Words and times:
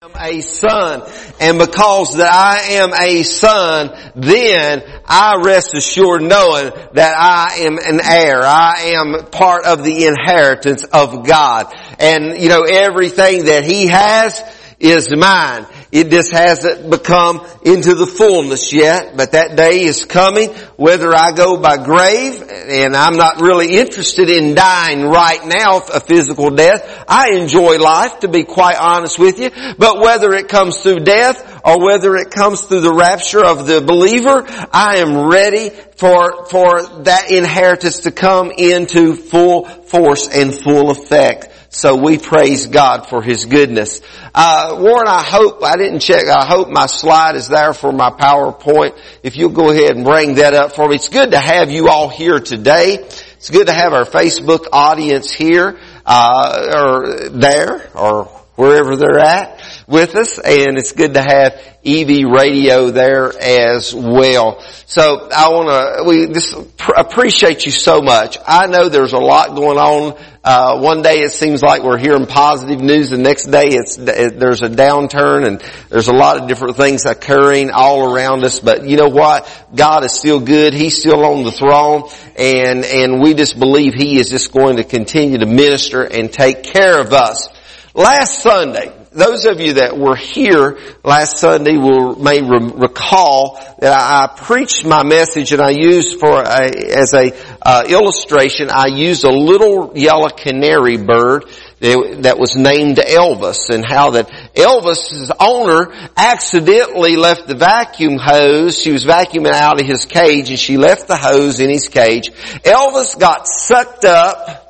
am 0.00 0.12
a 0.14 0.40
son, 0.42 1.02
and 1.40 1.58
because 1.58 2.18
that 2.18 2.32
I 2.32 2.74
am 2.74 2.90
a 2.94 3.24
son, 3.24 3.90
then 4.14 4.84
I 5.04 5.40
rest 5.44 5.74
assured 5.74 6.22
knowing 6.22 6.70
that 6.92 7.16
I 7.18 7.62
am 7.62 7.78
an 7.78 7.98
heir. 8.04 8.40
I 8.44 8.94
am 8.94 9.26
part 9.26 9.64
of 9.64 9.82
the 9.82 10.06
inheritance 10.06 10.84
of 10.84 11.26
God. 11.26 11.74
And, 11.98 12.40
you 12.40 12.48
know, 12.48 12.62
everything 12.62 13.46
that 13.46 13.64
He 13.64 13.88
has 13.88 14.40
is 14.78 15.10
mine. 15.10 15.66
It 15.90 16.10
just 16.10 16.32
hasn't 16.32 16.90
become 16.90 17.46
into 17.64 17.94
the 17.94 18.06
fullness 18.06 18.72
yet, 18.74 19.16
but 19.16 19.32
that 19.32 19.56
day 19.56 19.84
is 19.84 20.04
coming, 20.04 20.50
whether 20.76 21.14
I 21.14 21.32
go 21.32 21.56
by 21.56 21.82
grave, 21.82 22.42
and 22.42 22.94
I'm 22.94 23.16
not 23.16 23.40
really 23.40 23.76
interested 23.76 24.28
in 24.28 24.54
dying 24.54 25.02
right 25.02 25.40
now, 25.46 25.78
a 25.78 26.00
physical 26.00 26.50
death. 26.50 27.04
I 27.08 27.30
enjoy 27.32 27.78
life, 27.78 28.20
to 28.20 28.28
be 28.28 28.44
quite 28.44 28.76
honest 28.76 29.18
with 29.18 29.38
you, 29.38 29.50
but 29.78 30.00
whether 30.00 30.34
it 30.34 30.48
comes 30.48 30.76
through 30.76 31.00
death, 31.00 31.60
or 31.64 31.82
whether 31.82 32.16
it 32.16 32.30
comes 32.30 32.62
through 32.62 32.80
the 32.80 32.94
rapture 32.94 33.44
of 33.44 33.66
the 33.66 33.80
believer, 33.80 34.44
I 34.72 34.98
am 34.98 35.30
ready 35.30 35.70
for, 35.70 36.46
for 36.46 36.82
that 37.04 37.30
inheritance 37.30 38.00
to 38.00 38.12
come 38.12 38.50
into 38.50 39.14
full 39.16 39.64
force 39.64 40.28
and 40.28 40.54
full 40.54 40.90
effect. 40.90 41.48
So 41.70 41.96
we 41.96 42.16
praise 42.16 42.66
God 42.66 43.08
for 43.08 43.22
His 43.22 43.44
goodness. 43.44 44.00
Uh, 44.34 44.78
Warren, 44.80 45.06
I 45.06 45.22
hope, 45.22 45.62
I 45.62 45.76
didn't 45.76 46.00
check, 46.00 46.26
I 46.26 46.46
hope 46.46 46.68
my 46.68 46.86
slide 46.86 47.36
is 47.36 47.48
there 47.48 47.74
for 47.74 47.92
my 47.92 48.10
PowerPoint. 48.10 48.98
If 49.22 49.36
you'll 49.36 49.50
go 49.50 49.70
ahead 49.70 49.94
and 49.94 50.04
bring 50.04 50.36
that 50.36 50.54
up 50.54 50.74
for 50.74 50.88
me. 50.88 50.96
It's 50.96 51.08
good 51.08 51.32
to 51.32 51.38
have 51.38 51.70
you 51.70 51.88
all 51.88 52.08
here 52.08 52.40
today. 52.40 52.94
It's 52.94 53.50
good 53.50 53.66
to 53.66 53.72
have 53.72 53.92
our 53.92 54.04
Facebook 54.04 54.66
audience 54.72 55.30
here, 55.30 55.78
uh, 56.06 56.74
or 56.74 57.28
there, 57.28 57.90
or 57.94 58.24
wherever 58.56 58.96
they're 58.96 59.20
at 59.20 59.60
with 59.88 60.14
us, 60.16 60.38
and 60.38 60.76
it's 60.76 60.92
good 60.92 61.14
to 61.14 61.22
have 61.22 61.54
EV 61.84 62.30
radio 62.30 62.90
there 62.90 63.32
as 63.40 63.94
well. 63.94 64.60
So 64.86 65.28
I 65.34 65.48
want 65.48 65.68
to, 65.68 66.04
we 66.04 66.26
just 66.26 66.54
appreciate 66.94 67.64
you 67.64 67.72
so 67.72 68.02
much. 68.02 68.36
I 68.46 68.66
know 68.66 68.90
there's 68.90 69.14
a 69.14 69.18
lot 69.18 69.56
going 69.56 69.78
on. 69.78 70.18
Uh, 70.44 70.80
one 70.80 71.00
day 71.00 71.20
it 71.20 71.32
seems 71.32 71.62
like 71.62 71.82
we're 71.82 71.98
hearing 71.98 72.26
positive 72.26 72.80
news. 72.80 73.10
The 73.10 73.18
next 73.18 73.46
day 73.46 73.68
it's 73.68 73.96
there's 73.96 74.62
a 74.62 74.68
downturn, 74.68 75.46
and 75.46 75.60
there's 75.88 76.08
a 76.08 76.14
lot 76.14 76.38
of 76.38 76.48
different 76.48 76.76
things 76.76 77.06
occurring 77.06 77.70
all 77.70 78.14
around 78.14 78.44
us. 78.44 78.60
But 78.60 78.86
you 78.86 78.96
know 78.98 79.08
what? 79.08 79.48
God 79.74 80.04
is 80.04 80.12
still 80.12 80.40
good. 80.40 80.74
He's 80.74 80.98
still 81.00 81.24
on 81.24 81.44
the 81.44 81.52
throne, 81.52 82.08
and 82.36 82.84
and 82.84 83.22
we 83.22 83.34
just 83.34 83.58
believe 83.58 83.94
He 83.94 84.18
is 84.18 84.28
just 84.28 84.52
going 84.52 84.76
to 84.76 84.84
continue 84.84 85.38
to 85.38 85.46
minister 85.46 86.02
and 86.02 86.30
take 86.32 86.62
care 86.62 87.00
of 87.00 87.12
us. 87.12 87.48
Last 87.94 88.42
Sunday, 88.42 88.92
those 89.18 89.44
of 89.46 89.60
you 89.60 89.74
that 89.74 89.98
were 89.98 90.16
here 90.16 90.78
last 91.04 91.38
Sunday 91.38 91.76
will 91.76 92.16
may 92.16 92.40
re- 92.40 92.72
recall 92.74 93.56
that 93.80 93.92
I, 93.92 94.24
I, 94.24 94.26
preached 94.28 94.84
my 94.84 95.02
message 95.02 95.52
and 95.52 95.60
I 95.60 95.70
used 95.70 96.20
for 96.20 96.40
a, 96.40 96.70
as 96.96 97.12
a 97.14 97.32
uh, 97.60 97.84
illustration. 97.88 98.70
I 98.70 98.86
used 98.86 99.24
a 99.24 99.32
little 99.32 99.92
yellow 99.96 100.28
canary 100.28 100.96
bird 100.96 101.44
that, 101.80 102.18
that 102.22 102.38
was 102.38 102.56
named 102.56 102.96
Elvis, 102.96 103.70
and 103.70 103.84
how 103.84 104.10
that 104.10 104.28
Elvis's 104.54 105.30
owner 105.38 105.92
accidentally 106.16 107.16
left 107.16 107.46
the 107.46 107.56
vacuum 107.56 108.18
hose. 108.18 108.80
She 108.80 108.92
was 108.92 109.04
vacuuming 109.04 109.52
out 109.52 109.80
of 109.80 109.86
his 109.86 110.04
cage, 110.04 110.50
and 110.50 110.58
she 110.58 110.76
left 110.76 111.08
the 111.08 111.16
hose 111.16 111.60
in 111.60 111.70
his 111.70 111.88
cage. 111.88 112.30
Elvis 112.62 113.18
got 113.18 113.46
sucked 113.46 114.04
up 114.04 114.67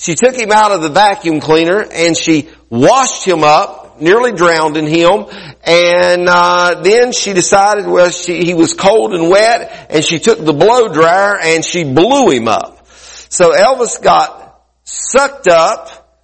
she 0.00 0.14
took 0.14 0.34
him 0.34 0.50
out 0.50 0.72
of 0.72 0.80
the 0.80 0.88
vacuum 0.88 1.40
cleaner 1.40 1.82
and 1.82 2.16
she 2.16 2.48
washed 2.70 3.22
him 3.22 3.44
up, 3.44 4.00
nearly 4.00 4.32
drowned 4.32 4.78
in 4.78 4.86
him, 4.86 5.26
and 5.62 6.26
uh, 6.26 6.80
then 6.82 7.12
she 7.12 7.34
decided, 7.34 7.86
well, 7.86 8.08
she, 8.08 8.42
he 8.42 8.54
was 8.54 8.72
cold 8.72 9.12
and 9.12 9.28
wet, 9.28 9.88
and 9.90 10.02
she 10.02 10.18
took 10.18 10.42
the 10.42 10.54
blow 10.54 10.88
dryer 10.88 11.38
and 11.38 11.62
she 11.62 11.84
blew 11.84 12.30
him 12.30 12.48
up. 12.48 12.86
So 13.28 13.50
Elvis 13.50 14.02
got 14.02 14.62
sucked 14.84 15.48
up, 15.48 16.18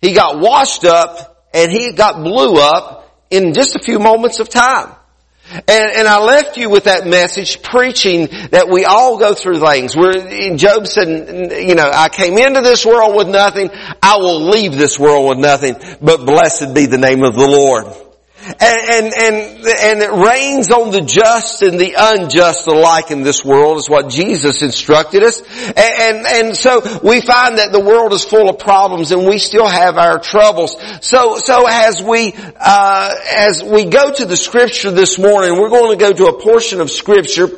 he 0.00 0.12
got 0.12 0.38
washed 0.38 0.84
up, 0.84 1.48
and 1.52 1.72
he 1.72 1.94
got 1.94 2.22
blew 2.22 2.60
up 2.60 3.12
in 3.28 3.54
just 3.54 3.74
a 3.74 3.80
few 3.80 3.98
moments 3.98 4.38
of 4.38 4.48
time. 4.48 4.94
And, 5.50 5.66
and, 5.68 6.08
I 6.08 6.20
left 6.22 6.58
you 6.58 6.68
with 6.68 6.84
that 6.84 7.06
message 7.06 7.62
preaching 7.62 8.28
that 8.50 8.68
we 8.68 8.84
all 8.84 9.18
go 9.18 9.34
through 9.34 9.60
things. 9.60 9.96
Where 9.96 10.56
Job 10.56 10.86
said, 10.86 11.66
you 11.66 11.74
know, 11.74 11.90
I 11.90 12.10
came 12.10 12.36
into 12.36 12.60
this 12.60 12.84
world 12.84 13.16
with 13.16 13.28
nothing. 13.28 13.70
I 14.02 14.18
will 14.18 14.50
leave 14.50 14.76
this 14.76 14.98
world 14.98 15.28
with 15.30 15.38
nothing, 15.38 15.76
but 16.02 16.26
blessed 16.26 16.74
be 16.74 16.86
the 16.86 16.98
name 16.98 17.24
of 17.24 17.34
the 17.34 17.46
Lord. 17.46 18.07
And, 18.60 19.12
and, 19.12 19.66
and, 19.66 20.02
it 20.02 20.10
rains 20.10 20.70
on 20.70 20.90
the 20.90 21.02
just 21.02 21.62
and 21.62 21.78
the 21.78 21.94
unjust 21.98 22.66
alike 22.66 23.10
in 23.10 23.22
this 23.22 23.44
world 23.44 23.76
is 23.76 23.90
what 23.90 24.08
Jesus 24.08 24.62
instructed 24.62 25.22
us. 25.22 25.42
And, 25.42 25.76
and, 25.76 26.26
and 26.26 26.56
so 26.56 26.80
we 27.02 27.20
find 27.20 27.58
that 27.58 27.72
the 27.72 27.80
world 27.80 28.14
is 28.14 28.24
full 28.24 28.48
of 28.48 28.58
problems 28.58 29.12
and 29.12 29.26
we 29.26 29.38
still 29.38 29.66
have 29.66 29.98
our 29.98 30.18
troubles. 30.18 30.76
So, 31.02 31.36
so 31.36 31.66
as 31.68 32.02
we, 32.02 32.32
uh, 32.34 33.14
as 33.36 33.62
we 33.62 33.84
go 33.84 34.12
to 34.14 34.24
the 34.24 34.36
scripture 34.36 34.92
this 34.92 35.18
morning, 35.18 35.60
we're 35.60 35.68
going 35.68 35.98
to 35.98 36.02
go 36.02 36.12
to 36.14 36.26
a 36.26 36.40
portion 36.40 36.80
of 36.80 36.90
scripture 36.90 37.50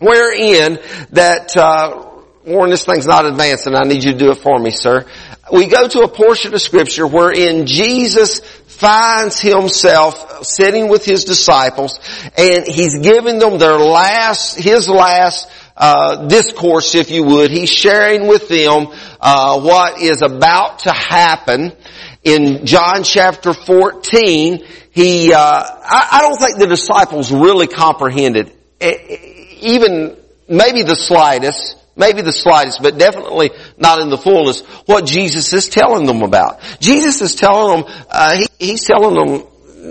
wherein 0.00 0.78
that, 1.12 1.56
uh, 1.56 2.08
Warren, 2.44 2.70
this 2.70 2.84
thing's 2.84 3.06
not 3.06 3.24
advancing. 3.24 3.74
I 3.74 3.84
need 3.84 4.04
you 4.04 4.12
to 4.12 4.18
do 4.18 4.30
it 4.32 4.38
for 4.38 4.58
me, 4.58 4.70
sir. 4.70 5.06
We 5.52 5.66
go 5.66 5.88
to 5.88 6.00
a 6.00 6.08
portion 6.08 6.54
of 6.54 6.60
scripture 6.60 7.06
wherein 7.06 7.66
Jesus 7.66 8.40
finds 8.80 9.38
himself 9.38 10.42
sitting 10.44 10.88
with 10.88 11.04
his 11.04 11.24
disciples 11.24 12.00
and 12.36 12.66
he's 12.66 12.98
giving 13.00 13.38
them 13.38 13.58
their 13.58 13.78
last, 13.78 14.58
his 14.58 14.88
last 14.88 15.50
uh, 15.76 16.26
discourse, 16.26 16.94
if 16.94 17.10
you 17.10 17.24
would. 17.24 17.50
He's 17.50 17.70
sharing 17.70 18.26
with 18.26 18.48
them 18.48 18.86
uh, 19.20 19.60
what 19.60 20.00
is 20.00 20.22
about 20.22 20.80
to 20.80 20.92
happen 20.92 21.72
in 22.24 22.64
John 22.64 23.02
chapter 23.02 23.52
14. 23.52 24.64
He, 24.92 25.32
uh, 25.32 25.38
I, 25.38 26.08
I 26.12 26.20
don't 26.22 26.38
think 26.38 26.58
the 26.58 26.66
disciples 26.66 27.30
really 27.30 27.66
comprehended, 27.66 28.50
even 29.60 30.16
maybe 30.48 30.82
the 30.82 30.96
slightest, 30.96 31.76
Maybe 31.96 32.22
the 32.22 32.32
slightest, 32.32 32.82
but 32.82 32.98
definitely 32.98 33.50
not 33.76 34.00
in 34.00 34.10
the 34.10 34.18
fullness, 34.18 34.60
what 34.86 35.04
Jesus 35.06 35.52
is 35.52 35.68
telling 35.68 36.06
them 36.06 36.22
about. 36.22 36.60
Jesus 36.80 37.20
is 37.20 37.34
telling 37.34 37.82
them, 37.82 37.92
uh, 38.08 38.36
he, 38.36 38.46
he's 38.58 38.84
telling 38.84 39.14
them, 39.14 39.46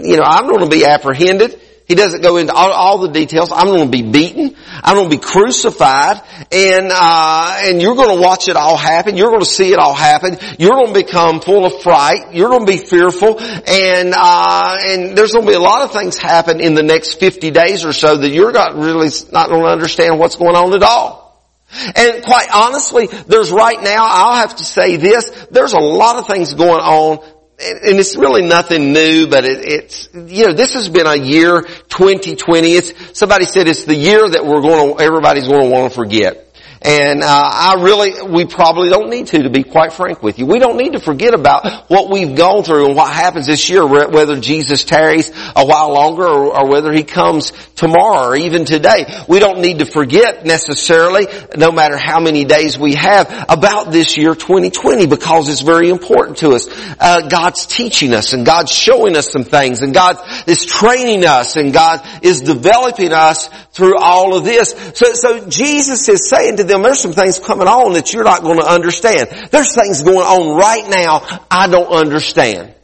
you 0.06 0.18
know, 0.18 0.24
I'm 0.24 0.48
going 0.48 0.64
to 0.64 0.70
be 0.70 0.86
apprehended. 0.86 1.60
He 1.90 1.96
doesn't 1.96 2.22
go 2.22 2.38
into 2.38 2.54
all, 2.54 2.72
all, 2.72 2.98
the 3.00 3.08
details. 3.08 3.52
I'm 3.52 3.66
going 3.66 3.86
to 3.86 3.90
be 3.90 4.04
beaten. 4.04 4.56
I'm 4.84 4.96
going 4.96 5.10
to 5.10 5.18
be 5.18 5.22
crucified, 5.22 6.22
and 6.52 6.92
uh, 6.94 7.62
and 7.64 7.82
you're 7.82 7.96
going 7.96 8.16
to 8.16 8.22
watch 8.22 8.48
it 8.48 8.56
all 8.56 8.78
happen. 8.78 9.18
You're 9.18 9.30
going 9.30 9.40
to 9.40 9.46
see 9.46 9.74
it 9.74 9.80
all 9.80 9.96
happen. 9.96 10.38
You're 10.60 10.76
going 10.76 10.94
to 10.94 11.04
become 11.04 11.42
full 11.42 11.66
of 11.66 11.82
fright. 11.82 12.32
You're 12.36 12.50
going 12.50 12.68
to 12.68 12.72
be 12.72 12.78
fearful, 12.78 13.40
and 13.40 14.14
uh, 14.16 14.78
and 14.86 15.18
there's 15.18 15.32
going 15.32 15.46
to 15.46 15.50
be 15.50 15.56
a 15.56 15.60
lot 15.60 15.82
of 15.82 15.92
things 15.92 16.16
happen 16.20 16.62
in 16.62 16.76
the 16.76 16.84
next 16.84 17.20
50 17.20 17.50
days 17.50 17.84
or 17.84 17.92
so 17.92 18.18
that 18.18 18.30
you're 18.30 18.52
not 18.52 18.76
really 18.76 19.10
not 19.32 19.50
going 19.50 19.64
to 19.64 19.70
understand 19.70 20.20
what's 20.20 20.36
going 20.36 20.56
on 20.56 20.76
at 20.76 20.84
all. 20.84 21.29
And 21.72 22.24
quite 22.24 22.48
honestly, 22.54 23.08
there's 23.28 23.52
right 23.52 23.82
now, 23.82 24.06
I'll 24.08 24.38
have 24.38 24.56
to 24.58 24.66
say 24.66 24.98
this, 24.98 25.30
there's 25.52 25.74
a 25.74 25.80
lot 25.80 26.18
of 26.18 26.28
things 26.28 26.54
going 26.54 26.82
on 26.82 27.20
and 27.62 28.00
it's 28.00 28.16
really 28.16 28.42
nothing 28.42 28.94
new, 28.94 29.28
but 29.28 29.44
it, 29.44 29.66
it's, 29.66 30.10
you 30.14 30.48
know, 30.48 30.54
this 30.54 30.76
has 30.76 30.88
been 30.88 31.06
a 31.06 31.18
year, 31.18 31.62
2020. 31.62 32.72
It's, 32.72 33.20
somebody 33.20 33.46
said 33.46 33.68
it's 33.68 33.84
the 33.84 33.96
year 33.96 34.30
that 34.30 34.46
we're 34.46 34.62
going 34.62 34.96
to, 34.96 35.04
everybody's 35.04 35.48
going 35.48 35.64
to 35.64 35.70
want 35.70 35.92
to 35.92 35.96
forget. 35.96 36.49
And 36.82 37.24
uh, 37.24 37.28
I 37.28 37.76
really, 37.82 38.22
we 38.22 38.46
probably 38.46 38.90
don't 38.90 39.10
need 39.10 39.28
to, 39.28 39.44
to 39.44 39.50
be 39.50 39.64
quite 39.64 39.92
frank 39.92 40.24
with 40.24 40.40
you. 40.40 40.46
We 40.46 40.60
don't 40.60 40.78
need 40.78 40.94
to 40.94 41.00
forget 41.00 41.34
about 41.34 41.90
what 41.90 42.10
we've 42.10 42.36
gone 42.36 42.64
through 42.64 42.88
and 42.88 42.96
what 42.96 43.12
happens 43.12 43.48
this 43.48 43.70
year, 43.70 43.86
whether 43.86 44.40
Jesus 44.40 44.86
tarries 44.86 45.30
a 45.30 45.66
while 45.66 45.94
longer 45.94 46.24
or, 46.26 46.58
or 46.58 46.70
whether 46.70 46.94
He 46.94 47.04
comes 47.04 47.52
tomorrow 47.76 48.30
or 48.30 48.36
even 48.38 48.64
today. 48.64 49.06
We 49.28 49.40
don't 49.40 49.60
need 49.60 49.80
to 49.80 49.86
forget 49.86 50.46
necessarily, 50.46 51.28
no 51.58 51.72
matter 51.72 51.98
how 51.98 52.22
many 52.22 52.46
days 52.46 52.78
we 52.78 52.96
have, 52.96 53.28
about 53.50 53.92
this 53.92 54.18
year 54.18 54.34
2020 54.34 55.08
because 55.08 55.50
it's 55.50 55.62
very 55.62 55.90
important 55.90 56.38
to 56.38 56.52
us. 56.52 56.68
Uh, 57.00 57.28
God's 57.28 57.66
teaching 57.66 58.14
us 58.14 58.32
and 58.32 58.46
God's 58.46 58.72
showing 58.72 59.18
us 59.18 59.30
some 59.30 59.44
things 59.44 59.82
and 59.82 59.94
God 59.94 60.18
is 60.48 60.66
training 60.66 61.26
us 61.26 61.58
and 61.58 61.74
God 61.74 62.02
is 62.24 62.42
developing 62.42 63.12
us 63.12 63.50
through 63.72 63.98
all 63.98 64.36
of 64.36 64.44
this. 64.44 64.72
So, 64.94 65.14
so 65.14 65.50
Jesus 65.50 66.08
is 66.08 66.30
saying 66.30 66.58
to 66.58 66.69
them, 66.70 66.82
there's 66.82 67.00
some 67.00 67.14
things 67.14 67.40
coming 67.40 67.68
on 67.68 67.94
that 67.94 68.14
you're 68.14 68.24
not 68.24 68.44
going 68.44 68.60
to 68.60 68.66
understand. 68.66 69.30
There's 69.52 69.76
things 69.76 70.04
going 70.04 70.18
on 70.18 70.58
right 70.58 70.90
now 70.90 71.46
I 71.52 71.68
don't 71.68 71.92
understand. 71.92 72.76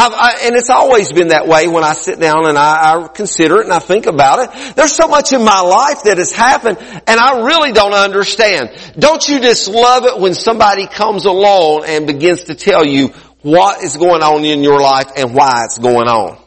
I, 0.00 0.38
and 0.44 0.54
it's 0.54 0.70
always 0.70 1.10
been 1.10 1.28
that 1.28 1.48
way 1.48 1.66
when 1.66 1.82
I 1.82 1.92
sit 1.94 2.20
down 2.20 2.46
and 2.46 2.56
I, 2.56 3.04
I, 3.04 3.08
consider 3.08 3.56
it 3.56 3.64
and 3.64 3.72
I 3.72 3.80
think 3.80 4.06
about 4.06 4.38
it. 4.38 4.76
There's 4.76 4.92
so 4.92 5.08
much 5.08 5.32
in 5.32 5.44
my 5.44 5.60
life 5.60 6.04
that 6.04 6.18
has 6.18 6.32
happened 6.32 6.78
and 6.78 7.20
I 7.20 7.44
really 7.44 7.72
don't 7.72 7.94
understand. 7.94 8.70
Don't 8.96 9.26
you 9.28 9.40
just 9.40 9.66
love 9.66 10.04
it 10.04 10.20
when 10.20 10.34
somebody 10.34 10.86
comes 10.86 11.24
along 11.24 11.84
and 11.86 12.06
begins 12.06 12.44
to 12.44 12.54
tell 12.54 12.86
you 12.86 13.08
what 13.42 13.82
is 13.82 13.96
going 13.96 14.22
on 14.22 14.44
in 14.44 14.62
your 14.62 14.80
life 14.80 15.10
and 15.16 15.34
why 15.34 15.64
it's 15.64 15.78
going 15.78 16.06
on. 16.06 16.38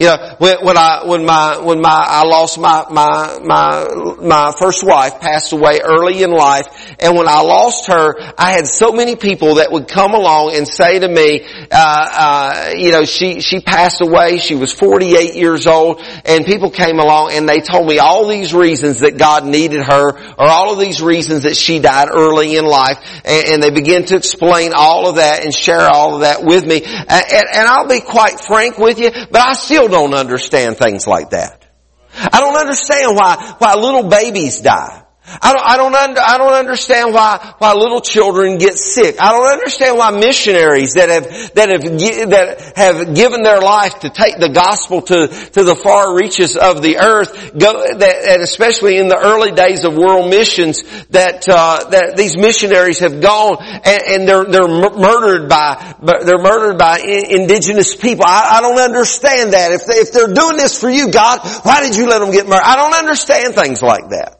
You 0.00 0.06
know, 0.06 0.34
when, 0.38 0.64
when 0.64 0.78
I, 0.78 1.04
when 1.04 1.26
my, 1.26 1.58
when 1.58 1.82
my, 1.82 2.04
I 2.08 2.24
lost 2.24 2.58
my, 2.58 2.86
my, 2.90 3.38
my, 3.44 4.16
my 4.22 4.52
first 4.58 4.82
wife 4.82 5.20
passed 5.20 5.52
away 5.52 5.80
early 5.84 6.22
in 6.22 6.30
life, 6.30 6.96
and 6.98 7.18
when 7.18 7.28
I 7.28 7.42
lost 7.42 7.88
her, 7.88 8.14
I 8.38 8.52
had 8.52 8.66
so 8.66 8.92
many 8.92 9.14
people 9.14 9.56
that 9.56 9.70
would 9.70 9.88
come 9.88 10.14
along 10.14 10.54
and 10.54 10.66
say 10.66 10.98
to 10.98 11.06
me, 11.06 11.46
uh, 11.70 11.70
uh, 11.70 12.72
you 12.78 12.92
know, 12.92 13.04
she, 13.04 13.42
she 13.42 13.60
passed 13.60 14.00
away, 14.00 14.38
she 14.38 14.54
was 14.54 14.72
48 14.72 15.34
years 15.34 15.66
old, 15.66 16.02
and 16.24 16.46
people 16.46 16.70
came 16.70 16.98
along 16.98 17.32
and 17.32 17.46
they 17.46 17.60
told 17.60 17.86
me 17.86 17.98
all 17.98 18.26
these 18.26 18.54
reasons 18.54 19.00
that 19.00 19.18
God 19.18 19.44
needed 19.44 19.84
her, 19.84 20.12
or 20.12 20.46
all 20.48 20.72
of 20.72 20.78
these 20.78 21.02
reasons 21.02 21.42
that 21.42 21.58
she 21.58 21.78
died 21.78 22.08
early 22.10 22.56
in 22.56 22.64
life, 22.64 22.96
and, 23.26 23.48
and 23.48 23.62
they 23.62 23.70
began 23.70 24.06
to 24.06 24.16
explain 24.16 24.72
all 24.74 25.10
of 25.10 25.16
that 25.16 25.44
and 25.44 25.54
share 25.54 25.90
all 25.90 26.14
of 26.14 26.20
that 26.22 26.42
with 26.42 26.64
me, 26.64 26.82
and, 26.84 27.46
and 27.52 27.68
I'll 27.68 27.86
be 27.86 28.00
quite 28.00 28.40
frank 28.40 28.78
with 28.78 28.98
you, 28.98 29.10
but 29.30 29.42
I 29.42 29.52
still 29.52 29.89
don't 29.90 30.14
understand 30.14 30.76
things 30.76 31.06
like 31.06 31.30
that. 31.30 31.66
I 32.14 32.40
don't 32.40 32.56
understand 32.56 33.16
why, 33.16 33.54
why 33.58 33.74
little 33.74 34.08
babies 34.08 34.60
die. 34.60 35.04
I 35.40 35.52
don't, 35.52 35.64
I 35.64 35.76
don't, 35.76 36.18
I 36.18 36.38
don't 36.38 36.52
understand 36.52 37.14
why, 37.14 37.54
why 37.58 37.74
little 37.74 38.00
children 38.00 38.58
get 38.58 38.78
sick. 38.78 39.16
I 39.20 39.32
don't 39.32 39.50
understand 39.52 39.96
why 39.96 40.10
missionaries 40.10 40.94
that 40.94 41.08
have, 41.08 41.54
that 41.54 41.68
have, 41.70 41.82
that 42.30 42.72
have 42.76 43.14
given 43.14 43.42
their 43.42 43.60
life 43.60 44.00
to 44.00 44.10
take 44.10 44.38
the 44.38 44.48
gospel 44.48 45.02
to, 45.02 45.28
to 45.28 45.64
the 45.64 45.74
far 45.76 46.16
reaches 46.16 46.56
of 46.56 46.82
the 46.82 46.98
earth 46.98 47.56
go, 47.56 47.94
that, 47.94 48.16
and 48.28 48.42
especially 48.42 48.98
in 48.98 49.08
the 49.08 49.18
early 49.18 49.52
days 49.52 49.84
of 49.84 49.96
world 49.96 50.28
missions 50.30 50.82
that, 51.10 51.48
uh, 51.48 51.88
that 51.90 52.16
these 52.16 52.36
missionaries 52.36 52.98
have 52.98 53.20
gone 53.20 53.58
and, 53.60 54.02
and 54.08 54.28
they're, 54.28 54.44
they're 54.44 54.68
murdered 54.68 55.48
by, 55.48 55.94
they're 56.02 56.42
murdered 56.42 56.78
by 56.78 56.98
indigenous 56.98 57.94
people. 57.94 58.24
I, 58.24 58.58
I 58.58 58.60
don't 58.62 58.80
understand 58.80 59.52
that. 59.52 59.72
If, 59.72 59.86
they, 59.86 59.94
if 59.94 60.12
they're 60.12 60.32
doing 60.32 60.56
this 60.56 60.78
for 60.78 60.90
you, 60.90 61.10
God, 61.10 61.40
why 61.62 61.82
did 61.82 61.96
you 61.96 62.08
let 62.08 62.18
them 62.18 62.32
get 62.32 62.46
murdered? 62.46 62.64
I 62.64 62.76
don't 62.76 62.94
understand 62.94 63.54
things 63.54 63.82
like 63.82 64.10
that. 64.10 64.39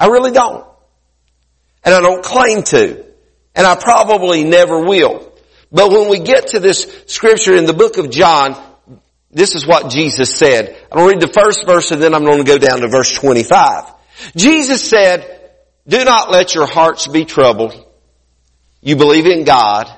I 0.00 0.06
really 0.06 0.32
don't. 0.32 0.66
And 1.84 1.94
I 1.94 2.00
don't 2.00 2.24
claim 2.24 2.62
to. 2.64 3.04
And 3.54 3.66
I 3.66 3.76
probably 3.76 4.42
never 4.42 4.80
will. 4.80 5.32
But 5.70 5.90
when 5.90 6.08
we 6.08 6.18
get 6.18 6.48
to 6.48 6.60
this 6.60 7.04
scripture 7.06 7.54
in 7.54 7.66
the 7.66 7.74
book 7.74 7.98
of 7.98 8.10
John, 8.10 8.56
this 9.30 9.54
is 9.54 9.66
what 9.66 9.90
Jesus 9.90 10.34
said. 10.34 10.76
I'm 10.90 10.98
going 10.98 11.10
to 11.10 11.14
read 11.14 11.20
the 11.20 11.40
first 11.40 11.64
verse 11.66 11.90
and 11.92 12.02
then 12.02 12.14
I'm 12.14 12.24
going 12.24 12.38
to 12.38 12.44
go 12.44 12.58
down 12.58 12.80
to 12.80 12.88
verse 12.88 13.12
25. 13.12 13.92
Jesus 14.34 14.82
said, 14.82 15.40
do 15.86 16.04
not 16.04 16.30
let 16.30 16.54
your 16.54 16.66
hearts 16.66 17.06
be 17.06 17.24
troubled. 17.24 17.74
You 18.80 18.96
believe 18.96 19.26
in 19.26 19.44
God, 19.44 19.90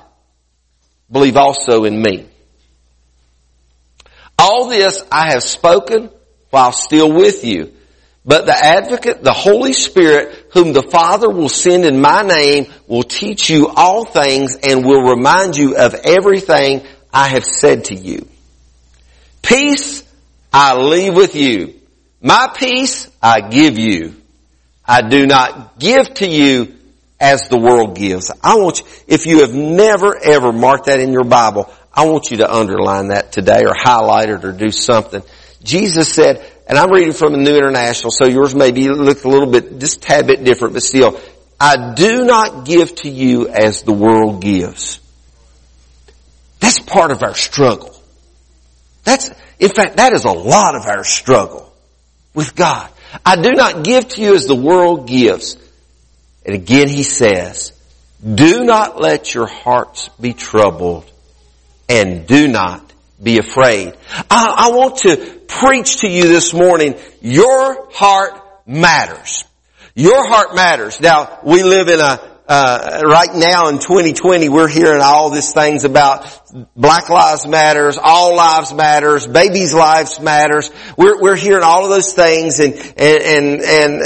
believe 1.11 1.37
also 1.37 1.85
in 1.85 2.01
me. 2.01 2.27
All 4.37 4.67
this 4.67 5.03
I 5.11 5.31
have 5.31 5.43
spoken 5.43 6.09
while 6.49 6.71
still 6.71 7.11
with 7.11 7.43
you. 7.43 7.72
But 8.25 8.45
the 8.45 8.55
advocate, 8.55 9.23
the 9.23 9.33
Holy 9.33 9.73
Spirit, 9.73 10.47
whom 10.53 10.71
the 10.71 10.81
Father 10.81 11.29
will 11.29 11.49
send 11.49 11.83
in 11.83 11.99
my 11.99 12.21
name, 12.21 12.67
will 12.87 13.03
teach 13.03 13.49
you 13.49 13.67
all 13.67 14.05
things 14.05 14.55
and 14.55 14.85
will 14.85 15.03
remind 15.03 15.57
you 15.57 15.75
of 15.75 15.93
everything 15.93 16.85
I 17.11 17.27
have 17.27 17.45
said 17.45 17.85
to 17.85 17.95
you. 17.95 18.27
Peace 19.41 20.03
I 20.53 20.77
leave 20.77 21.15
with 21.15 21.35
you. 21.35 21.73
My 22.21 22.47
peace 22.55 23.09
I 23.21 23.41
give 23.41 23.77
you. 23.77 24.15
I 24.85 25.01
do 25.01 25.25
not 25.25 25.77
give 25.79 26.13
to 26.15 26.27
you 26.27 26.75
as 27.19 27.49
the 27.49 27.57
world 27.57 27.95
gives. 27.95 28.31
I 28.41 28.55
want 28.55 28.79
you, 28.79 28.85
if 29.07 29.25
you 29.25 29.41
have 29.41 29.53
never 29.53 30.17
ever 30.17 30.51
marked 30.51 30.85
that 30.85 30.99
in 30.99 31.11
your 31.11 31.23
Bible, 31.23 31.71
I 31.93 32.05
want 32.05 32.31
you 32.31 32.37
to 32.37 32.53
underline 32.53 33.09
that 33.09 33.31
today 33.31 33.63
or 33.65 33.73
highlight 33.75 34.29
it 34.29 34.45
or 34.45 34.51
do 34.51 34.71
something. 34.71 35.21
Jesus 35.63 36.13
said, 36.13 36.45
and 36.67 36.77
I'm 36.77 36.91
reading 36.91 37.13
from 37.13 37.33
the 37.33 37.39
New 37.39 37.55
International, 37.55 38.11
so 38.11 38.25
yours 38.25 38.55
may 38.55 38.71
be 38.71 38.89
look 38.89 39.23
a 39.23 39.29
little 39.29 39.51
bit, 39.51 39.79
just 39.79 39.97
a 39.97 39.99
tad 40.01 40.27
bit 40.27 40.43
different, 40.43 40.73
but 40.73 40.83
still, 40.83 41.19
I 41.59 41.93
do 41.93 42.25
not 42.25 42.65
give 42.65 42.95
to 42.95 43.09
you 43.09 43.49
as 43.49 43.83
the 43.83 43.93
world 43.93 44.41
gives. 44.41 44.99
That's 46.59 46.79
part 46.79 47.11
of 47.11 47.23
our 47.23 47.35
struggle. 47.35 47.93
That's, 49.03 49.29
in 49.59 49.69
fact, 49.69 49.97
that 49.97 50.13
is 50.13 50.25
a 50.25 50.31
lot 50.31 50.75
of 50.75 50.85
our 50.85 51.03
struggle 51.03 51.73
with 52.33 52.55
God. 52.55 52.89
I 53.25 53.35
do 53.35 53.51
not 53.51 53.83
give 53.83 54.07
to 54.09 54.21
you 54.21 54.35
as 54.35 54.47
the 54.47 54.55
world 54.55 55.07
gives. 55.07 55.57
And 56.45 56.55
again 56.55 56.87
he 56.89 57.03
says, 57.03 57.73
do 58.23 58.63
not 58.63 58.99
let 58.99 59.33
your 59.33 59.47
hearts 59.47 60.09
be 60.19 60.33
troubled 60.33 61.09
and 61.89 62.25
do 62.25 62.47
not 62.47 62.82
be 63.23 63.37
afraid. 63.37 63.93
I, 64.29 64.69
I 64.69 64.71
want 64.71 64.97
to 64.99 65.17
preach 65.47 65.97
to 66.01 66.09
you 66.09 66.27
this 66.27 66.53
morning, 66.53 66.95
your 67.21 67.89
heart 67.91 68.33
matters. 68.65 69.45
Your 69.95 70.27
heart 70.27 70.55
matters. 70.55 70.99
Now, 70.99 71.39
we 71.43 71.63
live 71.63 71.87
in 71.87 71.99
a, 71.99 72.32
uh, 72.53 73.01
right 73.05 73.33
now 73.33 73.69
in 73.69 73.79
2020, 73.79 74.47
we're 74.49 74.67
hearing 74.67 75.01
all 75.01 75.31
these 75.31 75.53
things 75.53 75.85
about 75.85 76.39
Black 76.75 77.09
Lives 77.09 77.47
Matters, 77.47 77.97
All 77.97 78.35
Lives 78.35 78.71
Matters, 78.71 79.25
Babies' 79.25 79.73
Lives 79.73 80.19
Matters. 80.19 80.69
We're, 80.95 81.19
we're 81.19 81.35
hearing 81.35 81.63
all 81.63 81.83
of 81.83 81.89
those 81.89 82.13
things 82.13 82.59
and, 82.59 82.75
and, 82.75 83.23
and, 83.23 83.61
and, 83.63 84.01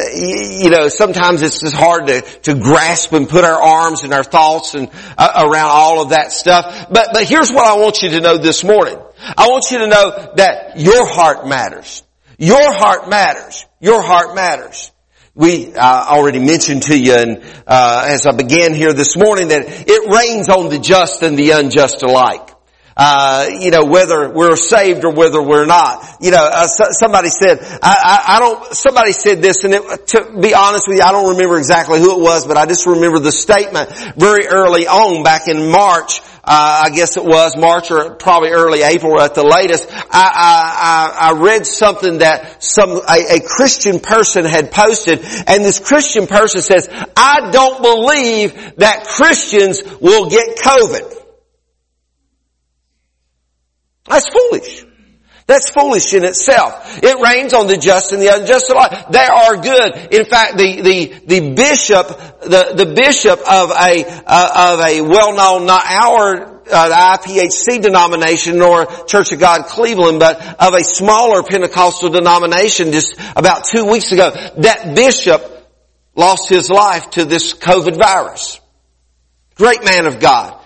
you 0.64 0.70
know, 0.70 0.88
sometimes 0.88 1.42
it's 1.42 1.60
just 1.60 1.76
hard 1.76 2.08
to, 2.08 2.22
to 2.44 2.56
grasp 2.56 3.12
and 3.12 3.28
put 3.28 3.44
our 3.44 3.62
arms 3.62 4.04
and 4.04 4.14
our 4.14 4.24
thoughts 4.24 4.76
and, 4.76 4.90
uh, 5.18 5.44
around 5.46 5.72
all 5.72 6.02
of 6.02 6.10
that 6.12 6.32
stuff. 6.32 6.88
But, 6.90 7.10
but 7.12 7.28
here's 7.28 7.52
what 7.52 7.68
I 7.68 7.78
want 7.78 8.02
you 8.02 8.12
to 8.12 8.22
know 8.22 8.38
this 8.38 8.64
morning. 8.64 8.98
I 9.38 9.50
want 9.50 9.72
you 9.72 9.80
to 9.80 9.88
know 9.88 10.34
that 10.38 10.80
your 10.80 11.06
heart 11.06 11.46
matters. 11.46 12.02
Your 12.38 12.74
heart 12.74 13.10
matters. 13.10 13.66
Your 13.82 14.02
heart 14.02 14.36
matters. 14.36 14.94
We 15.38 15.76
already 15.76 16.40
mentioned 16.40 16.84
to 16.84 16.98
you, 16.98 17.14
and 17.14 17.44
uh, 17.68 18.06
as 18.08 18.26
I 18.26 18.32
began 18.32 18.74
here 18.74 18.92
this 18.92 19.16
morning, 19.16 19.50
that 19.50 19.66
it 19.68 20.12
rains 20.12 20.50
on 20.50 20.70
the 20.70 20.80
just 20.80 21.22
and 21.22 21.38
the 21.38 21.52
unjust 21.52 22.02
alike. 22.02 22.57
Uh, 23.00 23.48
you 23.60 23.70
know, 23.70 23.86
whether 23.86 24.28
we're 24.28 24.56
saved 24.56 25.06
or 25.06 25.14
whether 25.14 25.42
we're 25.42 25.68
not. 25.68 26.04
You 26.20 26.32
know, 26.32 26.50
uh, 26.52 26.66
so, 26.66 26.86
somebody 26.90 27.30
said, 27.30 27.60
I, 27.62 27.78
I, 27.84 28.36
I, 28.36 28.40
don't, 28.40 28.74
somebody 28.74 29.12
said 29.12 29.40
this 29.40 29.64
and 29.64 29.76
it, 29.76 30.08
to 30.08 30.40
be 30.42 30.56
honest 30.56 30.88
with 30.88 30.98
you, 30.98 31.04
I 31.04 31.12
don't 31.12 31.30
remember 31.30 31.60
exactly 31.60 32.00
who 32.00 32.20
it 32.20 32.24
was, 32.24 32.48
but 32.48 32.58
I 32.58 32.66
just 32.66 32.88
remember 32.88 33.20
the 33.20 33.32
statement 33.32 33.92
very 34.18 34.48
early 34.48 34.88
on 34.88 35.22
back 35.22 35.48
in 35.48 35.72
March 35.72 36.22
uh, 36.48 36.84
I 36.86 36.90
guess 36.92 37.18
it 37.18 37.26
was 37.26 37.58
March 37.58 37.92
or 37.92 38.16
probably 38.16 38.52
early 38.52 38.82
April 38.82 39.20
at 39.20 39.36
the 39.36 39.44
latest, 39.44 39.86
I, 39.92 41.12
I, 41.20 41.28
I 41.28 41.32
read 41.34 41.66
something 41.68 42.20
that 42.20 42.64
some, 42.64 42.92
a, 42.92 43.36
a 43.36 43.40
Christian 43.42 44.00
person 44.00 44.46
had 44.46 44.72
posted 44.72 45.20
and 45.46 45.66
this 45.66 45.80
Christian 45.80 46.26
person 46.26 46.62
says, 46.62 46.88
I 47.18 47.52
don't 47.52 47.82
believe 47.82 48.78
that 48.78 49.08
Christians 49.08 49.84
will 50.00 50.30
get 50.30 50.58
COVID. 50.58 51.17
That's 54.08 54.30
foolish. 54.30 54.86
That's 55.48 55.70
foolish 55.70 56.14
in 56.14 56.26
itself. 56.26 57.02
It 57.02 57.18
rains 57.26 57.54
on 57.54 57.68
the 57.68 57.78
just 57.78 58.12
and 58.12 58.22
the 58.22 58.36
unjust 58.36 58.70
alike. 58.70 59.10
They 59.12 59.26
are 59.26 59.56
good. 59.56 60.14
In 60.14 60.26
fact, 60.26 60.58
the, 60.58 60.82
the, 60.82 61.06
the 61.26 61.54
bishop, 61.54 62.08
the, 62.42 62.74
the 62.76 62.94
bishop 62.94 63.40
of 63.40 63.72
a, 63.72 64.06
uh, 64.26 64.74
of 64.74 64.80
a 64.82 65.02
well-known, 65.02 65.66
not 65.66 65.86
our 65.86 66.58
uh, 66.70 66.90
the 66.90 67.30
IPHC 67.30 67.82
denomination 67.82 68.58
nor 68.58 68.86
Church 69.06 69.32
of 69.32 69.40
God 69.40 69.68
Cleveland, 69.68 70.20
but 70.20 70.42
of 70.62 70.74
a 70.74 70.84
smaller 70.84 71.42
Pentecostal 71.44 72.10
denomination 72.10 72.92
just 72.92 73.16
about 73.38 73.64
two 73.64 73.86
weeks 73.86 74.12
ago, 74.12 74.32
that 74.58 74.96
bishop 74.96 75.42
lost 76.14 76.50
his 76.50 76.70
life 76.70 77.10
to 77.12 77.24
this 77.24 77.54
COVID 77.54 77.98
virus. 77.98 78.60
Great 79.56 79.86
man 79.86 80.06
of 80.06 80.20
God. 80.20 80.57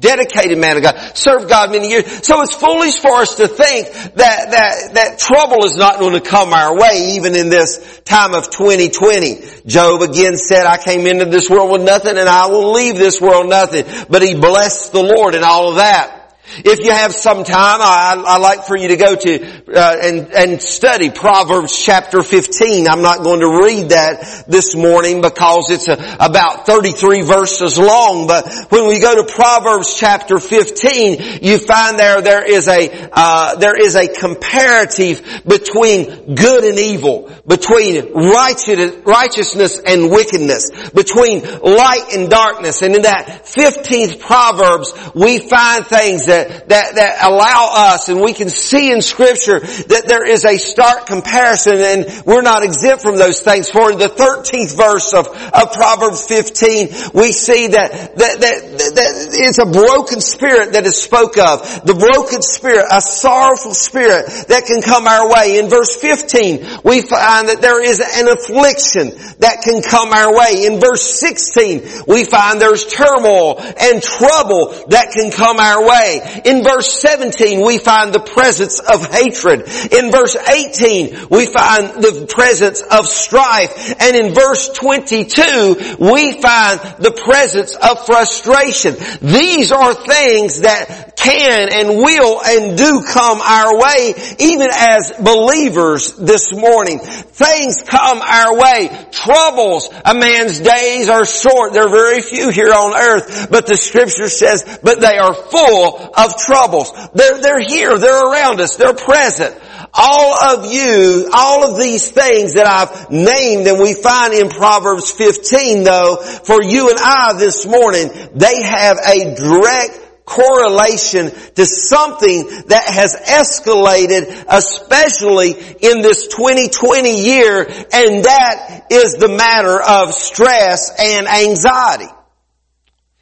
Dedicated 0.00 0.58
man 0.58 0.78
of 0.78 0.82
God. 0.82 1.16
Served 1.16 1.48
God 1.48 1.70
many 1.70 1.90
years. 1.90 2.26
So 2.26 2.40
it's 2.42 2.54
foolish 2.54 2.98
for 3.00 3.16
us 3.16 3.36
to 3.36 3.48
think 3.48 3.92
that, 3.92 4.50
that, 4.50 4.94
that 4.94 5.18
trouble 5.18 5.64
is 5.66 5.76
not 5.76 5.98
going 5.98 6.14
to 6.14 6.20
come 6.20 6.52
our 6.52 6.76
way 6.76 7.12
even 7.12 7.36
in 7.36 7.50
this 7.50 8.00
time 8.04 8.34
of 8.34 8.50
2020. 8.50 9.66
Job 9.66 10.00
again 10.00 10.36
said, 10.36 10.64
I 10.64 10.78
came 10.78 11.06
into 11.06 11.26
this 11.26 11.50
world 11.50 11.70
with 11.70 11.82
nothing 11.82 12.16
and 12.16 12.28
I 12.28 12.46
will 12.46 12.72
leave 12.72 12.96
this 12.96 13.20
world 13.20 13.48
nothing. 13.48 13.84
But 14.08 14.22
he 14.22 14.34
blessed 14.34 14.92
the 14.92 15.02
Lord 15.02 15.34
and 15.34 15.44
all 15.44 15.70
of 15.70 15.76
that. 15.76 16.19
If 16.58 16.84
you 16.84 16.90
have 16.90 17.12
some 17.12 17.44
time, 17.44 17.80
I, 17.80 18.22
I 18.26 18.38
like 18.38 18.64
for 18.64 18.76
you 18.76 18.88
to 18.88 18.96
go 18.96 19.14
to 19.14 19.60
uh, 19.72 19.96
and, 20.02 20.32
and 20.32 20.62
study 20.62 21.10
Proverbs 21.10 21.76
chapter 21.76 22.22
15. 22.22 22.88
I'm 22.88 23.02
not 23.02 23.22
going 23.22 23.40
to 23.40 23.64
read 23.64 23.90
that 23.90 24.44
this 24.48 24.74
morning 24.74 25.20
because 25.20 25.70
it's 25.70 25.88
a, 25.88 25.94
about 26.18 26.66
33 26.66 27.22
verses 27.22 27.78
long. 27.78 28.26
But 28.26 28.52
when 28.70 28.88
we 28.88 28.98
go 28.98 29.24
to 29.24 29.32
Proverbs 29.32 29.94
chapter 29.96 30.38
15, 30.38 31.40
you 31.42 31.58
find 31.58 31.98
there 31.98 32.20
there 32.20 32.44
is 32.44 32.68
a 32.68 33.08
uh, 33.12 33.56
there 33.56 33.78
is 33.78 33.94
a 33.94 34.08
comparative 34.08 35.42
between 35.46 36.34
good 36.34 36.64
and 36.64 36.78
evil, 36.78 37.30
between 37.46 38.12
righteousness 38.12 39.80
and 39.86 40.10
wickedness, 40.10 40.70
between 40.90 41.42
light 41.42 42.06
and 42.14 42.28
darkness. 42.28 42.82
And 42.82 42.96
in 42.96 43.02
that 43.02 43.44
15th 43.44 44.20
Proverbs, 44.20 44.92
we 45.14 45.38
find 45.38 45.86
things 45.86 46.26
that 46.26 46.39
that, 46.48 46.68
that, 46.68 46.94
that 46.94 47.24
allow 47.24 47.92
us 47.92 48.08
and 48.08 48.20
we 48.20 48.32
can 48.32 48.48
see 48.48 48.90
in 48.92 49.02
scripture 49.02 49.60
that 49.60 50.04
there 50.06 50.26
is 50.26 50.44
a 50.44 50.56
stark 50.56 51.06
comparison 51.06 51.76
and 51.78 52.22
we're 52.26 52.42
not 52.42 52.62
exempt 52.62 53.02
from 53.02 53.16
those 53.16 53.40
things. 53.40 53.70
For 53.70 53.92
in 53.92 53.98
the 53.98 54.08
13th 54.08 54.76
verse 54.76 55.14
of, 55.14 55.28
of 55.28 55.72
Proverbs 55.72 56.26
15, 56.26 57.12
we 57.14 57.32
see 57.32 57.68
that, 57.68 58.16
that, 58.16 58.40
that, 58.40 58.60
that 58.94 59.12
it's 59.32 59.58
a 59.58 59.66
broken 59.66 60.20
spirit 60.20 60.72
that 60.72 60.86
is 60.86 61.00
spoke 61.00 61.38
of. 61.38 61.84
The 61.84 61.94
broken 61.94 62.42
spirit, 62.42 62.86
a 62.90 63.00
sorrowful 63.00 63.74
spirit 63.74 64.26
that 64.48 64.66
can 64.66 64.82
come 64.82 65.06
our 65.06 65.28
way. 65.30 65.58
In 65.58 65.68
verse 65.68 65.96
15, 65.96 66.80
we 66.84 67.02
find 67.02 67.48
that 67.48 67.60
there 67.60 67.82
is 67.82 68.00
an 68.00 68.28
affliction 68.28 69.10
that 69.40 69.62
can 69.62 69.82
come 69.82 70.12
our 70.12 70.34
way. 70.34 70.66
In 70.66 70.80
verse 70.80 71.02
16, 71.18 72.04
we 72.06 72.24
find 72.24 72.60
there's 72.60 72.86
turmoil 72.86 73.58
and 73.58 74.02
trouble 74.02 74.72
that 74.88 75.10
can 75.12 75.30
come 75.30 75.58
our 75.58 75.86
way. 75.86 76.20
In 76.44 76.62
verse 76.62 76.92
17, 77.00 77.64
we 77.64 77.78
find 77.78 78.12
the 78.12 78.20
presence 78.20 78.80
of 78.80 79.06
hatred. 79.06 79.62
In 79.92 80.10
verse 80.10 80.36
18, 80.36 81.28
we 81.30 81.46
find 81.46 82.02
the 82.02 82.26
presence 82.28 82.82
of 82.82 83.06
strife. 83.06 83.94
And 84.00 84.16
in 84.16 84.34
verse 84.34 84.70
22, 84.70 85.96
we 85.98 86.40
find 86.40 86.80
the 86.98 87.12
presence 87.24 87.74
of 87.74 88.06
frustration. 88.06 88.96
These 89.20 89.72
are 89.72 89.94
things 89.94 90.60
that 90.60 91.09
can 91.20 91.68
and 91.72 91.98
will 91.98 92.40
and 92.42 92.78
do 92.78 93.04
come 93.06 93.40
our 93.40 93.78
way, 93.78 94.14
even 94.38 94.68
as 94.72 95.12
believers 95.22 96.16
this 96.16 96.52
morning. 96.54 96.98
Things 96.98 97.82
come 97.82 98.22
our 98.22 98.58
way. 98.58 99.06
Troubles. 99.12 99.88
A 100.04 100.14
man's 100.14 100.60
days 100.60 101.08
are 101.08 101.26
short. 101.26 101.72
There 101.72 101.84
are 101.84 101.90
very 101.90 102.22
few 102.22 102.50
here 102.50 102.72
on 102.72 102.94
earth, 102.94 103.48
but 103.50 103.66
the 103.66 103.76
scripture 103.76 104.28
says, 104.28 104.80
but 104.82 105.00
they 105.00 105.18
are 105.18 105.34
full 105.34 106.12
of 106.16 106.36
troubles. 106.38 106.92
They're, 107.12 107.40
they're 107.40 107.60
here. 107.60 107.98
They're 107.98 108.32
around 108.32 108.60
us. 108.60 108.76
They're 108.76 108.94
present. 108.94 109.54
All 109.92 110.56
of 110.56 110.72
you, 110.72 111.28
all 111.34 111.70
of 111.70 111.76
these 111.76 112.10
things 112.10 112.54
that 112.54 112.66
I've 112.66 113.10
named 113.10 113.66
and 113.66 113.80
we 113.80 113.94
find 113.94 114.32
in 114.32 114.48
Proverbs 114.48 115.10
15 115.10 115.82
though, 115.82 116.16
for 116.16 116.62
you 116.62 116.90
and 116.90 116.98
I 116.98 117.32
this 117.36 117.66
morning, 117.66 118.08
they 118.34 118.62
have 118.62 118.98
a 118.98 119.34
direct 119.34 120.09
correlation 120.30 121.30
to 121.56 121.66
something 121.66 122.46
that 122.68 122.84
has 122.86 123.16
escalated, 123.16 124.44
especially 124.48 125.50
in 125.50 126.02
this 126.02 126.28
2020 126.28 127.20
year, 127.20 127.62
and 127.62 128.24
that 128.24 128.86
is 128.90 129.14
the 129.14 129.28
matter 129.28 129.82
of 129.82 130.14
stress 130.14 130.94
and 130.96 131.26
anxiety. 131.26 132.12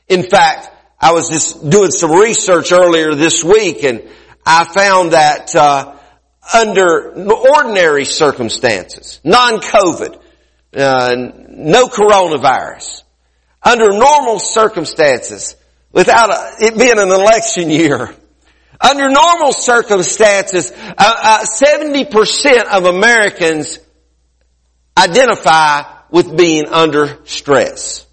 In 0.09 0.23
fact, 0.23 0.71
I 1.01 1.13
was 1.13 1.29
just 1.31 1.69
doing 1.69 1.91
some 1.91 2.13
research 2.13 2.73
earlier 2.73 3.15
this 3.15 3.43
week 3.43 3.85
and 3.85 4.03
I 4.45 4.65
found 4.65 5.13
that 5.13 5.55
uh, 5.55 5.95
under 6.55 7.13
ordinary 7.31 8.05
circumstances, 8.05 9.21
non-COVID, 9.23 10.19
uh, 10.75 11.15
no 11.49 11.87
coronavirus, 11.89 13.03
under 13.63 13.89
normal 13.91 14.39
circumstances, 14.39 15.57
without 15.93 16.31
a, 16.31 16.65
it 16.65 16.79
being 16.79 16.99
an 16.99 17.11
election 17.11 17.71
year, 17.71 18.15
under 18.81 19.09
normal 19.09 19.53
circumstances, 19.53 20.73
uh, 20.77 21.45
70% 21.45 22.59
uh, 22.59 22.79
of 22.79 22.85
Americans 22.85 23.79
identify 24.97 25.83
with 26.11 26.37
being 26.37 26.67
under 26.67 27.19
stress. 27.25 28.07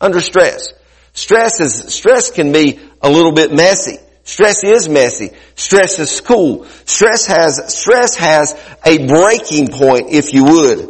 Under 0.00 0.20
stress. 0.20 0.72
Stress 1.12 1.60
is, 1.60 1.94
stress 1.94 2.30
can 2.30 2.52
be 2.52 2.80
a 3.02 3.10
little 3.10 3.32
bit 3.32 3.52
messy. 3.52 3.98
Stress 4.22 4.64
is 4.64 4.88
messy. 4.88 5.30
Stress 5.56 5.98
is 5.98 6.10
school. 6.10 6.64
Stress 6.84 7.26
has, 7.26 7.74
stress 7.74 8.16
has 8.16 8.54
a 8.86 9.06
breaking 9.06 9.68
point, 9.68 10.10
if 10.10 10.32
you 10.32 10.44
would. 10.44 10.88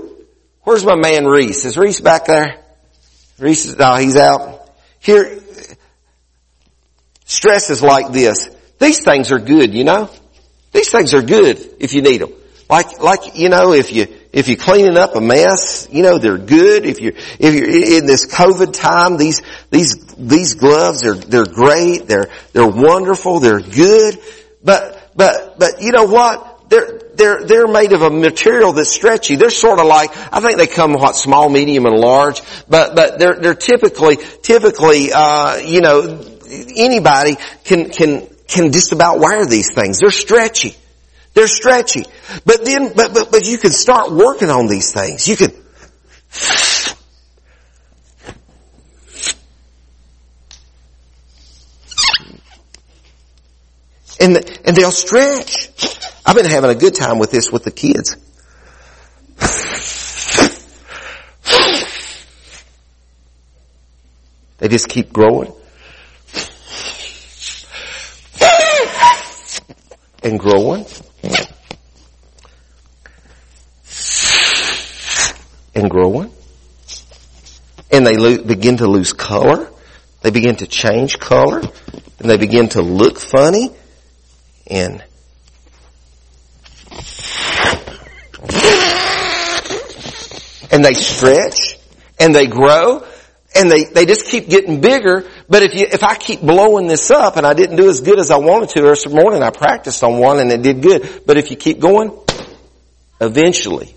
Where's 0.62 0.84
my 0.84 0.94
man 0.94 1.24
Reese? 1.24 1.64
Is 1.64 1.76
Reese 1.76 2.00
back 2.00 2.26
there? 2.26 2.62
Reese 3.38 3.76
no, 3.76 3.96
he's 3.96 4.16
out. 4.16 4.68
Here, 5.00 5.40
stress 7.30 7.70
is 7.70 7.80
like 7.80 8.12
this. 8.12 8.48
These 8.78 9.04
things 9.04 9.30
are 9.30 9.38
good, 9.38 9.72
you 9.72 9.84
know? 9.84 10.10
These 10.72 10.90
things 10.90 11.14
are 11.14 11.22
good 11.22 11.58
if 11.78 11.94
you 11.94 12.02
need 12.02 12.20
them. 12.20 12.32
Like, 12.68 13.00
like, 13.00 13.36
you 13.36 13.48
know, 13.48 13.72
if 13.72 13.92
you, 13.92 14.06
if 14.32 14.48
you're 14.48 14.56
cleaning 14.56 14.96
up 14.96 15.16
a 15.16 15.20
mess, 15.20 15.88
you 15.90 16.02
know, 16.02 16.18
they're 16.18 16.38
good. 16.38 16.84
If 16.84 17.00
you're, 17.00 17.14
if 17.14 17.54
you're 17.54 17.98
in 17.98 18.06
this 18.06 18.26
COVID 18.26 18.72
time, 18.72 19.16
these, 19.16 19.42
these, 19.70 19.96
these 20.16 20.54
gloves 20.54 21.04
are, 21.04 21.14
they're 21.14 21.46
great. 21.46 22.06
They're, 22.06 22.30
they're 22.52 22.68
wonderful. 22.68 23.40
They're 23.40 23.60
good. 23.60 24.18
But, 24.62 25.12
but, 25.16 25.58
but 25.58 25.82
you 25.82 25.92
know 25.92 26.04
what? 26.04 26.68
They're, 26.70 27.00
they're, 27.14 27.44
they're 27.44 27.66
made 27.66 27.92
of 27.92 28.02
a 28.02 28.10
material 28.10 28.72
that's 28.72 28.90
stretchy. 28.90 29.34
They're 29.34 29.50
sort 29.50 29.80
of 29.80 29.86
like, 29.86 30.10
I 30.32 30.40
think 30.40 30.56
they 30.56 30.68
come 30.68 30.92
what, 30.92 31.16
small, 31.16 31.48
medium, 31.48 31.86
and 31.86 31.98
large, 31.98 32.40
but, 32.68 32.94
but 32.94 33.18
they're, 33.18 33.34
they're 33.34 33.54
typically, 33.54 34.16
typically, 34.42 35.12
uh, 35.12 35.56
you 35.56 35.80
know, 35.80 36.29
anybody 36.50 37.36
can, 37.64 37.90
can, 37.90 38.28
can 38.48 38.72
just 38.72 38.92
about 38.92 39.18
wire 39.18 39.46
these 39.46 39.72
things. 39.74 39.98
They're 39.98 40.10
stretchy. 40.10 40.76
They're 41.34 41.46
stretchy. 41.46 42.04
But 42.44 42.64
then, 42.64 42.92
but, 42.94 43.14
but, 43.14 43.30
but 43.30 43.46
you 43.46 43.58
can 43.58 43.70
start 43.70 44.10
working 44.10 44.50
on 44.50 44.66
these 44.66 44.92
things. 44.92 45.28
You 45.28 45.36
can, 45.36 45.52
and, 54.20 54.36
and 54.66 54.76
they'll 54.76 54.90
stretch. 54.90 55.68
I've 56.26 56.36
been 56.36 56.46
having 56.46 56.70
a 56.70 56.74
good 56.74 56.94
time 56.94 57.18
with 57.18 57.30
this 57.30 57.50
with 57.50 57.64
the 57.64 57.70
kids. 57.70 58.16
They 64.58 64.68
just 64.68 64.88
keep 64.88 65.12
growing. 65.12 65.52
And 70.22 70.38
growing. 70.38 70.84
And 75.74 75.90
growing. 75.90 76.32
And 77.90 78.06
they 78.06 78.16
lo- 78.16 78.42
begin 78.42 78.76
to 78.78 78.86
lose 78.86 79.12
color. 79.12 79.70
They 80.22 80.30
begin 80.30 80.56
to 80.56 80.66
change 80.66 81.18
color. 81.18 81.60
And 82.18 82.30
they 82.30 82.36
begin 82.36 82.68
to 82.70 82.82
look 82.82 83.18
funny. 83.18 83.70
And 84.66 85.02
and 90.70 90.84
they 90.84 90.94
stretch 90.94 91.78
and 92.18 92.34
they 92.34 92.46
grow 92.46 93.04
and 93.54 93.70
they, 93.70 93.84
they 93.84 94.06
just 94.06 94.30
keep 94.30 94.48
getting 94.48 94.80
bigger. 94.80 95.28
But 95.50 95.64
if 95.64 95.74
you, 95.74 95.86
if 95.90 96.04
I 96.04 96.14
keep 96.14 96.40
blowing 96.40 96.86
this 96.86 97.10
up 97.10 97.36
and 97.36 97.44
I 97.44 97.54
didn't 97.54 97.76
do 97.76 97.88
as 97.88 98.00
good 98.00 98.20
as 98.20 98.30
I 98.30 98.36
wanted 98.36 98.68
to, 98.70 98.82
this 98.82 99.08
morning 99.08 99.42
I 99.42 99.50
practiced 99.50 100.04
on 100.04 100.20
one 100.20 100.38
and 100.38 100.52
it 100.52 100.62
did 100.62 100.80
good. 100.80 101.24
But 101.26 101.38
if 101.38 101.50
you 101.50 101.56
keep 101.56 101.80
going, 101.80 102.16
eventually 103.20 103.92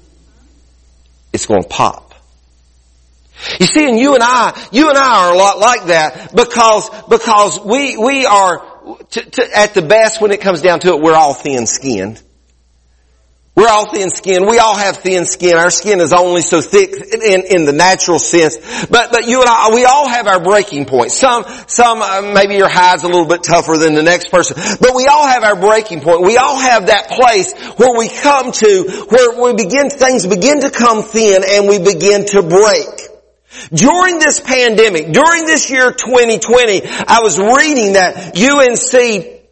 it's 1.32 1.46
going 1.46 1.62
to 1.62 1.70
pop. 1.70 2.16
You 3.60 3.68
see, 3.68 3.88
and 3.88 4.00
you 4.00 4.16
and 4.16 4.24
I, 4.24 4.68
you 4.72 4.90
and 4.90 4.98
I 4.98 5.28
are 5.28 5.34
a 5.34 5.38
lot 5.38 5.60
like 5.60 5.86
that 5.86 6.36
because, 6.36 6.90
because 7.08 7.60
we, 7.64 7.98
we 7.98 8.26
are, 8.26 8.66
at 9.56 9.76
the 9.76 9.86
best 9.88 10.22
when 10.22 10.32
it 10.32 10.42
comes 10.42 10.62
down 10.62 10.80
to 10.82 10.90
it, 10.90 11.02
we're 11.02 11.16
all 11.16 11.36
thin 11.36 11.68
skinned. 11.68 12.22
We're 13.64 13.70
all 13.70 13.90
thin 13.90 14.10
skinned. 14.10 14.46
We 14.46 14.60
all 14.60 14.76
have 14.76 14.98
thin 14.98 15.24
skin. 15.24 15.56
Our 15.56 15.70
skin 15.70 16.02
is 16.02 16.12
only 16.12 16.42
so 16.42 16.60
thick 16.60 16.92
in, 16.92 17.46
in 17.46 17.66
the 17.66 17.72
natural 17.72 18.20
sense. 18.20 18.58
But, 18.88 19.14
but 19.14 19.26
you 19.26 19.40
and 19.40 19.50
I, 19.50 19.72
we 19.74 19.86
all 19.86 20.06
have 20.06 20.28
our 20.28 20.44
breaking 20.44 20.84
point. 20.84 21.12
Some, 21.12 21.46
some, 21.68 22.02
uh, 22.02 22.34
maybe 22.34 22.56
your 22.56 22.68
hide's 22.68 23.04
a 23.04 23.08
little 23.08 23.26
bit 23.26 23.42
tougher 23.42 23.78
than 23.78 23.96
the 23.96 24.04
next 24.04 24.32
person. 24.32 24.58
But 24.82 24.94
we 24.94 25.08
all 25.08 25.26
have 25.26 25.44
our 25.44 25.56
breaking 25.56 26.02
point. 26.02 26.24
We 26.24 26.36
all 26.36 26.60
have 26.60 26.88
that 26.88 27.08
place 27.08 27.54
where 27.78 27.98
we 27.98 28.10
come 28.10 28.52
to, 28.52 29.06
where 29.08 29.42
we 29.42 29.54
begin, 29.54 29.90
things 29.90 30.28
begin 30.28 30.60
to 30.60 30.70
come 30.70 31.02
thin 31.02 31.44
and 31.50 31.70
we 31.70 31.80
begin 31.80 32.26
to 32.36 32.44
break. 32.44 33.08
During 33.72 34.20
this 34.20 34.42
pandemic, 34.42 35.14
during 35.14 35.46
this 35.46 35.70
year 35.72 35.94
2020, 35.94 36.82
I 37.08 37.22
was 37.22 37.40
reading 37.40 37.94
that 37.94 38.36
UNC 38.36 39.43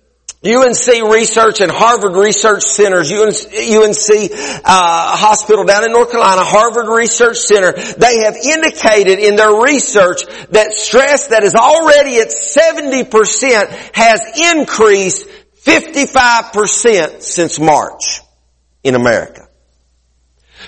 UNC 0.43 1.13
Research 1.13 1.61
and 1.61 1.71
Harvard 1.71 2.15
Research 2.15 2.63
Centers, 2.63 3.11
UNC, 3.11 4.31
uh, 4.65 5.15
Hospital 5.15 5.65
down 5.65 5.85
in 5.85 5.91
North 5.91 6.09
Carolina, 6.09 6.43
Harvard 6.43 6.87
Research 6.87 7.37
Center, 7.37 7.73
they 7.73 8.21
have 8.23 8.35
indicated 8.35 9.19
in 9.19 9.35
their 9.35 9.61
research 9.61 10.25
that 10.49 10.73
stress 10.73 11.27
that 11.27 11.43
is 11.43 11.53
already 11.53 12.17
at 12.17 12.29
70% 12.29 13.67
has 13.93 14.55
increased 14.55 15.27
55% 15.63 17.21
since 17.21 17.59
March 17.59 18.21
in 18.83 18.95
America. 18.95 19.47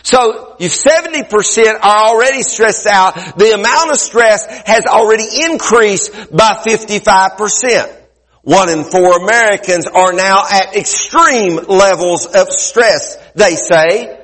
So 0.04 0.56
you 0.60 0.70
70% 0.70 1.80
are 1.82 2.10
already 2.10 2.44
stressed 2.44 2.86
out. 2.86 3.16
The 3.38 3.54
amount 3.56 3.90
of 3.90 3.98
stress 3.98 4.46
has 4.68 4.86
already 4.86 5.26
increased 5.46 6.12
by 6.32 6.62
55%. 6.64 8.03
One 8.44 8.70
in 8.70 8.84
four 8.84 9.24
Americans 9.24 9.88
are 9.88 10.12
now 10.12 10.44
at 10.44 10.76
extreme 10.76 11.56
levels 11.56 12.26
of 12.26 12.50
stress, 12.50 13.18
they 13.36 13.56
say. 13.56 14.20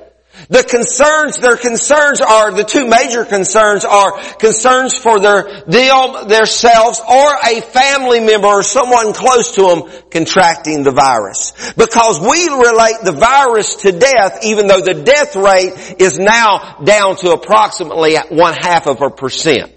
The 0.48 0.62
concerns, 0.62 1.38
their 1.38 1.56
concerns 1.56 2.20
are, 2.20 2.52
the 2.52 2.64
two 2.64 2.86
major 2.86 3.24
concerns 3.24 3.84
are 3.84 4.20
concerns 4.36 4.96
for 4.96 5.20
their 5.20 5.64
deal, 5.68 6.26
themselves, 6.26 7.00
or 7.00 7.30
a 7.46 7.62
family 7.62 8.20
member 8.20 8.46
or 8.46 8.62
someone 8.62 9.14
close 9.14 9.54
to 9.54 9.62
them 9.62 10.02
contracting 10.10 10.82
the 10.82 10.92
virus. 10.92 11.52
Because 11.76 12.20
we 12.20 12.48
relate 12.48 13.00
the 13.02 13.12
virus 13.12 13.76
to 13.76 13.92
death, 13.92 14.44
even 14.44 14.66
though 14.66 14.80
the 14.80 15.02
death 15.02 15.34
rate 15.34 15.96
is 15.98 16.18
now 16.18 16.78
down 16.84 17.16
to 17.16 17.32
approximately 17.32 18.16
one 18.28 18.54
half 18.54 18.86
of 18.86 19.00
a 19.00 19.10
percent. 19.10 19.72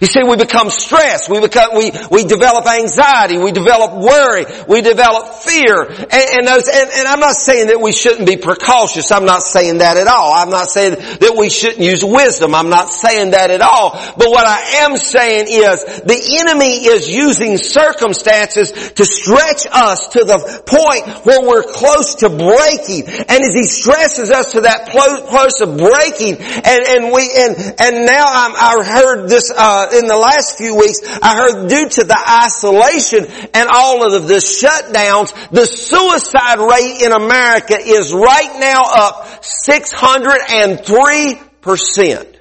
You 0.00 0.06
see, 0.06 0.22
we 0.22 0.36
become 0.36 0.70
stressed. 0.70 1.28
We 1.28 1.40
become, 1.40 1.74
we, 1.76 1.92
we 2.10 2.24
develop 2.24 2.66
anxiety. 2.66 3.38
We 3.38 3.52
develop 3.52 3.94
worry. 3.94 4.44
We 4.68 4.82
develop 4.82 5.42
fear. 5.42 5.84
And, 5.84 6.12
and 6.12 6.46
those, 6.46 6.68
and, 6.68 6.90
and, 6.90 7.08
I'm 7.08 7.20
not 7.20 7.34
saying 7.34 7.68
that 7.68 7.80
we 7.80 7.92
shouldn't 7.92 8.26
be 8.26 8.36
precautious. 8.36 9.10
I'm 9.10 9.24
not 9.24 9.42
saying 9.42 9.78
that 9.78 9.96
at 9.96 10.06
all. 10.06 10.32
I'm 10.34 10.50
not 10.50 10.68
saying 10.68 10.94
that 10.94 11.34
we 11.36 11.48
shouldn't 11.48 11.80
use 11.80 12.04
wisdom. 12.04 12.54
I'm 12.54 12.68
not 12.68 12.90
saying 12.90 13.32
that 13.32 13.50
at 13.50 13.60
all. 13.60 13.92
But 14.16 14.28
what 14.30 14.46
I 14.46 14.84
am 14.84 14.96
saying 14.96 15.46
is 15.48 15.84
the 16.02 16.44
enemy 16.44 16.86
is 16.86 17.08
using 17.08 17.58
circumstances 17.58 18.72
to 18.92 19.04
stretch 19.04 19.66
us 19.70 20.08
to 20.08 20.24
the 20.24 20.62
point 20.66 21.24
where 21.24 21.40
we're 21.40 21.64
close 21.64 22.16
to 22.16 22.28
breaking. 22.28 23.08
And 23.08 23.40
as 23.42 23.54
he 23.54 23.64
stresses 23.64 24.30
us 24.30 24.52
to 24.52 24.62
that 24.62 24.88
close 24.90 25.60
of 25.60 25.76
breaking, 25.76 26.36
and, 26.38 26.82
and 26.86 27.12
we, 27.12 27.30
and, 27.36 27.56
and 27.78 28.06
now 28.06 28.26
I'm, 28.26 28.52
I 28.54 28.84
heard 28.84 29.28
this, 29.28 29.50
uh, 29.54 29.77
uh, 29.78 29.88
in 29.96 30.06
the 30.06 30.16
last 30.16 30.58
few 30.58 30.74
weeks, 30.74 31.00
I 31.22 31.36
heard 31.36 31.68
due 31.68 31.88
to 31.88 32.02
the 32.04 32.18
isolation 32.44 33.24
and 33.54 33.68
all 33.72 34.04
of 34.04 34.26
the 34.26 34.34
shutdowns, 34.34 35.32
the 35.50 35.66
suicide 35.66 36.58
rate 36.58 37.02
in 37.02 37.12
America 37.12 37.78
is 37.78 38.12
right 38.12 38.58
now 38.58 38.82
up 38.82 39.42
603%. 39.42 42.34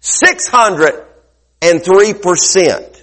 603% 0.00 2.97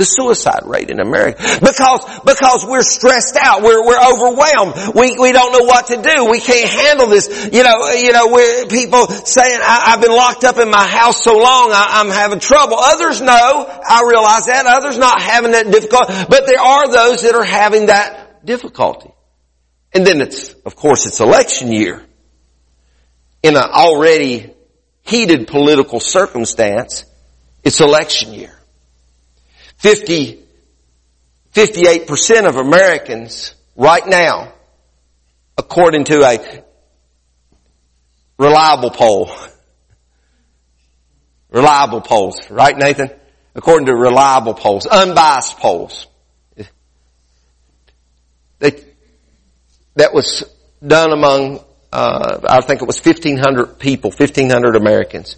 the 0.00 0.08
suicide 0.08 0.64
rate 0.64 0.88
in 0.88 0.98
America. 0.98 1.36
Because, 1.60 2.00
because 2.24 2.64
we're 2.64 2.82
stressed 2.82 3.36
out. 3.36 3.62
We're, 3.62 3.84
we're 3.84 4.00
overwhelmed. 4.00 4.96
We, 4.96 5.20
we 5.20 5.30
don't 5.32 5.52
know 5.52 5.68
what 5.68 5.88
to 5.88 6.00
do. 6.00 6.24
We 6.24 6.40
can't 6.40 6.68
handle 6.68 7.06
this. 7.06 7.28
You 7.52 7.62
know, 7.62 7.92
you 7.92 8.12
know, 8.12 8.32
we're, 8.32 8.66
people 8.66 9.06
saying, 9.08 9.60
I, 9.62 9.92
have 9.92 10.00
been 10.00 10.16
locked 10.16 10.44
up 10.44 10.56
in 10.56 10.70
my 10.70 10.86
house 10.86 11.22
so 11.22 11.36
long, 11.36 11.70
I, 11.70 12.00
I'm 12.00 12.08
having 12.08 12.40
trouble. 12.40 12.76
Others 12.78 13.20
know, 13.20 13.68
I 13.68 14.02
realize 14.08 14.46
that. 14.46 14.64
Others 14.66 14.96
not 14.96 15.20
having 15.20 15.52
that 15.52 15.70
difficulty. 15.70 16.14
But 16.28 16.46
there 16.46 16.60
are 16.60 16.88
those 16.90 17.22
that 17.22 17.34
are 17.34 17.44
having 17.44 17.86
that 17.86 18.44
difficulty. 18.44 19.10
And 19.92 20.06
then 20.06 20.22
it's, 20.22 20.54
of 20.64 20.76
course, 20.76 21.04
it's 21.04 21.20
election 21.20 21.72
year. 21.72 22.02
In 23.42 23.56
an 23.56 23.62
already 23.62 24.54
heated 25.02 25.46
political 25.46 26.00
circumstance, 26.00 27.04
it's 27.62 27.80
election 27.80 28.32
year. 28.32 28.59
50, 29.80 30.44
58% 31.54 32.46
of 32.46 32.56
Americans 32.56 33.54
right 33.76 34.06
now, 34.06 34.52
according 35.56 36.04
to 36.04 36.22
a 36.22 36.62
reliable 38.38 38.90
poll, 38.90 39.32
reliable 41.48 42.02
polls, 42.02 42.50
right 42.50 42.76
Nathan? 42.76 43.10
According 43.54 43.86
to 43.86 43.94
reliable 43.94 44.52
polls, 44.52 44.84
unbiased 44.84 45.56
polls. 45.56 46.06
They, 48.58 48.84
that 49.94 50.12
was 50.12 50.44
done 50.86 51.10
among, 51.10 51.64
uh, 51.90 52.40
I 52.46 52.60
think 52.60 52.82
it 52.82 52.86
was 52.86 53.02
1500 53.02 53.78
people, 53.78 54.10
1500 54.10 54.76
Americans. 54.76 55.36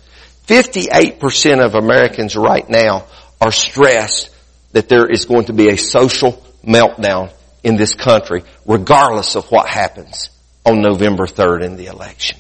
58% 0.49 1.65
of 1.65 1.77
Americans 1.77 2.35
right 2.35 2.69
now 2.69 3.07
are 3.43 3.51
stressed 3.51 4.31
that 4.71 4.89
there 4.89 5.11
is 5.11 5.25
going 5.25 5.47
to 5.47 5.53
be 5.53 5.69
a 5.69 5.77
social 5.77 6.33
meltdown 6.65 7.33
in 7.65 7.77
this 7.77 7.95
country, 7.95 8.45
regardless 8.67 9.35
of 9.35 9.51
what 9.51 9.67
happens 9.69 10.31
on 10.65 10.81
November 10.81 11.27
3rd 11.27 11.65
in 11.65 11.77
the 11.77 11.87
election. 11.87 12.39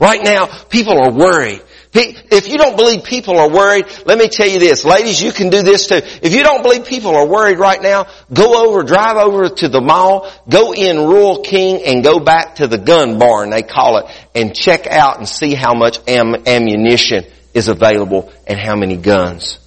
Right 0.00 0.22
now, 0.22 0.46
people 0.46 0.98
are 0.98 1.10
worried. 1.10 1.62
If 1.92 2.48
you 2.48 2.56
don't 2.58 2.76
believe 2.76 3.04
people 3.04 3.38
are 3.38 3.50
worried, 3.50 3.86
let 4.06 4.18
me 4.18 4.28
tell 4.28 4.48
you 4.48 4.58
this. 4.58 4.84
Ladies, 4.84 5.22
you 5.22 5.32
can 5.32 5.50
do 5.50 5.62
this 5.62 5.86
too. 5.86 6.00
If 6.22 6.34
you 6.34 6.42
don't 6.42 6.62
believe 6.62 6.86
people 6.86 7.14
are 7.14 7.26
worried 7.26 7.58
right 7.58 7.80
now, 7.80 8.06
go 8.32 8.66
over, 8.66 8.82
drive 8.82 9.16
over 9.16 9.48
to 9.48 9.68
the 9.68 9.80
mall, 9.80 10.30
go 10.48 10.72
in 10.72 10.98
Rural 10.98 11.42
King 11.42 11.82
and 11.84 12.02
go 12.02 12.18
back 12.18 12.56
to 12.56 12.66
the 12.66 12.78
gun 12.78 13.18
barn, 13.18 13.50
they 13.50 13.62
call 13.62 13.98
it, 13.98 14.06
and 14.34 14.54
check 14.54 14.86
out 14.86 15.18
and 15.18 15.28
see 15.28 15.54
how 15.54 15.74
much 15.74 15.98
am- 16.08 16.46
ammunition 16.46 17.24
is 17.54 17.68
available 17.68 18.30
and 18.46 18.58
how 18.58 18.76
many 18.76 18.96
guns 18.96 19.58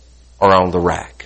are 0.42 0.54
on 0.54 0.72
the 0.72 0.80
rack. 0.80 1.20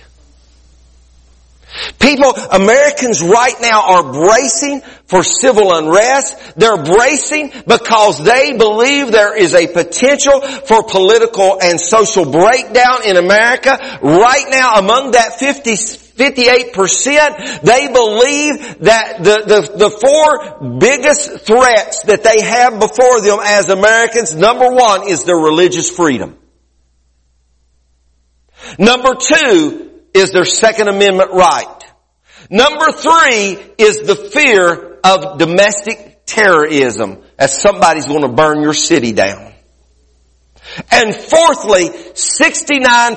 People, 1.98 2.30
Americans 2.30 3.20
right 3.22 3.56
now 3.60 3.94
are 3.94 4.12
bracing 4.12 4.80
for 5.06 5.24
civil 5.24 5.74
unrest. 5.74 6.38
They're 6.56 6.82
bracing 6.82 7.52
because 7.66 8.22
they 8.22 8.56
believe 8.56 9.10
there 9.10 9.36
is 9.36 9.54
a 9.54 9.66
potential 9.66 10.40
for 10.40 10.84
political 10.84 11.58
and 11.60 11.80
social 11.80 12.30
breakdown 12.30 13.06
in 13.06 13.16
America. 13.16 13.98
Right 14.02 14.46
now, 14.50 14.74
among 14.74 15.12
that 15.12 15.38
50, 15.40 15.72
58%, 15.72 17.62
they 17.62 17.88
believe 17.88 18.78
that 18.80 19.24
the, 19.24 19.42
the, 19.44 19.60
the 19.76 19.90
four 19.90 20.78
biggest 20.78 21.40
threats 21.40 22.02
that 22.04 22.22
they 22.22 22.40
have 22.42 22.78
before 22.78 23.20
them 23.20 23.40
as 23.42 23.68
Americans, 23.68 24.34
number 24.34 24.70
one 24.70 25.08
is 25.08 25.24
their 25.24 25.38
religious 25.38 25.90
freedom. 25.90 26.36
Number 28.78 29.14
two 29.14 30.00
is 30.12 30.32
their 30.32 30.44
Second 30.44 30.88
Amendment 30.88 31.30
right. 31.32 31.80
Number 32.50 32.92
three 32.92 33.58
is 33.78 34.02
the 34.02 34.14
fear 34.16 34.98
of 35.02 35.38
domestic 35.38 36.22
terrorism 36.26 37.22
as 37.38 37.60
somebody's 37.60 38.06
going 38.06 38.22
to 38.22 38.28
burn 38.28 38.62
your 38.62 38.74
city 38.74 39.12
down. 39.12 39.52
And 40.90 41.14
fourthly, 41.14 41.90
69%, 41.90 43.16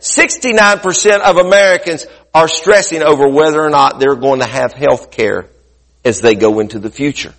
69% 0.00 1.20
of 1.20 1.36
Americans 1.36 2.06
are 2.34 2.48
stressing 2.48 3.02
over 3.02 3.28
whether 3.28 3.62
or 3.62 3.70
not 3.70 4.00
they're 4.00 4.16
going 4.16 4.40
to 4.40 4.46
have 4.46 4.72
health 4.72 5.10
care 5.10 5.48
as 6.04 6.20
they 6.20 6.34
go 6.34 6.60
into 6.60 6.78
the 6.78 6.90
future. 6.90 7.34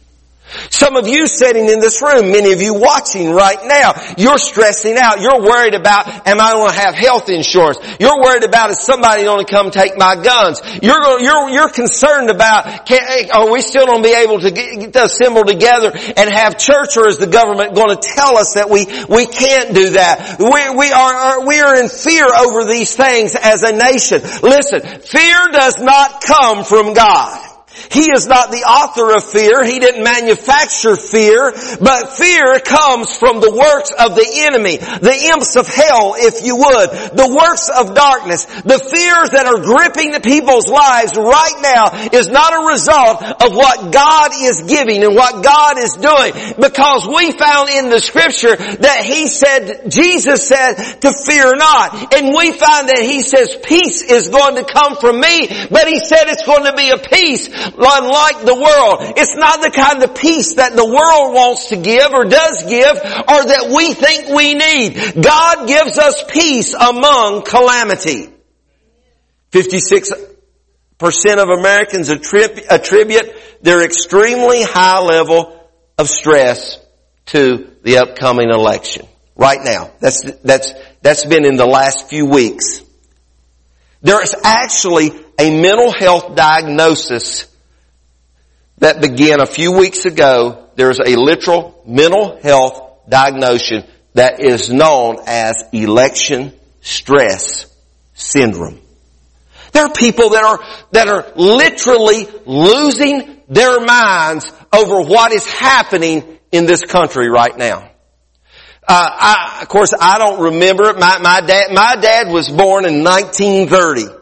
Some 0.70 0.96
of 0.96 1.08
you 1.08 1.28
sitting 1.28 1.68
in 1.68 1.80
this 1.80 2.02
room, 2.02 2.32
many 2.32 2.54
of 2.54 2.62
you 2.62 2.74
watching 2.74 3.32
right 3.32 3.58
now, 3.64 3.94
you're 4.18 4.38
stressing 4.38 4.96
out. 4.98 5.20
You're 5.20 5.42
worried 5.42 5.74
about, 5.74 6.08
am 6.28 6.40
I 6.40 6.52
going 6.54 6.72
to 6.72 6.80
have 6.80 6.96
health 6.96 7.30
insurance? 7.30 7.80
You're 8.00 8.22
worried 8.22 8.44
about, 8.44 8.70
is 8.72 8.80
somebody 8.80 9.24
going 9.24 9.46
to 9.46 9.52
come 9.52 9.72
take 9.72 9.98
my 9.98 10.16
guns? 10.16 10.62
You're, 10.82 11.20
you're, 11.20 11.50
you're 11.50 11.70
concerned 11.70 12.30
about, 12.30 12.86
can, 12.86 13.30
are 13.32 13.52
we 13.52 13.62
still 13.62 13.86
going 13.88 14.04
to 14.04 14.10
be 14.10 14.16
able 14.16 14.40
to 14.40 14.52
get, 14.52 14.94
to 14.94 15.04
assemble 15.04 15.44
together 15.44 15.92
and 15.94 16.30
have 16.30 16.58
church 16.58 16.96
or 16.96 17.08
is 17.08 17.18
the 17.18 17.28
government 17.28 17.76
going 17.76 17.96
to 17.96 18.02
tell 18.02 18.38
us 18.38 18.54
that 18.54 18.70
we, 18.70 18.86
we 19.10 19.26
can't 19.26 19.76
do 19.76 19.92
that? 19.92 20.40
We, 20.40 20.78
we 20.78 20.92
are, 20.92 21.46
we 21.46 21.60
are 21.60 21.76
in 21.76 21.90
fear 21.90 22.26
over 22.26 22.64
these 22.66 22.96
things 22.96 23.36
as 23.36 23.64
a 23.64 23.76
nation. 23.76 24.22
Listen, 24.42 24.82
fear 25.02 25.38
does 25.52 25.82
not 25.82 26.24
come 26.24 26.64
from 26.64 26.94
God. 26.94 27.47
He 27.92 28.12
is 28.12 28.28
not 28.28 28.52
the 28.52 28.64
author 28.68 29.16
of 29.16 29.24
fear. 29.24 29.64
He 29.64 29.80
didn't 29.80 30.04
manufacture 30.04 30.96
fear, 30.96 31.52
but 31.80 32.14
fear 32.14 32.60
comes 32.60 33.16
from 33.16 33.40
the 33.40 33.52
works 33.52 33.92
of 33.92 34.16
the 34.16 34.28
enemy, 34.48 34.78
the 34.78 35.18
imps 35.34 35.56
of 35.56 35.68
hell, 35.68 36.16
if 36.18 36.44
you 36.44 36.56
would, 36.56 36.90
the 37.16 37.30
works 37.32 37.70
of 37.70 37.96
darkness, 37.96 38.46
the 38.64 38.80
fears 38.80 39.32
that 39.32 39.48
are 39.48 39.62
gripping 39.64 40.12
the 40.12 40.20
people's 40.20 40.68
lives 40.68 41.16
right 41.16 41.60
now 41.62 42.10
is 42.12 42.28
not 42.28 42.54
a 42.54 42.68
result 42.68 43.24
of 43.24 43.56
what 43.56 43.92
God 43.94 44.32
is 44.36 44.64
giving 44.68 45.04
and 45.04 45.16
what 45.16 45.44
God 45.44 45.80
is 45.80 45.96
doing 45.96 46.34
because 46.60 47.08
we 47.08 47.32
found 47.32 47.70
in 47.70 47.90
the 47.90 48.00
scripture 48.00 48.56
that 48.56 49.06
he 49.06 49.28
said, 49.28 49.90
Jesus 49.90 50.48
said 50.48 50.76
to 51.02 51.14
fear 51.14 51.54
not. 51.56 52.14
And 52.14 52.36
we 52.36 52.52
find 52.52 52.90
that 52.90 53.02
he 53.02 53.22
says 53.22 53.56
peace 53.64 54.02
is 54.02 54.30
going 54.30 54.56
to 54.56 54.66
come 54.66 54.96
from 54.96 55.20
me, 55.20 55.48
but 55.70 55.88
he 55.88 56.00
said 56.00 56.28
it's 56.28 56.46
going 56.46 56.66
to 56.66 56.76
be 56.76 56.90
a 56.90 56.98
peace 56.98 57.48
unlike 57.78 58.46
the 58.46 58.56
world. 58.56 59.14
It's 59.18 59.36
not 59.36 59.62
the 59.62 59.72
kind 59.72 60.04
of 60.04 60.16
peace 60.16 60.56
that 60.56 60.76
the 60.76 60.86
world 60.86 61.34
wants 61.34 61.70
to 61.70 61.78
give 61.78 62.14
or 62.14 62.26
does 62.26 62.64
give 62.64 62.96
or 62.96 63.46
that 63.46 63.74
we 63.76 63.94
think 63.94 64.30
we 64.30 64.54
need. 64.54 65.22
God 65.22 65.68
gives 65.68 65.98
us 65.98 66.24
peace 66.28 66.74
among 66.74 67.44
calamity. 67.44 68.30
56 69.52 70.12
percent 70.98 71.40
of 71.40 71.50
Americans 71.50 72.10
attribute 72.10 73.32
their 73.62 73.84
extremely 73.84 74.64
high 74.64 75.00
level 75.00 75.54
of 75.98 76.10
stress 76.10 76.80
to 77.28 77.72
the 77.84 77.98
upcoming 77.98 78.50
election. 78.50 79.06
Right 79.36 79.60
now. 79.64 79.92
That's, 80.00 80.24
that's, 80.42 80.74
that's 81.02 81.26
been 81.26 81.46
in 81.46 81.58
the 81.58 81.66
last 81.66 82.10
few 82.10 82.26
weeks. 82.26 82.82
There 84.02 84.22
is 84.24 84.36
actually 84.44 85.12
a 85.40 85.62
mental 85.62 85.92
health 85.92 86.36
diagnosis 86.36 87.46
that 88.80 89.02
began 89.02 89.42
a 89.42 89.46
few 89.46 89.72
weeks 89.72 90.06
ago. 90.06 90.70
There's 90.76 91.00
a 91.00 91.16
literal 91.16 91.82
mental 91.86 92.40
health 92.42 93.10
diagnosis 93.10 93.84
that 94.14 94.40
is 94.40 94.72
known 94.72 95.18
as 95.26 95.64
election 95.74 96.54
stress 96.82 97.66
syndrome. 98.14 98.80
There 99.74 99.86
are 99.86 99.94
people 99.94 100.30
that 100.30 100.44
are, 100.44 100.60
that 100.92 101.08
are 101.08 101.32
literally 101.36 102.28
losing 102.46 103.42
their 103.48 103.80
minds 103.80 104.52
over 104.74 105.02
what 105.02 105.32
is 105.32 105.46
happening 105.46 106.40
in 106.52 106.66
this 106.66 106.84
country 106.84 107.30
right 107.30 107.56
now. 107.58 107.92
Uh, 108.88 109.10
I, 109.12 109.60
of 109.62 109.68
course, 109.68 109.94
I 110.00 110.18
don't 110.18 110.40
remember 110.42 110.90
it. 110.90 111.00
My, 111.00 111.18
my 111.20 111.42
dad, 111.42 111.72
my 111.74 111.98
dad 112.02 112.32
was 112.32 112.50
born 112.50 112.86
in 112.86 113.04
1930. 113.04 114.17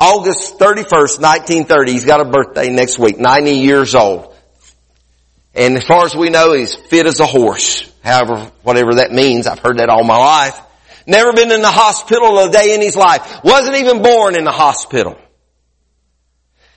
August 0.00 0.58
31st, 0.58 1.20
1930. 1.20 1.92
He's 1.92 2.06
got 2.06 2.20
a 2.20 2.24
birthday 2.24 2.70
next 2.70 2.98
week, 2.98 3.18
90 3.18 3.52
years 3.52 3.94
old. 3.94 4.34
And 5.54 5.76
as 5.76 5.84
far 5.84 6.06
as 6.06 6.16
we 6.16 6.30
know, 6.30 6.54
he's 6.54 6.74
fit 6.74 7.06
as 7.06 7.20
a 7.20 7.26
horse. 7.26 7.90
However, 8.02 8.50
whatever 8.62 8.94
that 8.94 9.12
means, 9.12 9.46
I've 9.46 9.58
heard 9.58 9.78
that 9.78 9.90
all 9.90 10.04
my 10.04 10.16
life. 10.16 10.58
Never 11.06 11.32
been 11.32 11.52
in 11.52 11.60
the 11.60 11.70
hospital 11.70 12.38
a 12.38 12.50
day 12.50 12.74
in 12.74 12.80
his 12.80 12.96
life. 12.96 13.40
Wasn't 13.44 13.76
even 13.76 14.02
born 14.02 14.36
in 14.36 14.44
the 14.44 14.52
hospital. 14.52 15.18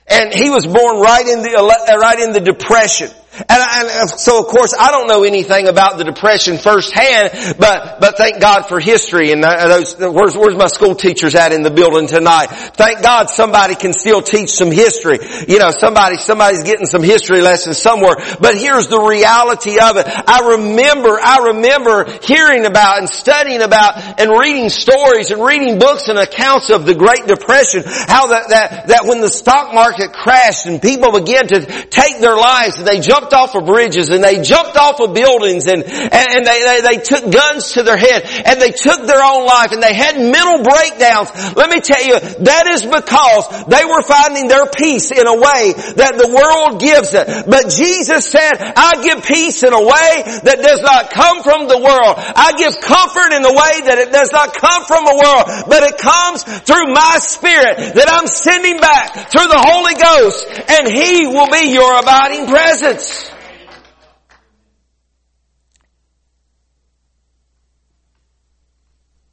And 0.06 0.34
he 0.34 0.50
was 0.50 0.66
born 0.66 1.00
right 1.00 1.26
in 1.26 1.42
the, 1.42 1.56
uh, 1.56 1.96
right 1.96 2.18
in 2.18 2.32
the 2.32 2.40
depression. 2.40 3.10
And, 3.36 3.88
and, 3.88 4.10
so 4.10 4.40
of 4.40 4.46
course 4.46 4.74
I 4.78 4.90
don't 4.90 5.08
know 5.08 5.24
anything 5.24 5.68
about 5.68 5.98
the 5.98 6.04
depression 6.04 6.58
firsthand, 6.58 7.56
but, 7.58 8.00
but 8.00 8.16
thank 8.16 8.40
God 8.40 8.68
for 8.68 8.80
history 8.80 9.32
and 9.32 9.44
uh, 9.44 9.68
those, 9.68 9.96
where's, 9.96 10.36
where's 10.36 10.56
my 10.56 10.66
school 10.66 10.94
teachers 10.94 11.34
at 11.34 11.52
in 11.52 11.62
the 11.62 11.70
building 11.70 12.06
tonight? 12.06 12.46
Thank 12.46 13.02
God 13.02 13.30
somebody 13.30 13.74
can 13.74 13.92
still 13.92 14.22
teach 14.22 14.50
some 14.50 14.70
history. 14.70 15.18
You 15.48 15.58
know, 15.58 15.70
somebody, 15.70 16.16
somebody's 16.16 16.62
getting 16.62 16.86
some 16.86 17.02
history 17.02 17.40
lessons 17.40 17.78
somewhere. 17.78 18.16
But 18.40 18.56
here's 18.56 18.88
the 18.88 19.00
reality 19.00 19.78
of 19.80 19.96
it. 19.96 20.06
I 20.06 20.56
remember, 20.56 21.18
I 21.20 21.52
remember 21.54 22.10
hearing 22.22 22.66
about 22.66 22.98
and 22.98 23.08
studying 23.08 23.62
about 23.62 24.20
and 24.20 24.30
reading 24.30 24.68
stories 24.68 25.30
and 25.30 25.42
reading 25.42 25.78
books 25.78 26.08
and 26.08 26.18
accounts 26.18 26.70
of 26.70 26.86
the 26.86 26.94
Great 26.94 27.26
Depression, 27.26 27.82
how 27.84 28.28
that, 28.28 28.48
that, 28.50 28.88
that 28.88 29.06
when 29.06 29.20
the 29.20 29.28
stock 29.28 29.74
market 29.74 30.12
crashed 30.12 30.66
and 30.66 30.80
people 30.80 31.18
began 31.18 31.46
to 31.48 31.60
take 31.86 32.20
their 32.20 32.36
lives, 32.36 32.82
they 32.82 33.00
jumped 33.00 33.23
jumped 33.24 33.32
off 33.32 33.54
of 33.54 33.64
bridges 33.64 34.10
and 34.10 34.22
they 34.22 34.42
jumped 34.42 34.76
off 34.76 35.00
of 35.00 35.14
buildings 35.14 35.66
and, 35.66 35.82
and 35.82 36.46
they, 36.46 36.60
they, 36.60 36.80
they 36.82 36.98
took 37.00 37.30
guns 37.32 37.72
to 37.72 37.82
their 37.82 37.96
head 37.96 38.22
and 38.44 38.60
they 38.60 38.70
took 38.70 39.06
their 39.06 39.22
own 39.24 39.46
life 39.46 39.72
and 39.72 39.82
they 39.82 39.94
had 39.94 40.16
mental 40.16 40.60
breakdowns. 40.62 41.32
Let 41.56 41.70
me 41.70 41.80
tell 41.80 42.04
you, 42.04 42.20
that 42.44 42.68
is 42.68 42.84
because 42.84 43.64
they 43.66 43.84
were 43.84 44.02
finding 44.02 44.48
their 44.48 44.66
peace 44.66 45.10
in 45.10 45.24
a 45.26 45.36
way 45.40 45.72
that 45.96 46.20
the 46.20 46.28
world 46.28 46.80
gives 46.80 47.14
it. 47.14 47.48
But 47.48 47.72
Jesus 47.72 48.28
said, 48.28 48.60
I 48.60 49.00
give 49.02 49.24
peace 49.24 49.62
in 49.62 49.72
a 49.72 49.80
way 49.80 50.12
that 50.44 50.60
does 50.60 50.82
not 50.82 51.10
come 51.10 51.40
from 51.40 51.68
the 51.68 51.80
world. 51.80 52.14
I 52.18 52.52
give 52.60 52.76
comfort 52.80 53.32
in 53.32 53.40
a 53.40 53.54
way 53.54 53.74
that 53.88 53.98
it 54.04 54.12
does 54.12 54.32
not 54.32 54.52
come 54.52 54.84
from 54.84 55.04
the 55.08 55.16
world, 55.16 55.44
but 55.68 55.80
it 55.80 55.96
comes 55.96 56.44
through 56.44 56.92
my 56.92 57.16
spirit 57.20 57.96
that 57.96 58.08
I'm 58.10 58.28
sending 58.28 58.76
back 58.80 59.32
through 59.32 59.48
the 59.48 59.62
Holy 59.64 59.96
Ghost 59.96 60.44
and 60.68 60.84
He 60.88 61.26
will 61.26 61.48
be 61.48 61.72
your 61.72 61.88
abiding 61.96 62.46
presence. 62.46 63.13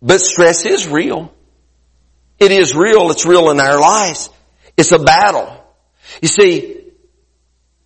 But 0.02 0.22
stress 0.22 0.66
is 0.66 0.88
real. 0.88 1.32
It 2.40 2.52
is 2.52 2.76
real. 2.76 3.12
It's 3.12 3.26
real 3.26 3.52
in 3.52 3.60
our 3.60 3.80
lives. 3.80 4.30
It's 4.76 4.92
a 4.92 5.00
battle. 5.00 5.64
You 6.22 6.28
see, 6.28 6.82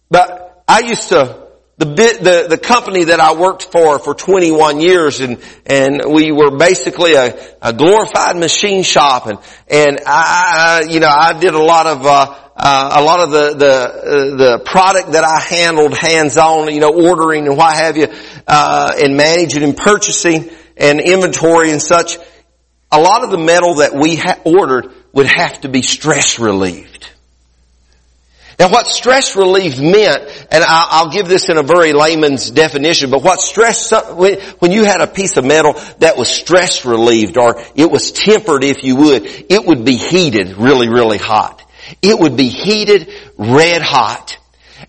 but 0.10 0.64
I 0.68 0.80
used 0.80 1.10
to, 1.10 1.46
the 1.78 1.86
bit, 1.86 2.24
the, 2.24 2.48
the 2.50 2.58
company 2.58 3.06
that 3.06 3.20
I 3.20 3.36
worked 3.36 3.64
for 3.64 4.00
for 4.00 4.16
21 4.16 4.80
years 4.80 5.20
and, 5.20 5.42
and 5.66 6.02
we 6.08 6.32
were 6.32 6.58
basically 6.58 7.16
a, 7.16 7.36
a 7.62 7.74
glorified 7.74 8.38
machine 8.38 8.84
shop 8.84 9.28
and, 9.28 9.40
and 9.70 10.00
I, 10.08 10.84
I, 10.88 10.90
you 10.90 11.02
know, 11.02 11.10
I 11.10 11.38
did 11.38 11.54
a 11.54 11.62
lot 11.62 11.86
of, 11.86 12.06
uh, 12.06 12.40
uh, 12.56 12.96
a 12.96 13.04
lot 13.04 13.20
of 13.20 13.32
the 13.32 13.54
the 13.54 13.74
uh, 13.74 14.36
the 14.38 14.60
product 14.64 15.12
that 15.12 15.26
I 15.26 15.42
handled 15.42 15.94
hands 15.94 16.38
on, 16.38 16.74
you 16.74 16.80
know, 16.80 16.94
ordering 16.94 17.48
and 17.48 17.58
what 17.58 17.76
have 17.76 17.98
you, 17.98 18.08
uh, 18.48 18.94
and 18.98 19.18
managing 19.18 19.62
and 19.62 19.76
purchasing 19.76 20.50
and 20.78 21.00
inventory 21.00 21.72
and 21.72 21.82
such, 21.82 22.18
a 22.92 23.00
lot 23.00 23.24
of 23.24 23.32
the 23.32 23.38
metal 23.38 23.76
that 23.76 23.94
we 23.94 24.16
ha- 24.16 24.40
ordered 24.44 24.92
would 25.14 25.28
have 25.28 25.62
to 25.62 25.70
be 25.70 25.82
stress 25.82 26.40
relieved. 26.40 27.10
Now 28.58 28.70
what 28.70 28.88
stress 28.88 29.36
relief 29.36 29.80
meant, 29.80 30.48
and 30.50 30.64
I'll 30.66 31.10
give 31.10 31.28
this 31.28 31.50
in 31.50 31.58
a 31.58 31.64
very 31.64 31.92
layman's 31.92 32.50
definition, 32.50 33.10
but 33.10 33.22
what 33.22 33.42
stress, 33.42 33.92
when 33.92 34.72
you 34.72 34.86
had 34.86 35.02
a 35.02 35.08
piece 35.08 35.36
of 35.36 35.44
metal 35.44 35.74
that 36.00 36.16
was 36.16 36.30
stress 36.30 36.86
relieved 36.86 37.38
or 37.38 37.62
it 37.76 37.92
was 37.92 38.14
tempered 38.14 38.64
if 38.64 38.84
you 38.84 38.96
would, 38.96 39.26
it 39.26 39.66
would 39.66 39.84
be 39.84 39.98
heated 39.98 40.56
really, 40.58 40.88
really 40.88 41.18
hot. 41.18 41.62
It 42.02 42.18
would 42.18 42.38
be 42.38 42.48
heated 42.48 43.12
red 43.38 43.82
hot. 43.82 44.38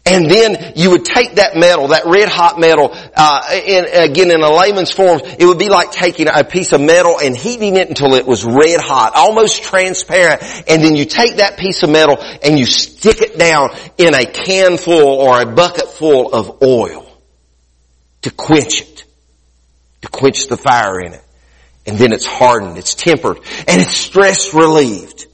And 0.06 0.30
then 0.30 0.72
you 0.76 0.90
would 0.90 1.04
take 1.04 1.34
that 1.34 1.56
metal, 1.56 1.88
that 1.88 2.06
red 2.06 2.28
hot 2.28 2.60
metal, 2.60 2.90
uh, 2.92 3.60
in, 3.66 3.86
again 4.10 4.30
in 4.30 4.40
a 4.40 4.50
layman's 4.50 4.92
form, 4.92 5.20
it 5.20 5.44
would 5.44 5.58
be 5.58 5.68
like 5.68 5.90
taking 5.90 6.28
a 6.28 6.44
piece 6.44 6.72
of 6.72 6.80
metal 6.80 7.18
and 7.20 7.36
heating 7.36 7.76
it 7.76 7.88
until 7.88 8.14
it 8.14 8.24
was 8.24 8.44
red 8.44 8.80
hot, 8.80 9.14
almost 9.16 9.64
transparent. 9.64 10.42
And 10.68 10.82
then 10.82 10.94
you 10.94 11.06
take 11.06 11.36
that 11.36 11.58
piece 11.58 11.82
of 11.82 11.90
metal 11.90 12.18
and 12.20 12.56
you 12.56 12.66
stick 12.66 13.20
it 13.20 13.36
down 13.36 13.70
in 13.98 14.14
a 14.14 14.24
can 14.24 14.78
full 14.78 15.20
or 15.20 15.40
a 15.40 15.46
bucket 15.46 15.88
full 15.88 16.32
of 16.32 16.62
oil 16.62 17.04
to 18.22 18.30
quench 18.30 18.82
it, 18.82 19.04
to 20.02 20.08
quench 20.08 20.46
the 20.46 20.56
fire 20.56 21.00
in 21.00 21.14
it. 21.14 21.22
And 21.84 21.98
then 21.98 22.12
it's 22.12 22.26
hardened, 22.26 22.78
it's 22.78 22.94
tempered, 22.94 23.38
and 23.66 23.80
it's 23.80 23.92
stress 23.92 24.54
relieved. 24.54 25.25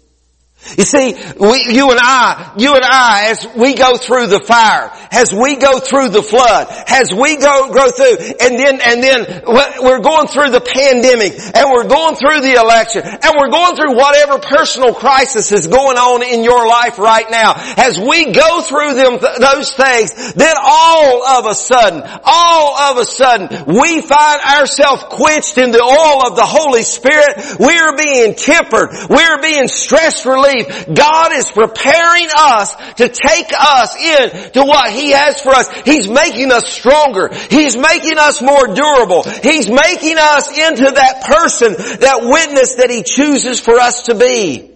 You 0.79 0.85
see, 0.85 1.19
we, 1.37 1.75
you 1.75 1.91
and 1.91 1.99
I, 2.01 2.55
you 2.57 2.73
and 2.73 2.85
I, 2.85 3.35
as 3.35 3.47
we 3.59 3.75
go 3.75 3.99
through 3.99 4.29
the 4.29 4.39
fire, 4.39 4.95
as 5.11 5.35
we 5.35 5.57
go 5.57 5.81
through 5.81 6.11
the 6.11 6.23
flood, 6.23 6.69
as 6.87 7.13
we 7.13 7.37
go, 7.37 7.75
go 7.75 7.91
through, 7.91 8.17
and 8.41 8.55
then, 8.57 8.81
and 8.81 9.03
then 9.03 9.43
we're 9.83 10.01
going 10.01 10.29
through 10.29 10.51
the 10.55 10.63
pandemic, 10.63 11.35
and 11.35 11.67
we're 11.69 11.91
going 11.91 12.15
through 12.15 12.41
the 12.47 12.55
election, 12.55 13.03
and 13.03 13.31
we're 13.37 13.51
going 13.51 13.75
through 13.75 13.97
whatever 13.99 14.39
personal 14.39 14.95
crisis 14.95 15.51
is 15.51 15.67
going 15.67 15.99
on 15.99 16.23
in 16.23 16.45
your 16.45 16.67
life 16.67 16.97
right 16.99 17.27
now. 17.29 17.53
As 17.77 17.99
we 17.99 18.33
go 18.33 18.63
through 18.63 18.95
them, 18.95 19.19
those 19.19 19.75
things, 19.75 20.33
then 20.35 20.55
all 20.63 21.27
of 21.43 21.47
a 21.51 21.55
sudden, 21.55 22.07
all 22.25 22.79
of 22.93 22.99
a 22.99 23.05
sudden, 23.05 23.51
we 23.67 24.01
find 24.01 24.41
ourselves 24.41 25.05
quenched 25.11 25.59
in 25.59 25.73
the 25.73 25.83
oil 25.83 26.31
of 26.31 26.37
the 26.37 26.47
Holy 26.47 26.85
Spirit. 26.85 27.59
We're 27.59 27.97
being 27.99 28.37
tempered. 28.37 29.11
We're 29.11 29.43
being 29.43 29.67
stress 29.67 30.25
relieved 30.25 30.52
believe 30.53 30.95
God 30.95 31.33
is 31.33 31.51
preparing 31.51 32.29
us 32.37 32.75
to 32.95 33.09
take 33.09 33.53
us 33.59 33.97
in 33.97 34.53
to 34.53 34.63
what 34.63 34.93
He 34.93 35.11
has 35.11 35.41
for 35.41 35.51
us. 35.51 35.71
He's 35.83 36.09
making 36.09 36.53
us 36.53 36.69
stronger. 36.69 37.31
He's 37.51 37.77
making 37.77 38.19
us 38.19 38.43
more 38.43 38.75
durable. 38.75 39.23
He's 39.23 39.69
making 39.69 40.19
us 40.19 40.49
into 40.57 40.91
that 40.91 41.25
person, 41.25 41.75
that 42.01 42.21
witness 42.23 42.77
that 42.77 42.91
He 42.91 43.03
chooses 43.03 43.61
for 43.61 43.79
us 43.79 44.05
to 44.05 44.15
be. 44.15 44.69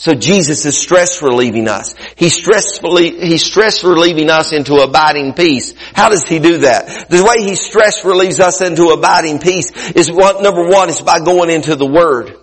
So 0.00 0.14
Jesus 0.14 0.64
is 0.64 0.78
stress 0.78 1.22
relieving 1.22 1.68
us. 1.68 1.94
He's 2.16 2.32
stress, 2.32 2.78
he's 2.78 3.44
stress 3.44 3.84
relieving 3.84 4.30
us 4.30 4.54
into 4.54 4.76
abiding 4.76 5.34
peace. 5.34 5.74
How 5.92 6.08
does 6.08 6.26
he 6.26 6.38
do 6.38 6.58
that? 6.58 7.10
The 7.10 7.22
way 7.22 7.46
he 7.46 7.54
stress 7.54 8.02
relieves 8.02 8.40
us 8.40 8.62
into 8.62 8.84
abiding 8.88 9.40
peace 9.40 9.90
is 9.90 10.10
what, 10.10 10.42
number 10.42 10.66
one, 10.66 10.88
is 10.88 11.02
by 11.02 11.20
going 11.20 11.50
into 11.50 11.76
the 11.76 11.86
Word. 11.86 12.39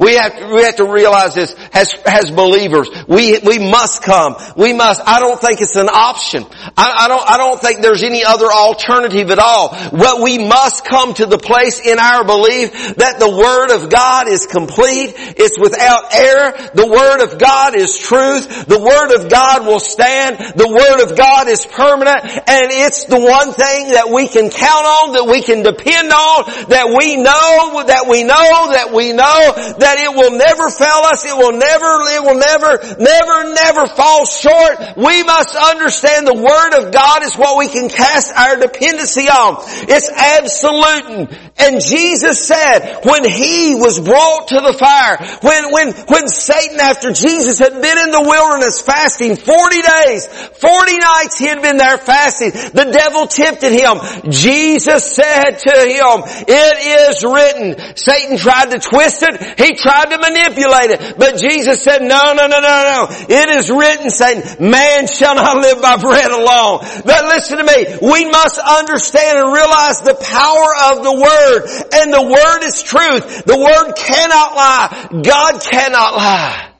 We 0.00 0.16
have, 0.16 0.36
to, 0.36 0.54
we 0.54 0.62
have 0.62 0.76
to 0.76 0.84
realize 0.84 1.34
this 1.34 1.54
as, 1.72 1.94
as 2.04 2.30
believers. 2.32 2.88
We, 3.06 3.38
we 3.38 3.58
must 3.58 4.02
come. 4.02 4.36
We 4.56 4.72
must. 4.72 5.00
I 5.06 5.20
don't 5.20 5.40
think 5.40 5.60
it's 5.60 5.76
an 5.76 5.88
option. 5.88 6.44
I, 6.76 7.06
I, 7.06 7.08
don't, 7.08 7.30
I 7.30 7.36
don't 7.36 7.60
think 7.60 7.80
there's 7.80 8.02
any 8.02 8.24
other 8.24 8.46
alternative 8.46 9.30
at 9.30 9.38
all. 9.38 9.70
But 9.92 10.20
we 10.20 10.38
must 10.38 10.84
come 10.84 11.14
to 11.14 11.26
the 11.26 11.38
place 11.38 11.80
in 11.86 11.98
our 11.98 12.24
belief 12.24 12.96
that 12.96 13.20
the 13.20 13.30
Word 13.30 13.70
of 13.70 13.88
God 13.88 14.26
is 14.26 14.46
complete. 14.46 15.14
It's 15.16 15.58
without 15.58 16.12
error. 16.12 16.58
The 16.74 16.86
Word 16.86 17.22
of 17.22 17.38
God 17.38 17.76
is 17.76 17.98
truth. 17.98 18.66
The 18.66 18.80
Word 18.80 19.14
of 19.14 19.30
God 19.30 19.64
will 19.64 19.80
stand. 19.80 20.38
The 20.58 20.68
Word 20.68 21.08
of 21.08 21.16
God 21.16 21.46
is 21.46 21.64
permanent. 21.64 22.24
And 22.24 22.70
it's 22.74 23.04
the 23.04 23.18
one 23.18 23.52
thing 23.52 23.94
that 23.94 24.10
we 24.10 24.26
can 24.26 24.50
count 24.50 24.86
on, 24.86 25.12
that 25.12 25.26
we 25.30 25.42
can 25.42 25.62
depend 25.62 26.10
on, 26.10 26.68
that 26.70 26.94
we 26.98 27.16
know, 27.16 27.84
that 27.86 28.06
we 28.08 28.24
know, 28.24 28.72
that 28.74 28.90
we 28.92 29.12
know, 29.12 29.67
that 29.76 29.98
it 29.98 30.12
will 30.14 30.32
never 30.32 30.70
fail 30.70 31.04
us. 31.12 31.24
It 31.24 31.36
will 31.36 31.52
never, 31.52 31.90
it 32.16 32.22
will 32.24 32.40
never, 32.40 32.72
never, 32.96 33.36
never 33.54 33.86
fall 33.92 34.24
short. 34.24 34.96
We 34.96 35.22
must 35.22 35.56
understand 35.56 36.26
the 36.26 36.40
Word 36.40 36.72
of 36.80 36.92
God 36.92 37.22
is 37.22 37.36
what 37.36 37.58
we 37.58 37.68
can 37.68 37.88
cast 37.88 38.32
our 38.34 38.56
dependency 38.56 39.28
on. 39.28 39.60
It's 39.88 40.08
absolute. 40.08 41.28
And 41.58 41.80
Jesus 41.80 42.46
said 42.46 43.00
when 43.04 43.24
He 43.24 43.74
was 43.74 44.00
brought 44.00 44.48
to 44.48 44.60
the 44.60 44.72
fire, 44.72 45.18
when, 45.42 45.72
when, 45.72 45.92
when 46.06 46.28
Satan 46.28 46.80
after 46.80 47.12
Jesus 47.12 47.58
had 47.58 47.72
been 47.72 47.98
in 47.98 48.10
the 48.10 48.22
wilderness 48.22 48.80
fasting 48.80 49.36
40 49.36 49.82
days, 49.82 50.26
40 50.26 50.98
nights 50.98 51.38
he 51.38 51.46
had 51.46 51.62
been 51.62 51.76
there 51.76 51.98
fasting, 51.98 52.50
the 52.50 52.90
devil 52.90 53.26
tempted 53.26 53.72
him. 53.72 54.30
Jesus 54.30 55.14
said 55.14 55.58
to 55.58 55.74
him, 55.84 56.22
it 56.46 57.10
is 57.10 57.24
written. 57.24 57.96
Satan 57.96 58.38
tried 58.38 58.70
to 58.70 58.78
twist 58.78 59.22
it. 59.22 59.57
He 59.58 59.74
tried 59.74 60.06
to 60.10 60.18
manipulate 60.18 60.90
it. 60.90 61.18
But 61.18 61.36
Jesus 61.36 61.82
said, 61.82 62.00
no, 62.00 62.32
no, 62.32 62.46
no, 62.46 62.60
no, 62.60 62.60
no. 62.62 63.06
It 63.10 63.48
is 63.58 63.68
written 63.68 64.08
saying, 64.08 64.70
man 64.70 65.08
shall 65.08 65.34
not 65.34 65.56
live 65.56 65.82
by 65.82 65.96
bread 65.96 66.30
alone. 66.30 66.78
But 67.04 67.24
listen 67.24 67.58
to 67.58 67.64
me. 67.64 67.98
We 68.00 68.30
must 68.30 68.56
understand 68.58 69.38
and 69.38 69.52
realize 69.52 69.98
the 70.02 70.14
power 70.14 70.70
of 70.92 71.02
the 71.02 71.12
Word. 71.12 71.66
And 71.92 72.12
the 72.12 72.22
Word 72.22 72.66
is 72.68 72.82
truth. 72.84 73.44
The 73.46 73.58
Word 73.58 73.94
cannot 73.96 74.54
lie. 74.54 75.22
God 75.24 75.60
cannot 75.60 76.14
lie. 76.14 76.70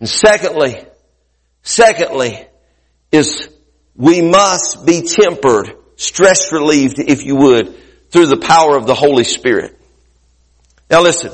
And 0.00 0.08
secondly, 0.08 0.82
secondly, 1.62 2.46
is 3.12 3.50
we 3.94 4.22
must 4.22 4.86
be 4.86 5.02
tempered, 5.02 5.74
stress 5.96 6.52
relieved, 6.52 7.00
if 7.00 7.22
you 7.22 7.36
would, 7.36 7.74
through 8.10 8.28
the 8.28 8.38
power 8.38 8.78
of 8.78 8.86
the 8.86 8.94
Holy 8.94 9.24
Spirit. 9.24 9.78
Now 10.90 11.02
listen, 11.02 11.32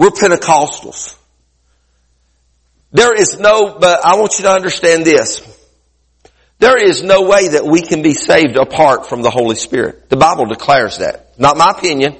we're 0.00 0.08
Pentecostals. 0.08 1.14
There 2.90 3.14
is 3.14 3.38
no, 3.38 3.78
but 3.78 4.00
I 4.02 4.16
want 4.16 4.38
you 4.38 4.44
to 4.44 4.50
understand 4.50 5.04
this. 5.04 5.46
There 6.58 6.82
is 6.82 7.02
no 7.02 7.28
way 7.28 7.48
that 7.48 7.66
we 7.66 7.82
can 7.82 8.00
be 8.00 8.14
saved 8.14 8.56
apart 8.56 9.06
from 9.06 9.20
the 9.20 9.28
Holy 9.28 9.56
Spirit. 9.56 10.08
The 10.08 10.16
Bible 10.16 10.46
declares 10.46 10.98
that. 10.98 11.38
Not 11.38 11.58
my 11.58 11.72
opinion. 11.72 12.16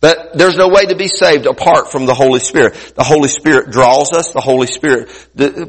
But 0.00 0.38
there's 0.38 0.56
no 0.56 0.68
way 0.68 0.86
to 0.86 0.94
be 0.94 1.08
saved 1.08 1.46
apart 1.46 1.90
from 1.90 2.06
the 2.06 2.14
Holy 2.14 2.38
Spirit. 2.38 2.74
The 2.94 3.02
Holy 3.02 3.28
Spirit 3.28 3.72
draws 3.72 4.12
us. 4.12 4.30
The 4.30 4.40
Holy 4.40 4.68
Spirit 4.68 5.10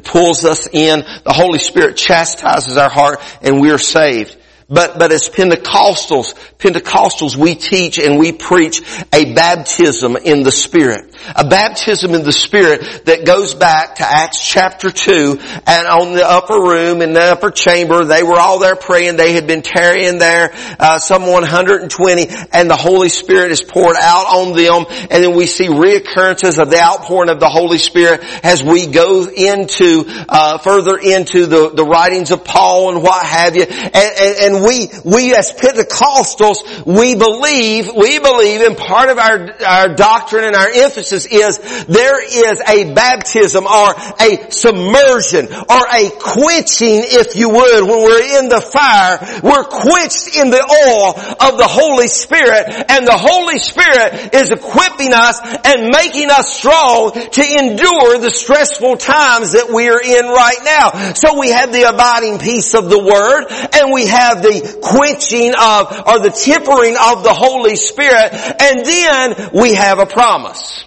pulls 0.04 0.44
us 0.44 0.68
in. 0.72 1.00
The 1.24 1.32
Holy 1.32 1.58
Spirit 1.58 1.96
chastises 1.96 2.76
our 2.76 2.90
heart 2.90 3.18
and 3.42 3.60
we're 3.60 3.78
saved. 3.78 4.36
But, 4.68 4.98
but 4.98 5.12
as 5.12 5.28
Pentecostals, 5.28 6.34
Pentecostals, 6.58 7.36
we 7.36 7.54
teach 7.54 7.98
and 7.98 8.18
we 8.18 8.32
preach 8.32 8.80
a 9.12 9.34
baptism 9.34 10.16
in 10.16 10.42
the 10.42 10.50
Spirit. 10.50 11.14
A 11.36 11.46
baptism 11.46 12.14
in 12.14 12.24
the 12.24 12.32
Spirit 12.32 13.04
that 13.04 13.26
goes 13.26 13.54
back 13.54 13.96
to 13.96 14.04
Acts 14.04 14.42
chapter 14.42 14.90
2 14.90 15.38
and 15.66 15.86
on 15.86 16.14
the 16.14 16.26
upper 16.26 16.54
room 16.54 17.02
in 17.02 17.12
the 17.12 17.20
upper 17.20 17.50
chamber, 17.50 18.06
they 18.06 18.22
were 18.22 18.40
all 18.40 18.58
there 18.58 18.74
praying. 18.74 19.16
They 19.16 19.34
had 19.34 19.46
been 19.46 19.60
tarrying 19.60 20.18
there, 20.18 20.50
uh, 20.80 20.98
some 20.98 21.26
120 21.26 22.26
and 22.52 22.70
the 22.70 22.76
Holy 22.76 23.10
Spirit 23.10 23.52
is 23.52 23.62
poured 23.62 23.96
out 24.00 24.26
on 24.26 24.56
them 24.56 24.86
and 25.10 25.22
then 25.22 25.36
we 25.36 25.44
see 25.44 25.66
reoccurrences 25.66 26.58
of 26.58 26.70
the 26.70 26.80
outpouring 26.80 27.28
of 27.28 27.38
the 27.38 27.50
Holy 27.50 27.78
Spirit 27.78 28.22
as 28.42 28.62
we 28.62 28.86
go 28.86 29.28
into, 29.28 30.04
uh, 30.06 30.56
further 30.56 30.96
into 30.96 31.44
the, 31.44 31.68
the 31.68 31.84
writings 31.84 32.30
of 32.30 32.44
Paul 32.46 32.94
and 32.94 33.02
what 33.02 33.26
have 33.26 33.56
you. 33.56 33.64
and, 33.64 33.94
and, 33.94 34.54
and 34.54 34.63
we, 34.64 34.88
we 35.04 35.34
as 35.34 35.52
Pentecostals, 35.52 36.86
we 36.86 37.14
believe, 37.14 37.90
we 37.94 38.18
believe 38.18 38.62
in 38.62 38.76
part 38.76 39.10
of 39.10 39.18
our, 39.18 39.52
our 39.62 39.94
doctrine 39.94 40.44
and 40.44 40.56
our 40.56 40.68
emphasis 40.68 41.26
is 41.26 41.58
there 41.86 42.22
is 42.22 42.60
a 42.60 42.94
baptism 42.94 43.66
or 43.66 43.94
a 44.20 44.50
submersion 44.50 45.46
or 45.52 45.82
a 45.92 46.10
quenching, 46.18 47.04
if 47.04 47.36
you 47.36 47.50
would, 47.50 47.82
when 47.82 48.00
we're 48.02 48.40
in 48.40 48.48
the 48.48 48.60
fire, 48.60 49.18
we're 49.42 49.64
quenched 49.64 50.36
in 50.36 50.50
the 50.50 50.62
oil 50.62 51.12
of 51.50 51.58
the 51.58 51.68
Holy 51.68 52.08
Spirit 52.08 52.64
and 52.88 53.06
the 53.06 53.16
Holy 53.16 53.58
Spirit 53.58 54.34
is 54.34 54.50
equipping 54.50 55.12
us 55.12 55.40
and 55.64 55.90
making 55.90 56.30
us 56.30 56.52
strong 56.52 57.12
to 57.12 57.42
endure 57.42 58.18
the 58.18 58.30
stressful 58.30 58.96
times 58.96 59.52
that 59.52 59.68
we 59.68 59.88
are 59.88 60.00
in 60.00 60.26
right 60.26 60.62
now. 60.64 61.12
So 61.12 61.38
we 61.38 61.50
have 61.50 61.72
the 61.72 61.88
abiding 61.88 62.38
peace 62.38 62.74
of 62.74 62.88
the 62.88 62.98
Word 62.98 63.46
and 63.74 63.92
we 63.92 64.06
have 64.06 64.42
the 64.44 64.78
quenching 64.82 65.54
of, 65.58 65.90
or 66.06 66.20
the 66.20 66.30
tempering 66.30 66.96
of 66.96 67.24
the 67.24 67.34
Holy 67.34 67.76
Spirit, 67.76 68.30
and 68.32 68.84
then 68.84 69.50
we 69.54 69.74
have 69.74 69.98
a 69.98 70.06
promise. 70.06 70.84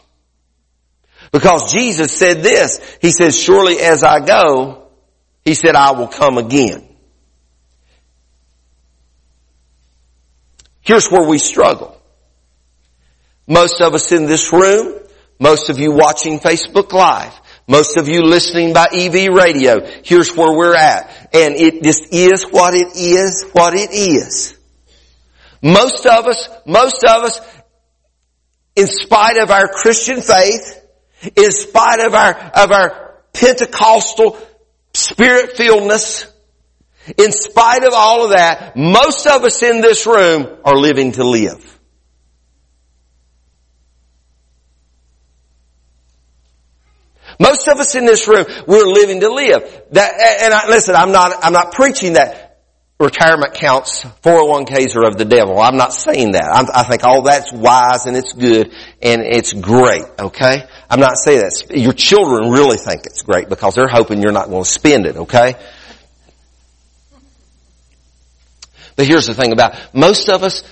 Because 1.32 1.74
Jesus 1.74 2.12
said 2.12 2.44
this, 2.44 2.80
He 3.02 3.12
says, 3.12 3.38
surely 3.38 3.80
as 3.80 4.04
I 4.04 4.26
go, 4.26 4.88
He 5.44 5.56
said, 5.56 5.76
I 5.76 5.92
will 5.92 6.08
come 6.08 6.38
again. 6.38 6.88
Here's 10.82 11.10
where 11.10 11.28
we 11.28 11.38
struggle. 11.38 12.00
Most 13.46 13.82
of 13.82 13.94
us 13.94 14.12
in 14.12 14.26
this 14.26 14.54
room, 14.54 15.00
most 15.40 15.70
of 15.70 15.80
you 15.80 15.92
watching 15.92 16.40
Facebook 16.40 16.94
Live, 16.94 17.34
most 17.68 17.98
of 17.98 18.08
you 18.08 18.24
listening 18.24 18.74
by 18.74 18.88
EV 18.94 19.34
radio, 19.34 19.86
here's 20.04 20.36
where 20.36 20.56
we're 20.56 20.76
at. 20.76 21.30
And 21.34 21.56
it 21.56 21.84
just 21.84 22.14
is 22.14 22.46
what 22.50 22.74
it 22.74 22.96
is, 22.96 23.46
what 23.52 23.74
it 23.74 23.92
is. 23.92 24.58
Most 25.62 26.06
of 26.06 26.28
us, 26.28 26.48
most 26.66 27.04
of 27.04 27.24
us, 27.24 27.42
in 28.76 28.88
spite 28.88 29.38
of 29.38 29.52
our 29.52 29.68
Christian 29.68 30.22
faith, 30.22 30.82
in 31.36 31.52
spite 31.52 32.00
of 32.00 32.14
our, 32.14 32.34
of 32.34 32.72
our 32.72 33.22
Pentecostal 33.34 34.38
spirit-filledness, 34.94 36.32
in 37.18 37.32
spite 37.32 37.84
of 37.84 37.94
all 37.94 38.26
of 38.26 38.30
that, 38.32 38.78
most 38.78 39.28
of 39.28 39.44
us 39.44 39.62
in 39.62 39.82
this 39.82 40.06
room 40.06 40.58
are 40.64 40.78
living 40.78 41.14
to 41.14 41.24
live. 41.24 41.77
Most 47.40 47.68
of 47.68 47.80
us 47.80 47.96
in 47.96 48.06
this 48.06 48.28
room, 48.28 48.46
we're 48.66 48.88
living 48.88 49.20
to 49.22 49.30
live. 49.30 49.84
That, 49.92 50.14
and 50.42 50.54
I, 50.54 50.68
listen, 50.70 50.96
I'm 50.96 51.12
not, 51.12 51.34
I'm 51.44 51.54
not 51.54 51.74
preaching 51.74 52.14
that 52.14 52.48
retirement 53.00 53.54
counts, 53.54 54.04
401ks 54.24 54.96
are 54.96 55.08
of 55.08 55.18
the 55.18 55.26
devil. 55.26 55.60
I'm 55.60 55.78
not 55.78 55.94
saying 55.94 56.32
that. 56.32 56.50
I'm, 56.52 56.66
i 56.74 56.84
think 56.84 57.04
all 57.04 57.22
that's 57.22 57.54
wise 57.54 58.08
and 58.08 58.18
it's 58.18 58.34
good 58.34 58.74
and 59.02 59.22
it's 59.22 59.54
great, 59.54 60.06
okay? 60.20 60.68
I'm 60.90 61.00
not 61.00 61.18
saying 61.18 61.40
that. 61.40 61.78
Your 61.78 61.94
children 61.94 62.52
really 62.52 62.78
think 62.78 63.06
it's 63.06 63.22
great 63.22 63.50
because 63.50 63.76
they're 63.76 63.88
hoping 63.88 64.22
you're 64.22 64.32
not 64.32 64.50
going 64.50 64.64
to 64.64 64.70
spend 64.70 65.06
it, 65.06 65.16
okay? 65.18 65.56
But 68.96 69.06
here's 69.06 69.28
the 69.28 69.36
thing 69.36 69.52
about 69.52 69.94
most 69.94 70.28
of 70.28 70.42
us, 70.42 70.64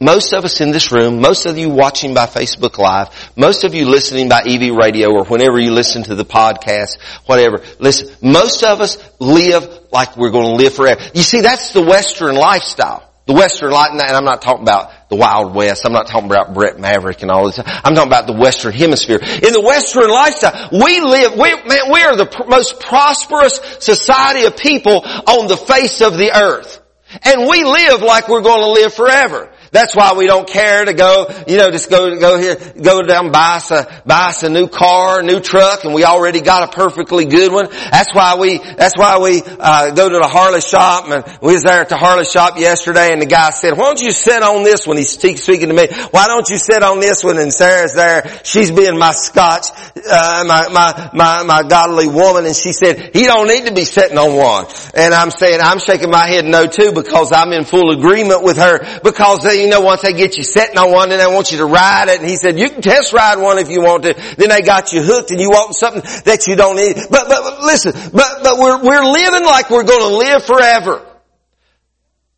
most 0.00 0.32
of 0.32 0.44
us 0.44 0.62
in 0.62 0.70
this 0.70 0.92
room, 0.92 1.20
most 1.20 1.44
of 1.44 1.58
you 1.58 1.68
watching 1.68 2.14
by 2.14 2.24
Facebook 2.24 2.78
Live, 2.78 3.08
most 3.36 3.64
of 3.64 3.74
you 3.74 3.86
listening 3.86 4.30
by 4.30 4.40
EV 4.46 4.74
radio 4.74 5.12
or 5.12 5.24
whenever 5.24 5.60
you 5.60 5.72
listen 5.72 6.02
to 6.04 6.14
the 6.14 6.24
podcast, 6.24 6.98
whatever, 7.26 7.62
listen, 7.78 8.08
most 8.22 8.64
of 8.64 8.80
us 8.80 8.96
live 9.20 9.68
like 9.92 10.16
we're 10.16 10.30
going 10.30 10.46
to 10.46 10.62
live 10.62 10.74
forever. 10.74 11.02
You 11.14 11.20
see, 11.20 11.42
that's 11.42 11.72
the 11.72 11.82
Western 11.82 12.34
lifestyle. 12.34 13.06
The 13.26 13.34
Western 13.34 13.70
life, 13.70 13.90
and 13.92 14.00
I'm 14.00 14.24
not 14.24 14.42
talking 14.42 14.62
about 14.62 15.08
the 15.10 15.16
Wild 15.16 15.54
West. 15.54 15.84
I'm 15.84 15.92
not 15.92 16.08
talking 16.08 16.28
about 16.28 16.54
Bret 16.54 16.80
Maverick 16.80 17.22
and 17.22 17.30
all 17.30 17.46
this. 17.46 17.58
I'm 17.58 17.94
talking 17.94 18.08
about 18.08 18.26
the 18.26 18.32
Western 18.32 18.72
Hemisphere. 18.72 19.18
In 19.18 19.52
the 19.52 19.62
Western 19.64 20.10
lifestyle, 20.10 20.70
we 20.72 21.00
live, 21.00 21.34
we, 21.34 21.54
man, 21.54 21.92
we 21.92 22.02
are 22.02 22.16
the 22.16 22.26
pr- 22.26 22.48
most 22.48 22.80
prosperous 22.80 23.60
society 23.78 24.46
of 24.46 24.56
people 24.56 25.02
on 25.04 25.46
the 25.46 25.56
face 25.56 26.00
of 26.00 26.14
the 26.14 26.32
earth. 26.34 26.80
And 27.22 27.48
we 27.48 27.64
live 27.64 28.02
like 28.02 28.28
we're 28.28 28.42
going 28.42 28.60
to 28.60 28.80
live 28.80 28.94
forever. 28.94 29.52
That's 29.72 29.94
why 29.94 30.14
we 30.14 30.26
don't 30.26 30.48
care 30.48 30.84
to 30.84 30.92
go, 30.92 31.26
you 31.46 31.56
know, 31.56 31.70
just 31.70 31.90
go, 31.90 32.18
go 32.18 32.38
here, 32.38 32.56
go 32.56 33.02
down 33.02 33.30
buy 33.30 33.56
us 33.56 33.70
a, 33.70 34.02
buy 34.04 34.30
us 34.30 34.42
a 34.42 34.48
new 34.48 34.66
car, 34.66 35.22
new 35.22 35.38
truck, 35.38 35.84
and 35.84 35.94
we 35.94 36.04
already 36.04 36.40
got 36.40 36.68
a 36.68 36.72
perfectly 36.76 37.24
good 37.24 37.52
one. 37.52 37.68
That's 37.70 38.12
why 38.12 38.34
we, 38.36 38.58
that's 38.58 38.98
why 38.98 39.18
we, 39.18 39.42
uh, 39.44 39.92
go 39.92 40.08
to 40.08 40.18
the 40.18 40.26
Harley 40.26 40.60
shop, 40.60 41.08
and 41.08 41.24
we 41.40 41.52
was 41.52 41.62
there 41.62 41.80
at 41.80 41.88
the 41.88 41.96
Harley 41.96 42.24
shop 42.24 42.58
yesterday, 42.58 43.12
and 43.12 43.22
the 43.22 43.26
guy 43.26 43.50
said, 43.50 43.76
why 43.76 43.84
don't 43.84 44.00
you 44.00 44.10
sit 44.10 44.42
on 44.42 44.64
this 44.64 44.88
one? 44.88 44.96
He's 44.96 45.12
speaking 45.12 45.68
to 45.68 45.74
me. 45.74 45.86
Why 46.10 46.26
don't 46.26 46.48
you 46.48 46.58
sit 46.58 46.82
on 46.82 46.98
this 46.98 47.22
one? 47.22 47.38
And 47.38 47.52
Sarah's 47.52 47.94
there. 47.94 48.40
She's 48.42 48.72
being 48.72 48.98
my 48.98 49.12
scotch, 49.12 49.66
uh, 49.96 50.44
my, 50.46 50.68
my, 50.68 51.10
my, 51.14 51.42
my 51.44 51.62
godly 51.62 52.08
woman, 52.08 52.44
and 52.44 52.56
she 52.56 52.72
said, 52.72 53.14
he 53.14 53.22
don't 53.22 53.46
need 53.46 53.66
to 53.66 53.74
be 53.74 53.84
sitting 53.84 54.18
on 54.18 54.34
one. 54.36 54.66
And 54.94 55.14
I'm 55.14 55.30
saying, 55.30 55.60
I'm 55.62 55.78
shaking 55.78 56.10
my 56.10 56.26
head 56.26 56.44
no 56.44 56.66
too, 56.66 56.90
because 56.90 57.30
I'm 57.30 57.52
in 57.52 57.64
full 57.64 57.92
agreement 57.92 58.42
with 58.42 58.56
her, 58.56 59.00
because 59.02 59.44
you 59.60 59.68
know, 59.68 59.80
once 59.80 60.02
they 60.02 60.12
get 60.12 60.36
you 60.36 60.44
sitting 60.44 60.76
on 60.78 60.92
one, 60.92 61.08
then 61.08 61.18
they 61.18 61.26
want 61.26 61.52
you 61.52 61.58
to 61.58 61.66
ride 61.66 62.08
it. 62.08 62.20
And 62.20 62.28
he 62.28 62.36
said, 62.36 62.58
you 62.58 62.68
can 62.68 62.82
test 62.82 63.12
ride 63.12 63.38
one 63.38 63.58
if 63.58 63.70
you 63.70 63.82
want 63.82 64.04
to. 64.04 64.14
Then 64.36 64.48
they 64.48 64.60
got 64.62 64.92
you 64.92 65.02
hooked 65.02 65.30
and 65.30 65.40
you 65.40 65.48
want 65.48 65.74
something 65.74 66.02
that 66.24 66.46
you 66.46 66.56
don't 66.56 66.76
need. 66.76 66.96
But, 67.10 67.28
but, 67.28 67.42
but 67.42 67.60
listen, 67.62 67.92
but, 68.12 68.42
but 68.42 68.58
we're, 68.58 68.82
we're 68.82 69.04
living 69.04 69.44
like 69.44 69.70
we're 69.70 69.84
going 69.84 70.00
to 70.00 70.16
live 70.16 70.44
forever. 70.44 71.06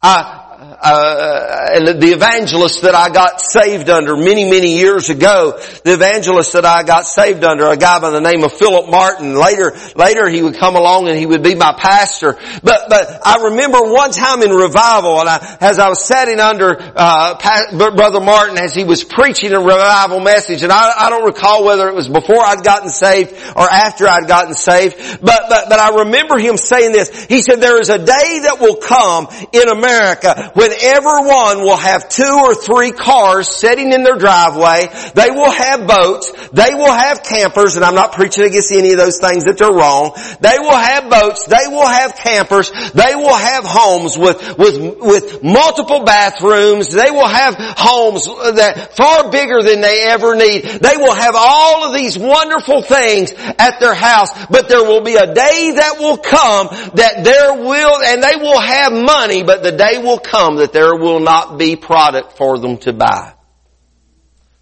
I, 0.03 0.42
uh, 0.63 1.93
the 1.99 2.13
evangelist 2.15 2.83
that 2.83 2.95
I 2.95 3.11
got 3.11 3.41
saved 3.41 3.91
under 3.91 4.17
many, 4.17 4.49
many 4.49 4.79
years 4.79 5.11
ago, 5.11 5.59
the 5.83 5.95
evangelist 5.95 6.53
that 6.53 6.65
I 6.65 6.85
got 6.85 7.07
saved 7.07 7.43
under, 7.43 7.67
a 7.67 7.77
guy 7.77 7.99
by 7.99 8.11
the 8.11 8.21
name 8.21 8.45
of 8.45 8.53
Philip 8.53 8.89
Martin. 8.89 9.35
Later, 9.35 9.75
later 9.97 10.29
he 10.29 10.41
would 10.41 10.55
come 10.55 10.77
along 10.77 11.09
and 11.09 11.19
he 11.19 11.27
would 11.27 11.43
be 11.43 11.57
my 11.57 11.73
pastor. 11.73 12.39
But, 12.63 12.87
but 12.89 13.27
I 13.27 13.51
remember 13.51 13.79
one 13.83 14.13
time 14.13 14.43
in 14.43 14.51
revival, 14.51 15.19
and 15.19 15.29
I, 15.29 15.57
as 15.61 15.81
I 15.81 15.89
was 15.89 16.05
sitting 16.05 16.39
under 16.39 16.77
uh, 16.79 17.35
Brother 17.73 18.21
Martin 18.21 18.57
as 18.57 18.73
he 18.75 18.85
was 18.85 19.03
preaching 19.03 19.53
a 19.53 19.61
revival 19.61 20.21
message, 20.21 20.63
and 20.63 20.71
I, 20.71 20.93
I 20.97 21.11
don't 21.11 21.25
recall 21.25 21.65
whether 21.65 21.89
it 21.89 21.95
was 21.95 22.09
before 22.09 22.39
I'd 22.39 22.63
gotten 22.63 22.89
saved 22.89 23.35
or 23.57 23.69
after 23.69 24.07
I'd 24.07 24.29
gotten 24.29 24.55
saved, 24.55 24.97
but, 25.21 25.43
but, 25.49 25.69
but 25.69 25.81
I 25.81 26.05
remember 26.05 26.39
him 26.39 26.57
saying 26.57 26.93
this. 26.93 27.25
He 27.25 27.43
said, 27.43 27.61
there 27.61 27.81
is 27.81 27.89
a 27.89 27.99
day 27.99 28.41
that 28.47 28.59
will 28.61 28.77
come 28.77 29.27
in 29.53 29.69
America 29.69 30.52
when 30.55 30.71
everyone 30.83 31.65
will 31.65 31.77
have 31.77 32.09
two 32.09 32.41
or 32.45 32.55
three 32.55 32.93
cars 32.93 33.49
sitting 33.49 33.93
in 33.93 34.03
their 34.03 34.17
driveway. 34.17 34.89
They 35.15 35.31
will 35.31 35.51
have 35.51 35.87
boats. 35.87 36.33
They 36.53 36.75
will 36.75 36.93
have 36.93 37.23
campers, 37.23 37.77
and 37.77 37.85
I'm 37.85 37.95
not 37.95 38.13
preaching 38.13 38.45
against 38.45 38.73
any 38.73 38.93
of 38.93 38.99
those 38.99 39.19
things 39.19 39.45
that 39.45 39.59
they're 39.59 39.73
wrong. 39.73 40.13
They 40.41 40.59
will 40.59 40.77
have 40.77 41.09
boats. 41.09 41.47
They 41.47 41.69
will 41.69 41.87
have 41.87 42.17
campers. 42.17 42.71
They 42.93 43.15
will 43.15 43.35
have 43.35 43.65
homes 43.65 44.19
with, 44.19 44.59
with, 44.59 44.99
with 45.01 45.43
multiple 45.43 46.05
bathrooms. 46.05 46.93
They 46.93 47.11
will 47.11 47.29
have 47.29 47.55
homes 47.59 48.27
that 48.27 48.95
far 48.97 49.31
bigger 49.31 49.63
than 49.63 49.81
they 49.81 50.05
ever 50.05 50.35
need. 50.37 50.65
They 50.65 50.97
will 50.97 51.15
have 51.15 51.35
all 51.37 51.89
of 51.89 51.95
these 51.95 52.19
wonderful 52.19 52.83
things 52.83 53.33
at 53.59 53.81
their 53.81 53.95
house, 53.95 54.31
but 54.47 54.69
there 54.69 54.83
will 54.83 55.03
be 55.03 55.17
a 55.17 55.33
day 55.33 55.73
that 55.77 55.97
will 55.99 56.19
come 56.19 56.69
that 56.95 57.25
there 57.25 57.55
will, 57.55 58.03
and 58.03 58.23
they 58.23 58.37
will 58.37 58.61
have 58.61 58.93
money, 58.93 59.43
but 59.43 59.63
the 59.63 59.73
day 59.73 59.99
will 59.99 60.19
come 60.19 60.42
that 60.51 60.73
there 60.73 60.95
will 60.95 61.21
not 61.21 61.59
be 61.59 61.77
product 61.77 62.37
for 62.37 62.59
them 62.59 62.79
to 62.79 62.93
buy. 62.93 63.35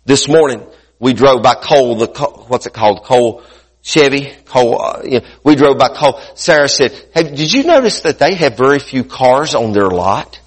This 0.04 0.28
morning, 0.28 0.66
we 0.98 1.12
drove 1.12 1.42
by 1.42 1.54
Cole, 1.54 1.96
the, 1.96 2.06
what's 2.48 2.66
it 2.66 2.72
called? 2.72 3.04
Cole 3.04 3.42
Chevy, 3.82 4.32
Cole, 4.46 4.82
uh, 4.82 5.20
we 5.44 5.56
drove 5.56 5.78
by 5.78 5.88
Cole. 5.88 6.20
Sarah 6.34 6.68
said, 6.68 6.92
hey, 7.14 7.22
did 7.22 7.52
you 7.52 7.64
notice 7.64 8.00
that 8.00 8.18
they 8.18 8.34
have 8.34 8.56
very 8.56 8.78
few 8.78 9.04
cars 9.04 9.54
on 9.54 9.72
their 9.72 9.88
lot? 9.88 10.39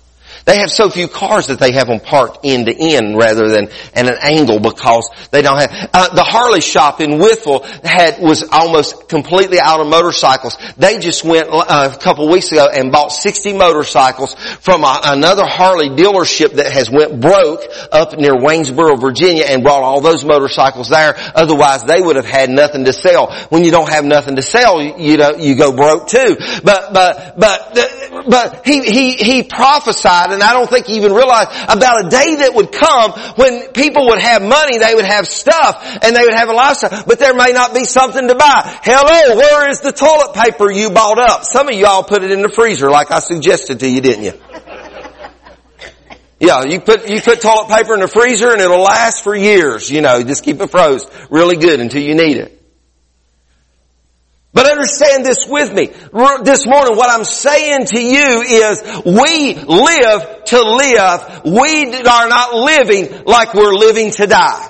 They 0.45 0.57
have 0.57 0.71
so 0.71 0.89
few 0.89 1.07
cars 1.07 1.47
that 1.47 1.59
they 1.59 1.71
have 1.71 1.87
them 1.87 1.99
parked 1.99 2.39
end 2.43 2.65
to 2.65 2.75
end 2.75 3.17
rather 3.17 3.47
than 3.47 3.69
at 3.93 4.07
an 4.07 4.17
angle 4.21 4.59
because 4.59 5.09
they 5.31 5.41
don't 5.41 5.57
have. 5.57 5.89
Uh, 5.93 6.13
the 6.13 6.23
Harley 6.23 6.59
shop 6.59 6.99
in 6.99 7.11
Wytheville 7.11 7.63
had 7.83 8.19
was 8.19 8.43
almost 8.51 9.07
completely 9.07 9.59
out 9.59 9.79
of 9.79 9.87
motorcycles. 9.87 10.57
They 10.77 10.99
just 10.99 11.23
went 11.23 11.47
uh, 11.49 11.91
a 11.93 11.97
couple 11.97 12.29
weeks 12.29 12.51
ago 12.51 12.67
and 12.67 12.91
bought 12.91 13.11
60 13.11 13.53
motorcycles 13.53 14.33
from 14.33 14.83
a, 14.83 14.99
another 15.05 15.45
Harley 15.45 15.89
dealership 15.89 16.53
that 16.53 16.71
has 16.71 16.89
went 16.89 17.21
broke 17.21 17.61
up 17.91 18.17
near 18.17 18.35
Waynesboro, 18.35 18.97
Virginia, 18.97 19.45
and 19.47 19.63
brought 19.63 19.83
all 19.83 20.01
those 20.01 20.25
motorcycles 20.25 20.89
there. 20.89 21.15
Otherwise, 21.35 21.85
they 21.85 22.01
would 22.01 22.17
have 22.17 22.25
had 22.25 22.49
nothing 22.49 22.85
to 22.85 22.93
sell. 22.93 23.33
When 23.49 23.63
you 23.63 23.71
don't 23.71 23.89
have 23.89 24.03
nothing 24.03 24.35
to 24.35 24.41
sell, 24.41 24.81
you, 24.81 24.93
you 24.97 25.17
know 25.17 25.35
you 25.37 25.55
go 25.55 25.73
broke 25.73 26.07
too. 26.07 26.35
But 26.63 26.93
but 26.93 27.39
but 27.39 28.27
but 28.29 28.65
he 28.65 28.81
he 28.83 29.13
he 29.13 29.43
prophesied 29.43 30.32
and 30.33 30.43
I 30.43 30.53
don't 30.53 30.69
think 30.69 30.87
he 30.87 30.97
even 30.97 31.13
realized 31.13 31.49
about 31.69 32.05
a 32.05 32.09
day 32.09 32.35
that 32.37 32.53
would 32.53 32.71
come 32.71 33.11
when 33.35 33.71
people 33.71 34.07
would 34.07 34.19
have 34.19 34.41
money, 34.41 34.77
they 34.77 34.95
would 34.95 35.05
have 35.05 35.27
stuff, 35.27 35.99
and 36.01 36.15
they 36.15 36.21
would 36.21 36.33
have 36.33 36.49
a 36.49 36.53
lifestyle, 36.53 37.03
but 37.05 37.19
there 37.19 37.33
may 37.33 37.51
not 37.51 37.73
be 37.73 37.85
something 37.85 38.27
to 38.27 38.35
buy. 38.35 38.79
Hello, 38.83 39.37
where 39.37 39.69
is 39.69 39.81
the 39.81 39.91
toilet 39.91 40.33
paper 40.33 40.71
you 40.71 40.89
bought 40.89 41.19
up? 41.19 41.43
Some 41.43 41.67
of 41.67 41.75
y'all 41.75 42.03
put 42.03 42.23
it 42.23 42.31
in 42.31 42.41
the 42.41 42.49
freezer 42.49 42.89
like 42.89 43.11
I 43.11 43.19
suggested 43.19 43.79
to 43.79 43.89
you, 43.89 44.01
didn't 44.01 44.23
you? 44.23 44.33
Yeah, 46.39 46.65
you 46.65 46.81
put, 46.81 47.09
you 47.09 47.21
put 47.21 47.41
toilet 47.41 47.69
paper 47.69 47.93
in 47.93 48.01
the 48.01 48.07
freezer 48.07 48.51
and 48.51 48.59
it'll 48.59 48.81
last 48.81 49.23
for 49.23 49.33
years, 49.33 49.89
you 49.89 50.01
know, 50.01 50.21
just 50.23 50.43
keep 50.43 50.59
it 50.59 50.69
froze 50.69 51.05
really 51.29 51.55
good 51.55 51.79
until 51.79 52.01
you 52.01 52.15
need 52.15 52.37
it. 52.37 52.62
But 54.53 54.69
understand 54.69 55.25
this 55.25 55.47
with 55.47 55.73
me. 55.73 55.87
This 56.43 56.67
morning, 56.67 56.95
what 56.95 57.09
I'm 57.09 57.25
saying 57.25 57.85
to 57.87 57.99
you 57.99 58.41
is 58.41 58.81
we 59.03 59.55
live 59.55 60.43
to 60.45 60.61
live. 60.61 61.41
We 61.45 61.95
are 61.95 62.29
not 62.29 62.53
living 62.53 63.23
like 63.25 63.55
we're 63.55 63.73
living 63.73 64.11
to 64.11 64.27
die. 64.27 64.69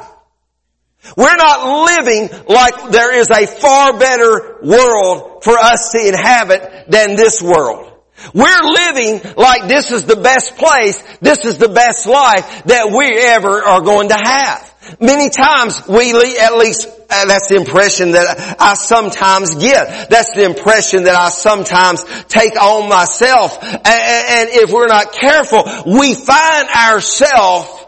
We're 1.17 1.35
not 1.35 1.85
living 1.85 2.29
like 2.47 2.91
there 2.91 3.13
is 3.13 3.29
a 3.29 3.45
far 3.45 3.99
better 3.99 4.59
world 4.63 5.43
for 5.43 5.57
us 5.57 5.91
to 5.91 6.07
inhabit 6.07 6.85
than 6.87 7.17
this 7.17 7.41
world. 7.41 7.91
We're 8.33 8.63
living 8.63 9.19
like 9.35 9.67
this 9.67 9.91
is 9.91 10.05
the 10.05 10.15
best 10.15 10.55
place, 10.55 11.03
this 11.19 11.43
is 11.43 11.57
the 11.57 11.67
best 11.67 12.07
life 12.07 12.63
that 12.65 12.93
we 12.97 13.17
ever 13.17 13.63
are 13.63 13.81
going 13.81 14.07
to 14.09 14.17
have. 14.17 14.72
Many 14.99 15.29
times 15.29 15.87
we, 15.87 16.11
at 16.37 16.55
least, 16.57 16.87
uh, 16.87 17.25
that's 17.25 17.47
the 17.47 17.55
impression 17.55 18.11
that 18.11 18.57
I 18.59 18.73
sometimes 18.73 19.55
get. 19.55 20.09
That's 20.09 20.33
the 20.33 20.43
impression 20.43 21.03
that 21.03 21.15
I 21.15 21.29
sometimes 21.29 22.03
take 22.27 22.61
on 22.61 22.89
myself. 22.89 23.63
And 23.63 24.49
if 24.49 24.71
we're 24.71 24.87
not 24.87 25.13
careful, 25.13 25.63
we 25.85 26.13
find 26.13 26.67
ourselves 26.69 27.85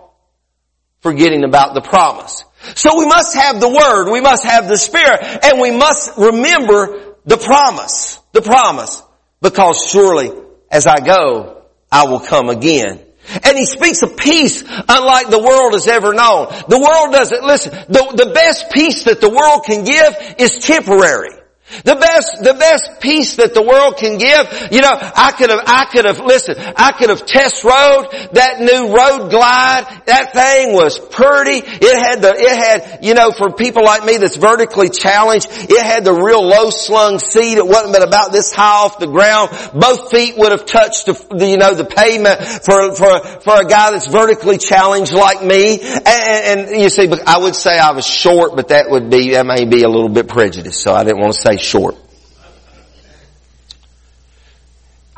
forgetting 1.02 1.44
about 1.44 1.74
the 1.74 1.82
promise. 1.82 2.44
So 2.76 2.98
we 2.98 3.06
must 3.06 3.36
have 3.36 3.60
the 3.60 3.70
Word, 3.70 4.12
we 4.12 4.22
must 4.22 4.44
have 4.44 4.68
the 4.68 4.78
Spirit, 4.78 5.20
and 5.44 5.62
we 5.62 5.72
must 5.72 6.18
remember 6.18 7.16
the 7.26 7.38
promise. 7.38 8.20
The 8.32 8.42
promise. 8.42 9.04
Because 9.42 9.88
surely, 9.88 10.32
as 10.72 10.88
I 10.88 11.00
go, 11.00 11.64
I 11.92 12.06
will 12.06 12.20
come 12.20 12.50
again. 12.50 13.05
And 13.44 13.58
he 13.58 13.66
speaks 13.66 14.02
of 14.02 14.18
peace 14.18 14.64
unlike 14.64 15.30
the 15.30 15.40
world 15.40 15.74
has 15.74 15.88
ever 15.88 16.14
known. 16.14 16.48
The 16.68 16.80
world 16.80 17.14
doesn't, 17.14 17.44
listen, 17.44 17.72
the, 17.88 18.26
the 18.26 18.32
best 18.34 18.72
peace 18.72 19.04
that 19.04 19.22
the 19.22 19.30
world 19.30 19.64
can 19.66 19.84
give 19.84 20.16
is 20.40 20.58
temporary. 20.60 21.45
The 21.84 21.96
best, 21.96 22.44
the 22.44 22.54
best 22.54 23.02
peace 23.02 23.36
that 23.38 23.54
the 23.54 23.62
world 23.62 23.98
can 23.98 24.18
give, 24.18 24.72
you 24.72 24.82
know, 24.82 24.94
I 24.94 25.34
could 25.38 25.50
have, 25.50 25.64
I 25.66 25.86
could 25.86 26.06
have, 26.06 26.20
listen, 26.20 26.56
I 26.58 26.92
could 26.94 27.10
have 27.10 27.26
test 27.26 27.64
rode 27.64 28.08
that 28.34 28.60
new 28.60 28.96
road 28.96 29.30
glide. 29.30 29.86
That 30.06 30.34
thing 30.34 30.74
was 30.74 31.00
pretty. 31.00 31.62
It 31.66 31.96
had 31.98 32.22
the, 32.22 32.34
it 32.36 32.56
had, 32.56 33.06
you 33.06 33.14
know, 33.14 33.32
for 33.32 33.52
people 33.52 33.84
like 33.84 34.06
me 34.06 34.18
that's 34.18 34.38
vertically 34.38 34.90
challenged, 34.90 35.48
it 35.52 35.84
had 35.84 36.06
the 36.06 36.14
real 36.14 36.46
low 36.46 36.70
slung 36.70 37.20
seat. 37.20 37.58
It 37.58 37.68
wasn't 37.68 38.04
about 38.04 38.32
this 38.32 38.54
high 38.54 38.86
off 38.86 39.00
the 39.00 39.08
ground. 39.08 39.52
Both 39.74 40.12
feet 40.12 40.38
would 40.38 40.52
have 40.52 40.66
touched 40.66 41.08
the, 41.08 41.14
the 41.36 41.48
you 41.48 41.58
know, 41.58 41.74
the 41.74 41.86
pavement 41.86 42.42
for, 42.42 42.96
for, 42.96 43.20
for 43.42 43.62
a 43.62 43.66
guy 43.66 43.92
that's 43.92 44.08
vertically 44.08 44.58
challenged 44.58 45.14
like 45.14 45.44
me. 45.44 45.80
And, 45.82 46.70
and 46.70 46.82
you 46.82 46.90
see, 46.90 47.10
I 47.26 47.40
would 47.40 47.56
say 47.56 47.78
I 47.78 47.92
was 47.92 48.06
short, 48.06 48.56
but 48.56 48.70
that 48.70 48.90
would 48.90 49.10
be, 49.10 49.32
that 49.32 49.46
may 49.46 49.66
be 49.66 49.84
a 49.84 49.90
little 49.90 50.10
bit 50.10 50.28
prejudiced, 50.28 50.82
so 50.82 50.94
I 50.94 51.04
didn't 51.04 51.20
want 51.20 51.34
to 51.34 51.42
say 51.42 51.58
short. 51.66 51.96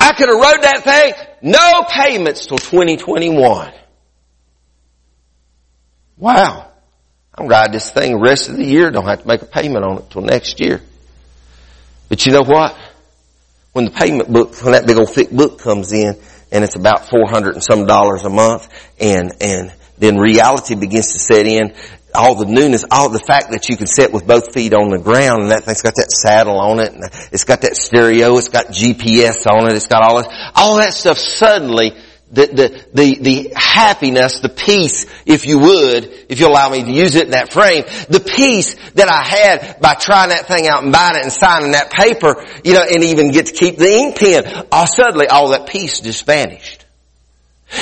I 0.00 0.12
could 0.12 0.28
have 0.28 0.40
rode 0.40 0.62
that 0.62 0.82
thing, 0.84 1.12
no 1.42 1.84
payments 1.88 2.46
till 2.46 2.58
2021. 2.58 3.72
Wow. 6.16 6.68
I'm 7.34 7.46
ride 7.46 7.72
this 7.72 7.90
thing 7.90 8.12
the 8.12 8.18
rest 8.18 8.48
of 8.48 8.56
the 8.56 8.64
year, 8.64 8.90
don't 8.90 9.06
have 9.06 9.22
to 9.22 9.28
make 9.28 9.42
a 9.42 9.46
payment 9.46 9.84
on 9.84 9.98
it 9.98 10.10
till 10.10 10.22
next 10.22 10.60
year. 10.60 10.80
But 12.08 12.26
you 12.26 12.32
know 12.32 12.42
what? 12.42 12.76
When 13.72 13.84
the 13.84 13.90
payment 13.92 14.32
book, 14.32 14.60
when 14.62 14.72
that 14.72 14.86
big 14.86 14.96
old 14.96 15.10
thick 15.10 15.30
book 15.30 15.60
comes 15.60 15.92
in, 15.92 16.16
and 16.50 16.64
it's 16.64 16.74
about 16.74 17.08
400 17.08 17.54
and 17.54 17.62
some 17.62 17.86
dollars 17.86 18.24
a 18.24 18.30
month, 18.30 18.68
and, 18.98 19.32
and 19.40 19.72
then 19.98 20.16
reality 20.16 20.74
begins 20.74 21.12
to 21.12 21.18
set 21.20 21.46
in, 21.46 21.74
all 22.14 22.34
the 22.34 22.46
newness, 22.46 22.84
all 22.90 23.08
the 23.10 23.18
fact 23.18 23.50
that 23.50 23.68
you 23.68 23.76
can 23.76 23.86
sit 23.86 24.12
with 24.12 24.26
both 24.26 24.52
feet 24.52 24.72
on 24.72 24.90
the 24.90 24.98
ground 24.98 25.42
and 25.42 25.50
that 25.50 25.64
thing's 25.64 25.82
got 25.82 25.94
that 25.96 26.10
saddle 26.10 26.58
on 26.58 26.80
it 26.80 26.92
and 26.92 27.04
it's 27.32 27.44
got 27.44 27.62
that 27.62 27.76
stereo, 27.76 28.36
it's 28.38 28.48
got 28.48 28.66
GPS 28.66 29.46
on 29.46 29.68
it, 29.70 29.76
it's 29.76 29.86
got 29.86 30.02
all 30.02 30.22
this, 30.22 30.50
all 30.54 30.76
that 30.76 30.92
stuff 30.92 31.18
suddenly 31.18 31.92
the, 32.30 32.46
the, 32.46 32.86
the, 32.92 33.18
the 33.20 33.52
happiness, 33.56 34.40
the 34.40 34.50
peace, 34.50 35.06
if 35.24 35.46
you 35.46 35.58
would, 35.58 36.04
if 36.28 36.40
you 36.40 36.46
allow 36.46 36.68
me 36.68 36.82
to 36.82 36.90
use 36.90 37.14
it 37.14 37.24
in 37.24 37.30
that 37.30 37.52
frame, 37.52 37.84
the 38.08 38.20
peace 38.20 38.74
that 38.92 39.10
I 39.10 39.22
had 39.22 39.80
by 39.80 39.94
trying 39.94 40.28
that 40.28 40.46
thing 40.46 40.68
out 40.68 40.82
and 40.82 40.92
buying 40.92 41.16
it 41.16 41.22
and 41.22 41.32
signing 41.32 41.72
that 41.72 41.90
paper, 41.90 42.44
you 42.64 42.74
know, 42.74 42.82
and 42.82 43.04
even 43.04 43.30
get 43.30 43.46
to 43.46 43.52
keep 43.52 43.76
the 43.76 43.90
ink 43.90 44.18
pen, 44.18 44.66
all 44.70 44.86
suddenly 44.86 45.26
all 45.28 45.48
that 45.50 45.68
peace 45.68 46.00
just 46.00 46.26
vanished. 46.26 46.77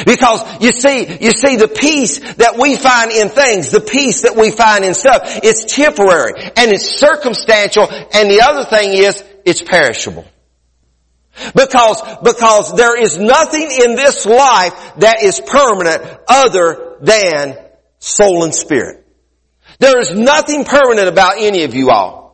Because 0.05 0.43
you 0.61 0.73
see, 0.73 1.07
you 1.21 1.31
see 1.31 1.57
the 1.57 1.69
peace 1.69 2.19
that 2.35 2.59
we 2.59 2.77
find 2.77 3.13
in 3.13 3.29
things, 3.29 3.71
the 3.71 3.81
peace 3.81 4.23
that 4.23 4.37
we 4.37 4.51
find 4.51 4.85
in 4.85 4.95
stuff, 4.95 5.23
it's 5.45 5.65
temporary 5.65 6.35
and 6.57 6.73
it's 6.73 6.99
circumstantial 6.99 7.87
and 7.89 8.31
the 8.31 8.43
other 8.43 8.65
thing 8.65 8.93
is, 8.95 9.23
it's 9.45 9.63
perishable. 9.63 10.27
Because, 11.55 12.03
because 12.23 12.75
there 12.77 13.01
is 13.01 13.19
nothing 13.19 13.71
in 13.85 13.95
this 13.95 14.27
life 14.27 14.73
that 14.99 15.23
is 15.23 15.41
permanent 15.41 16.03
other 16.29 16.97
than 17.01 17.57
soul 17.99 18.43
and 18.43 18.55
spirit. 18.55 19.07
There 19.79 20.01
is 20.01 20.11
nothing 20.13 20.65
permanent 20.65 21.09
about 21.09 21.35
any 21.39 21.65
of 21.65 21.75
you 21.75 21.91
all. 21.91 22.27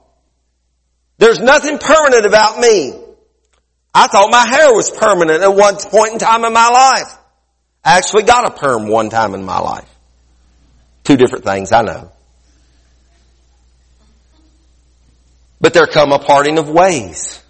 There's 1.18 1.40
nothing 1.40 1.78
permanent 1.78 2.24
about 2.24 2.58
me. 2.58 2.94
I 3.94 4.06
thought 4.06 4.30
my 4.30 4.46
hair 4.46 4.72
was 4.72 4.90
permanent 4.90 5.42
at 5.42 5.54
one 5.54 5.76
point 5.76 6.14
in 6.14 6.18
time 6.18 6.44
in 6.44 6.52
my 6.52 6.68
life. 6.68 7.18
I 7.84 7.98
actually 7.98 8.22
got 8.22 8.46
a 8.46 8.50
perm 8.50 8.88
one 8.88 9.10
time 9.10 9.34
in 9.34 9.44
my 9.44 9.58
life. 9.58 9.88
Two 11.04 11.16
different 11.16 11.44
things, 11.44 11.72
I 11.72 11.82
know. 11.82 12.12
But 15.60 15.74
there 15.74 15.86
come 15.86 16.12
a 16.12 16.18
parting 16.18 16.58
of 16.58 16.68
ways. 16.68 17.41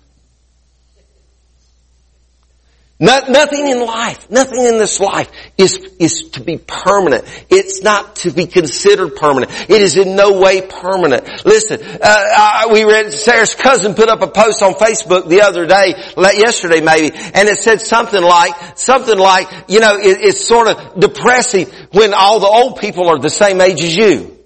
Nothing 3.00 3.68
in 3.68 3.84
life, 3.84 4.30
nothing 4.30 4.64
in 4.64 4.78
this 4.78 5.00
life 5.00 5.30
is, 5.58 5.74
is 5.98 6.30
to 6.30 6.40
be 6.40 6.56
permanent. 6.56 7.24
It's 7.50 7.82
not 7.82 8.16
to 8.16 8.30
be 8.30 8.46
considered 8.46 9.16
permanent. 9.16 9.50
It 9.68 9.82
is 9.82 9.96
in 9.96 10.14
no 10.14 10.40
way 10.40 10.62
permanent. 10.62 11.44
Listen, 11.44 11.80
uh, 11.82 11.98
I, 12.02 12.68
we 12.72 12.84
read, 12.84 13.12
Sarah's 13.12 13.54
cousin 13.54 13.94
put 13.94 14.08
up 14.08 14.22
a 14.22 14.28
post 14.28 14.62
on 14.62 14.74
Facebook 14.74 15.28
the 15.28 15.42
other 15.42 15.66
day, 15.66 15.94
yesterday 16.16 16.80
maybe, 16.80 17.14
and 17.14 17.48
it 17.48 17.58
said 17.58 17.80
something 17.80 18.22
like, 18.22 18.78
something 18.78 19.18
like, 19.18 19.48
you 19.68 19.80
know, 19.80 19.96
it, 19.96 20.18
it's 20.20 20.44
sort 20.44 20.68
of 20.68 21.00
depressing 21.00 21.66
when 21.92 22.14
all 22.14 22.40
the 22.40 22.46
old 22.46 22.78
people 22.78 23.08
are 23.08 23.18
the 23.18 23.30
same 23.30 23.60
age 23.60 23.82
as 23.82 23.96
you. 23.96 24.41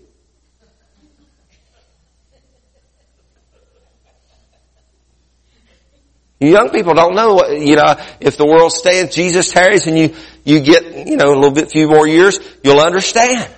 Young 6.51 6.71
people 6.71 6.95
don't 6.95 7.15
know 7.15 7.35
what, 7.35 7.59
you 7.59 7.77
know, 7.77 7.97
if 8.21 8.37
the 8.37 8.47
world 8.47 8.73
stands, 8.73 9.15
Jesus 9.15 9.51
tarries 9.51 9.87
and 9.87 9.99
you, 9.99 10.15
you 10.45 10.61
get, 10.61 11.07
you 11.07 11.17
know, 11.17 11.33
a 11.33 11.37
little 11.37 11.51
bit 11.51 11.71
few 11.71 11.89
more 11.89 12.07
years, 12.07 12.39
you'll 12.63 12.81
understand. 12.81 13.51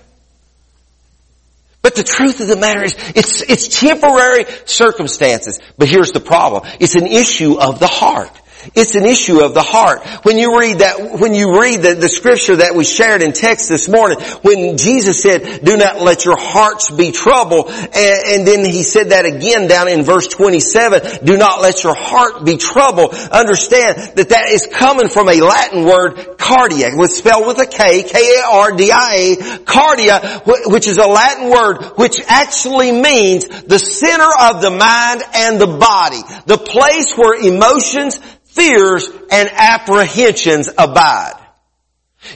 But 1.81 1.95
the 1.95 2.03
truth 2.03 2.41
of 2.41 2.49
the 2.49 2.57
matter 2.57 2.85
is, 2.85 2.95
it's, 3.15 3.41
it's 3.43 3.81
temporary 3.81 4.45
circumstances. 4.67 5.61
But 5.77 5.89
here's 5.89 6.13
the 6.13 6.21
problem. 6.21 6.71
It's 6.81 6.97
an 6.97 7.07
issue 7.07 7.59
of 7.59 7.79
the 7.79 7.87
heart. 7.87 8.33
It's 8.75 8.95
an 8.95 9.07
issue 9.07 9.41
of 9.41 9.55
the 9.55 9.63
heart. 9.63 10.05
When 10.25 10.37
you 10.37 10.59
read 10.59 10.79
that, 10.79 11.21
when 11.21 11.35
you 11.35 11.61
read 11.61 11.83
the, 11.83 11.95
the 11.95 12.09
scripture 12.09 12.57
that 12.57 12.75
we 12.75 12.85
shared 12.85 13.23
in 13.23 13.33
text 13.33 13.69
this 13.69 13.89
morning, 13.89 14.19
when 14.43 14.77
Jesus 14.77 15.23
said, 15.23 15.65
do 15.65 15.77
not 15.77 16.01
let 16.01 16.25
your 16.25 16.37
hearts 16.37 16.91
be 16.91 17.13
troubled, 17.13 17.71
and, 17.71 17.95
and 17.95 18.47
then 18.47 18.65
he 18.65 18.83
said 18.83 19.11
that 19.11 19.25
again 19.27 19.69
down 19.69 19.89
in 19.89 20.03
verse 20.03 20.27
27, 20.29 21.25
do 21.25 21.37
not 21.37 21.61
let 21.63 21.85
your 21.85 21.95
heart 21.95 22.45
be 22.45 22.57
troubled. 22.57 23.15
Understand 23.15 24.17
that 24.17 24.29
that 24.31 24.49
is 24.51 24.67
coming 24.71 25.09
from 25.09 25.29
a 25.29 25.41
Latin 25.41 25.85
word, 25.85 26.17
cardia, 26.39 26.97
was 26.97 27.17
spelled 27.17 27.47
with 27.47 27.59
a 27.59 27.67
K, 27.67 28.03
K-A-R-D-I-A, 28.03 29.37
cardia, 29.65 30.43
which 30.71 30.87
is 30.87 30.99
a 30.99 31.07
Latin 31.07 31.51
word 31.51 31.85
which 31.97 32.21
actually 32.27 32.93
means 32.93 33.47
the 33.47 33.79
center 33.79 34.29
of 34.41 34.63
the 34.63 34.71
mind 34.71 35.23
and 35.35 35.61
the 35.61 35.67
body. 35.67 36.21
The 36.47 36.59
place 36.59 37.13
where 37.17 37.35
emotions, 37.35 38.21
fears 38.49 39.09
and 39.31 39.49
apprehensions 39.53 40.69
abide. 40.77 41.48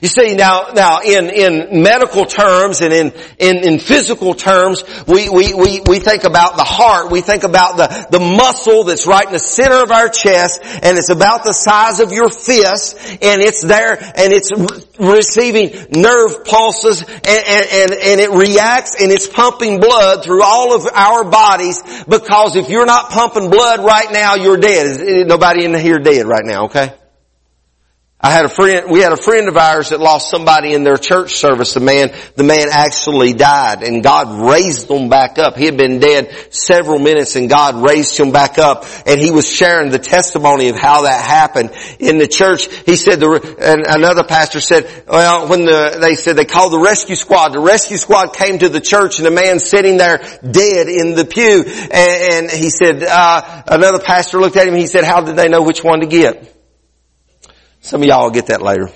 You 0.01 0.09
see, 0.09 0.35
now, 0.35 0.71
now, 0.75 1.01
in, 1.01 1.29
in 1.29 1.83
medical 1.83 2.25
terms 2.25 2.81
and 2.81 2.93
in, 2.93 3.13
in, 3.39 3.57
in 3.59 3.79
physical 3.79 4.35
terms, 4.35 4.85
we, 5.07 5.29
we, 5.29 5.55
we, 5.55 5.81
we 5.87 5.99
think 5.99 6.25
about 6.25 6.57
the 6.57 6.65
heart, 6.65 7.11
we 7.11 7.21
think 7.21 7.43
about 7.43 7.77
the, 7.77 8.09
the 8.11 8.21
muscle 8.21 8.85
that's 8.85 9.07
right 9.07 9.27
in 9.27 9.33
the 9.33 9.39
center 9.41 9.83
of 9.83 9.91
our 9.91 10.09
chest, 10.09 10.61
and 10.63 10.97
it's 10.97 11.11
about 11.11 11.45
the 11.45 11.53
size 11.53 12.01
of 12.01 12.13
your 12.13 12.31
fist, 12.31 12.97
and 13.23 13.43
it's 13.43 13.63
there, 13.63 13.99
and 13.99 14.33
it's 14.33 14.51
receiving 14.99 15.71
nerve 15.91 16.45
pulses, 16.45 17.03
and, 17.03 17.11
and, 17.27 17.67
and, 17.73 17.93
and 17.93 18.21
it 18.21 18.31
reacts, 18.31 19.01
and 19.01 19.11
it's 19.13 19.29
pumping 19.29 19.81
blood 19.81 20.25
through 20.25 20.43
all 20.43 20.75
of 20.75 20.87
our 20.95 21.25
bodies, 21.25 21.83
because 22.05 22.55
if 22.57 22.71
you're 22.71 22.87
not 22.87 23.11
pumping 23.11 23.51
blood 23.51 23.85
right 23.85 24.11
now, 24.13 24.37
you're 24.37 24.59
dead. 24.59 25.27
Nobody 25.27 25.65
in 25.65 25.75
here 25.75 25.99
dead 25.99 26.27
right 26.27 26.45
now, 26.45 26.67
okay? 26.67 26.95
I 28.25 28.31
had 28.31 28.45
a 28.45 28.49
friend, 28.49 28.89
we 28.89 29.01
had 29.01 29.11
a 29.11 29.17
friend 29.17 29.49
of 29.49 29.57
ours 29.57 29.89
that 29.89 29.99
lost 29.99 30.31
somebody 30.31 30.75
in 30.75 30.85
their 30.85 30.97
church 30.97 31.35
service. 31.35 31.75
The 31.75 31.81
man, 31.81 32.15
the 32.37 32.45
man 32.45 32.69
actually 32.71 33.33
died 33.33 33.83
and 33.83 34.01
God 34.01 34.49
raised 34.49 34.89
him 34.89 35.09
back 35.09 35.41
up. 35.41 35.57
He 35.57 35.65
had 35.65 35.77
been 35.77 35.99
dead 35.99 36.31
several 36.55 37.01
minutes 37.01 37.35
and 37.35 37.51
God 37.51 37.85
raised 37.85 38.17
him 38.17 38.31
back 38.31 38.59
up 38.59 38.85
and 39.07 39.21
he 39.21 39.33
was 39.33 39.53
sharing 39.53 39.91
the 39.91 39.99
testimony 39.99 40.69
of 40.69 40.77
how 40.79 41.03
that 41.03 41.21
happened 41.21 41.73
in 41.99 42.19
the 42.19 42.29
church. 42.29 42.73
He 42.87 42.95
said, 42.95 43.19
the, 43.19 43.57
and 43.61 43.85
another 43.89 44.23
pastor 44.23 44.61
said, 44.61 45.05
well, 45.09 45.49
when 45.49 45.65
the, 45.65 45.99
they 46.01 46.15
said 46.15 46.37
they 46.37 46.45
called 46.45 46.73
the 46.73 46.79
rescue 46.79 47.17
squad, 47.17 47.49
the 47.49 47.59
rescue 47.59 47.97
squad 47.97 48.37
came 48.37 48.61
to 48.61 48.69
the 48.69 48.81
church 48.81 49.19
and 49.19 49.27
a 49.27 49.33
man 49.33 49.59
sitting 49.59 49.97
there 49.97 50.19
dead 50.49 50.87
in 50.87 51.17
the 51.17 51.25
pew 51.25 51.65
and, 51.67 52.51
and 52.51 52.51
he 52.53 52.71
said, 52.71 53.03
uh, 53.03 53.65
another 53.67 53.99
pastor 53.99 54.39
looked 54.39 54.57
at 54.57 54.69
him 54.69 54.75
and 54.75 54.81
he 54.81 54.87
said, 54.87 55.03
how 55.03 55.23
did 55.23 55.35
they 55.35 55.49
know 55.49 55.63
which 55.63 55.83
one 55.83 56.03
to 56.03 56.07
get? 56.07 56.51
Some 57.83 58.01
of 58.03 58.09
y'all 58.09 58.23
will 58.23 58.31
get 58.31 58.47
that 58.47 58.63
later. 58.63 58.89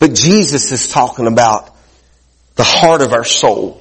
But 0.00 0.14
Jesus 0.14 0.72
is 0.72 0.88
talking 0.88 1.28
about 1.28 1.70
the 2.56 2.64
heart 2.64 3.02
of 3.02 3.12
our 3.12 3.24
soul. 3.24 3.80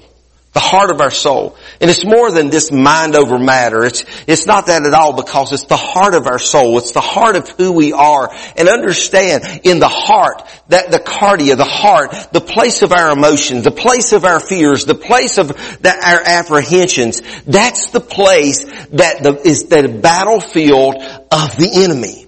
The 0.54 0.60
heart 0.60 0.92
of 0.92 1.02
our 1.02 1.12
soul. 1.12 1.58
And 1.82 1.90
it's 1.90 2.06
more 2.06 2.32
than 2.32 2.50
this 2.50 2.72
mind 2.72 3.16
over 3.16 3.40
matter. 3.40 3.84
It's, 3.84 4.06
it's 4.28 4.46
not 4.46 4.68
that 4.68 4.86
at 4.86 4.94
all 4.94 5.14
because 5.14 5.52
it's 5.52 5.66
the 5.66 5.78
heart 5.78 6.14
of 6.14 6.28
our 6.28 6.40
soul. 6.40 6.78
It's 6.78 6.92
the 6.92 7.02
heart 7.02 7.36
of 7.36 7.50
who 7.50 7.72
we 7.72 7.92
are. 7.92 8.30
And 8.56 8.70
understand 8.70 9.62
in 9.64 9.80
the 9.80 9.90
heart, 9.90 10.44
that 10.70 10.92
the 10.92 11.00
cardia, 11.00 11.58
the 11.58 11.66
heart, 11.66 12.12
the 12.32 12.42
place 12.42 12.82
of 12.82 12.92
our 12.92 13.12
emotions, 13.12 13.64
the 13.64 13.72
place 13.72 14.14
of 14.14 14.26
our 14.26 14.40
fears, 14.40 14.86
the 14.86 14.96
place 14.96 15.38
of 15.38 15.50
the, 15.50 16.02
our 16.06 16.22
apprehensions, 16.26 17.22
that's 17.46 17.92
the 17.92 18.00
place 18.00 18.64
that 18.90 19.24
the, 19.24 19.40
is 19.46 19.66
the 19.66 19.88
battlefield 19.88 20.96
of 20.96 21.58
the 21.58 21.70
enemy. 21.84 22.23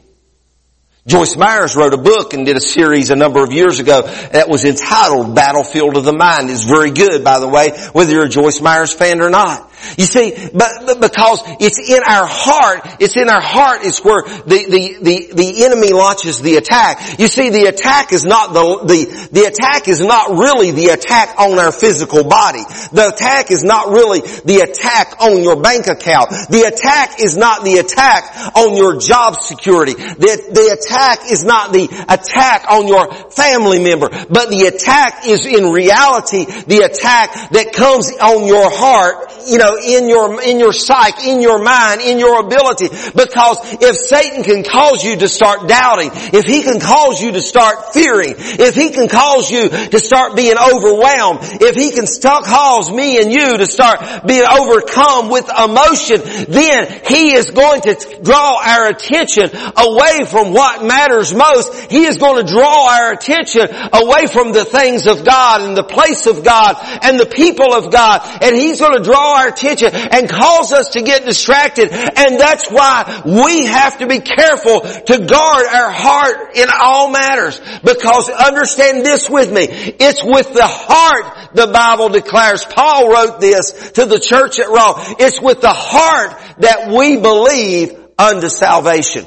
Joyce 1.07 1.35
Meyers 1.37 1.75
wrote 1.75 1.93
a 1.93 1.99
book 1.99 2.33
and 2.33 2.47
did 2.47 2.57
a 2.57 2.59
series 2.59 3.11
a 3.11 3.15
number 3.15 3.43
of 3.43 3.53
years 3.53 3.79
ago 3.79 4.01
that 4.01 4.49
was 4.49 4.65
entitled 4.65 5.35
Battlefield 5.35 5.97
of 5.97 6.03
the 6.03 6.13
Mind. 6.13 6.49
It's 6.49 6.63
very 6.63 6.89
good, 6.89 7.23
by 7.23 7.39
the 7.39 7.47
way, 7.47 7.77
whether 7.93 8.11
you're 8.11 8.25
a 8.25 8.29
Joyce 8.29 8.59
Meyers 8.59 8.91
fan 8.91 9.21
or 9.21 9.29
not. 9.29 9.71
You 9.97 10.05
see, 10.05 10.33
but, 10.53 10.71
but, 10.85 11.01
because 11.01 11.41
it's 11.59 11.79
in 11.79 12.01
our 12.03 12.25
heart, 12.25 12.81
it's 12.99 13.15
in 13.15 13.29
our 13.29 13.41
heart 13.41 13.83
is 13.83 13.99
where 13.99 14.23
the, 14.23 14.65
the, 14.69 14.97
the, 15.01 15.33
the 15.33 15.65
enemy 15.65 15.91
launches 15.91 16.41
the 16.41 16.57
attack. 16.57 17.19
You 17.19 17.27
see, 17.27 17.49
the 17.49 17.65
attack 17.65 18.11
is 18.11 18.25
not 18.25 18.53
the, 18.53 18.85
the, 18.85 19.29
the 19.31 19.43
attack 19.45 19.87
is 19.87 20.01
not 20.01 20.31
really 20.31 20.71
the 20.71 20.89
attack 20.89 21.39
on 21.39 21.59
our 21.59 21.71
physical 21.71 22.23
body. 22.23 22.63
The 22.91 23.11
attack 23.13 23.51
is 23.51 23.63
not 23.63 23.89
really 23.89 24.21
the 24.21 24.65
attack 24.67 25.21
on 25.21 25.43
your 25.43 25.61
bank 25.61 25.87
account. 25.87 26.29
The 26.49 26.71
attack 26.71 27.19
is 27.21 27.37
not 27.37 27.63
the 27.63 27.77
attack 27.77 28.55
on 28.55 28.75
your 28.75 28.99
job 28.99 29.41
security. 29.41 29.93
The, 29.93 30.33
the 30.51 30.77
attack 30.77 31.31
is 31.31 31.43
not 31.43 31.71
the 31.71 31.85
attack 32.09 32.65
on 32.69 32.87
your 32.87 33.11
family 33.31 33.83
member, 33.83 34.09
but 34.09 34.49
the 34.49 34.71
attack 34.73 35.25
is 35.27 35.45
in 35.45 35.71
reality 35.71 36.45
the 36.45 36.85
attack 36.85 37.51
that 37.51 37.73
comes 37.73 38.11
on 38.11 38.47
your 38.47 38.69
heart, 38.69 39.31
you 39.47 39.57
know, 39.57 39.74
in 39.83 40.09
your, 40.09 40.41
in 40.41 40.59
your 40.59 40.73
psyche, 40.73 41.29
in 41.29 41.41
your 41.41 41.61
mind, 41.63 42.01
in 42.01 42.19
your 42.19 42.39
ability. 42.39 42.89
Because 43.15 43.57
if 43.81 43.95
Satan 43.95 44.43
can 44.43 44.63
cause 44.63 45.03
you 45.03 45.17
to 45.17 45.27
start 45.27 45.67
doubting, 45.67 46.11
if 46.13 46.45
he 46.45 46.63
can 46.63 46.79
cause 46.79 47.21
you 47.21 47.31
to 47.33 47.41
start 47.41 47.93
fearing, 47.93 48.35
if 48.37 48.75
he 48.75 48.91
can 48.91 49.07
cause 49.07 49.49
you 49.49 49.69
to 49.69 49.99
start 49.99 50.35
being 50.35 50.55
overwhelmed, 50.57 51.39
if 51.61 51.75
he 51.75 51.91
can 51.91 52.05
cause 52.43 52.91
me 52.91 53.21
and 53.21 53.31
you 53.31 53.57
to 53.57 53.65
start 53.65 54.25
being 54.25 54.45
overcome 54.45 55.29
with 55.29 55.49
emotion, 55.49 56.21
then 56.49 57.01
he 57.05 57.33
is 57.33 57.51
going 57.51 57.81
to 57.81 58.19
draw 58.23 58.61
our 58.63 58.89
attention 58.89 59.49
away 59.77 60.25
from 60.25 60.53
what 60.53 60.83
matters 60.83 61.33
most. 61.33 61.91
He 61.91 62.05
is 62.05 62.17
going 62.17 62.45
to 62.45 62.51
draw 62.51 62.89
our 62.89 63.13
attention 63.13 63.67
away 63.93 64.27
from 64.27 64.51
the 64.53 64.65
things 64.65 65.07
of 65.07 65.25
God 65.25 65.61
and 65.61 65.77
the 65.77 65.83
place 65.83 66.27
of 66.27 66.43
God 66.43 66.77
and 67.03 67.19
the 67.19 67.25
people 67.25 67.73
of 67.73 67.91
God. 67.91 68.21
And 68.41 68.55
he's 68.55 68.79
going 68.79 68.97
to 68.97 69.03
draw 69.03 69.39
our 69.39 69.47
attention 69.49 69.64
attention 69.67 70.09
and 70.11 70.29
cause 70.29 70.71
us 70.71 70.89
to 70.91 71.01
get 71.01 71.25
distracted. 71.25 71.91
And 71.91 72.39
that's 72.39 72.69
why 72.69 73.21
we 73.25 73.65
have 73.65 73.99
to 73.99 74.07
be 74.07 74.19
careful 74.19 74.81
to 74.81 75.25
guard 75.25 75.65
our 75.67 75.91
heart 75.91 76.55
in 76.55 76.67
all 76.71 77.11
matters. 77.11 77.59
Because 77.83 78.29
understand 78.29 79.05
this 79.05 79.29
with 79.29 79.51
me. 79.51 79.67
It's 79.69 80.23
with 80.23 80.53
the 80.53 80.67
heart 80.67 81.53
the 81.53 81.67
Bible 81.67 82.09
declares. 82.09 82.65
Paul 82.65 83.09
wrote 83.09 83.39
this 83.39 83.91
to 83.91 84.05
the 84.05 84.19
church 84.19 84.59
at 84.59 84.67
Rome. 84.67 85.15
It's 85.19 85.41
with 85.41 85.61
the 85.61 85.73
heart 85.73 86.39
that 86.59 86.91
we 86.91 87.17
believe 87.17 87.97
unto 88.17 88.49
salvation. 88.49 89.25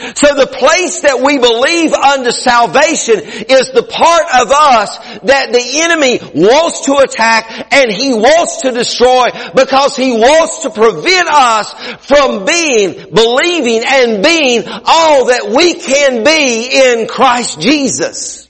So 0.00 0.34
the 0.34 0.48
place 0.50 1.02
that 1.02 1.20
we 1.20 1.38
believe 1.38 1.92
unto 1.92 2.30
salvation 2.30 3.20
is 3.20 3.70
the 3.70 3.82
part 3.82 4.24
of 4.40 4.50
us 4.50 4.96
that 5.24 5.52
the 5.52 5.80
enemy 5.82 6.18
wants 6.34 6.86
to 6.86 6.96
attack 6.96 7.68
and 7.70 7.92
he 7.92 8.14
wants 8.14 8.62
to 8.62 8.72
destroy 8.72 9.28
because 9.54 9.96
he 9.96 10.12
wants 10.12 10.62
to 10.62 10.70
prevent 10.70 11.28
us 11.28 11.74
from 12.06 12.46
being, 12.46 13.12
believing 13.12 13.82
and 13.86 14.24
being 14.24 14.64
all 14.66 15.26
that 15.26 15.52
we 15.54 15.74
can 15.74 16.24
be 16.24 16.70
in 16.72 17.06
Christ 17.06 17.60
Jesus. 17.60 18.48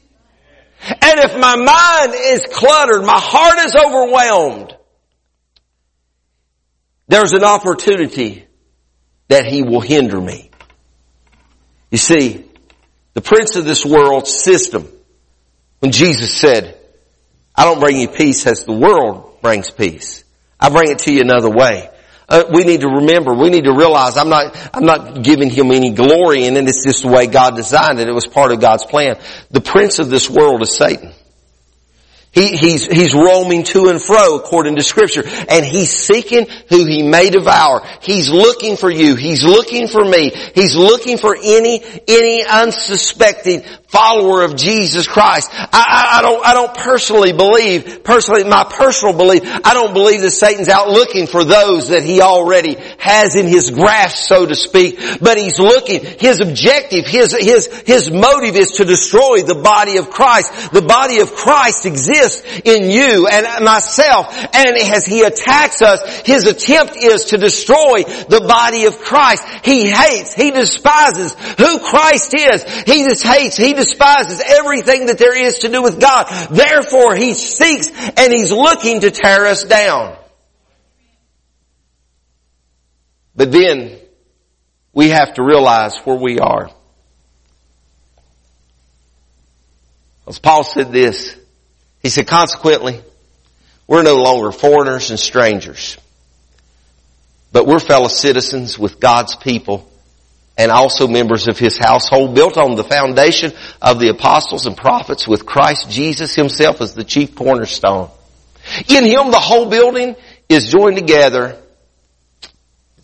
And 0.82 1.18
if 1.20 1.38
my 1.38 1.56
mind 1.56 2.14
is 2.14 2.46
cluttered, 2.46 3.02
my 3.02 3.18
heart 3.18 3.58
is 3.66 3.74
overwhelmed, 3.74 4.76
there's 7.08 7.32
an 7.32 7.42
opportunity 7.42 8.46
that 9.26 9.46
he 9.46 9.62
will 9.62 9.80
hinder 9.80 10.20
me. 10.20 10.49
You 11.90 11.98
see, 11.98 12.44
the 13.14 13.20
prince 13.20 13.56
of 13.56 13.64
this 13.64 13.84
world 13.84 14.26
system, 14.26 14.88
when 15.80 15.92
Jesus 15.92 16.36
said, 16.36 16.78
I 17.54 17.64
don't 17.64 17.80
bring 17.80 17.96
you 17.96 18.08
peace 18.08 18.46
as 18.46 18.64
the 18.64 18.72
world 18.72 19.40
brings 19.42 19.70
peace. 19.70 20.24
I 20.58 20.68
bring 20.70 20.90
it 20.90 21.00
to 21.00 21.12
you 21.12 21.20
another 21.20 21.50
way. 21.50 21.90
Uh, 22.28 22.44
we 22.52 22.62
need 22.62 22.82
to 22.82 22.88
remember, 22.88 23.34
we 23.34 23.50
need 23.50 23.64
to 23.64 23.72
realize 23.72 24.16
I'm 24.16 24.28
not, 24.28 24.56
I'm 24.72 24.84
not 24.84 25.24
giving 25.24 25.50
him 25.50 25.72
any 25.72 25.90
glory 25.90 26.46
and 26.46 26.56
then 26.56 26.68
it's 26.68 26.84
just 26.84 27.02
the 27.02 27.08
way 27.08 27.26
God 27.26 27.56
designed 27.56 27.98
it. 27.98 28.08
It 28.08 28.14
was 28.14 28.26
part 28.26 28.52
of 28.52 28.60
God's 28.60 28.84
plan. 28.84 29.18
The 29.50 29.60
prince 29.60 29.98
of 29.98 30.10
this 30.10 30.30
world 30.30 30.62
is 30.62 30.76
Satan. 30.76 31.12
He, 32.32 32.56
he's, 32.56 32.86
he's 32.86 33.12
roaming 33.12 33.64
to 33.64 33.88
and 33.88 34.00
fro 34.00 34.36
according 34.36 34.76
to 34.76 34.82
scripture 34.84 35.24
and 35.48 35.64
he's 35.64 35.90
seeking 35.90 36.46
who 36.68 36.86
he 36.86 37.02
may 37.02 37.28
devour. 37.28 37.82
He's 38.02 38.30
looking 38.30 38.76
for 38.76 38.88
you. 38.88 39.16
He's 39.16 39.42
looking 39.42 39.88
for 39.88 40.04
me. 40.04 40.30
He's 40.54 40.76
looking 40.76 41.18
for 41.18 41.36
any, 41.36 41.82
any 42.06 42.44
unsuspecting 42.46 43.64
follower 43.90 44.42
of 44.42 44.54
Jesus 44.54 45.08
Christ. 45.08 45.50
I, 45.52 45.66
I, 45.72 46.18
I, 46.18 46.22
don't, 46.22 46.46
I 46.46 46.54
don't 46.54 46.74
personally 46.74 47.32
believe, 47.32 48.04
personally, 48.04 48.44
my 48.44 48.62
personal 48.64 49.16
belief, 49.16 49.42
I 49.44 49.74
don't 49.74 49.92
believe 49.92 50.22
that 50.22 50.30
Satan's 50.30 50.68
out 50.68 50.88
looking 50.88 51.26
for 51.26 51.44
those 51.44 51.88
that 51.88 52.04
he 52.04 52.20
already 52.20 52.76
has 52.98 53.34
in 53.34 53.46
his 53.46 53.70
grasp, 53.70 54.28
so 54.28 54.46
to 54.46 54.54
speak, 54.54 54.98
but 55.20 55.38
he's 55.38 55.58
looking, 55.58 56.04
his 56.04 56.40
objective, 56.40 57.04
his, 57.06 57.32
his, 57.32 57.66
his 57.82 58.10
motive 58.10 58.54
is 58.54 58.72
to 58.72 58.84
destroy 58.84 59.42
the 59.42 59.56
body 59.56 59.96
of 59.96 60.10
Christ. 60.10 60.72
The 60.72 60.82
body 60.82 61.18
of 61.18 61.34
Christ 61.34 61.84
exists 61.84 62.44
in 62.64 62.90
you 62.90 63.26
and 63.26 63.64
myself. 63.64 64.32
And 64.54 64.76
as 64.76 65.04
he 65.04 65.22
attacks 65.22 65.82
us, 65.82 66.20
his 66.20 66.46
attempt 66.46 66.96
is 66.96 67.26
to 67.26 67.38
destroy 67.38 68.04
the 68.04 68.44
body 68.46 68.84
of 68.84 69.00
Christ. 69.00 69.42
He 69.64 69.90
hates, 69.90 70.32
he 70.34 70.52
despises 70.52 71.34
who 71.58 71.80
Christ 71.80 72.34
is. 72.34 72.62
He 72.84 73.02
just 73.04 73.24
hates, 73.24 73.56
he 73.56 73.79
despises 73.80 74.40
everything 74.40 75.06
that 75.06 75.18
there 75.18 75.36
is 75.36 75.58
to 75.58 75.68
do 75.68 75.82
with 75.82 76.00
God. 76.00 76.26
Therefore 76.50 77.14
he 77.16 77.34
seeks 77.34 77.88
and 77.88 78.32
he's 78.32 78.52
looking 78.52 79.00
to 79.00 79.10
tear 79.10 79.46
us 79.46 79.64
down. 79.64 80.16
But 83.34 83.52
then 83.52 83.98
we 84.92 85.08
have 85.08 85.34
to 85.34 85.42
realize 85.42 85.96
where 86.04 86.16
we 86.16 86.38
are. 86.38 86.70
As 90.26 90.38
Paul 90.38 90.62
said 90.62 90.92
this, 90.92 91.36
he 92.02 92.08
said, 92.08 92.26
consequently, 92.26 93.00
we're 93.86 94.02
no 94.02 94.16
longer 94.16 94.52
foreigners 94.52 95.10
and 95.10 95.18
strangers, 95.18 95.98
but 97.50 97.66
we're 97.66 97.80
fellow 97.80 98.08
citizens 98.08 98.78
with 98.78 99.00
God's 99.00 99.34
people 99.34 99.89
and 100.56 100.70
also 100.70 101.08
members 101.08 101.48
of 101.48 101.58
His 101.58 101.78
household 101.78 102.34
built 102.34 102.56
on 102.56 102.76
the 102.76 102.84
foundation 102.84 103.52
of 103.80 103.98
the 103.98 104.08
apostles 104.08 104.66
and 104.66 104.76
prophets 104.76 105.26
with 105.26 105.46
Christ 105.46 105.90
Jesus 105.90 106.34
Himself 106.34 106.80
as 106.80 106.94
the 106.94 107.04
chief 107.04 107.34
cornerstone. 107.34 108.10
In 108.88 109.04
Him 109.04 109.30
the 109.30 109.40
whole 109.40 109.70
building 109.70 110.16
is 110.48 110.68
joined 110.68 110.96
together. 110.96 111.58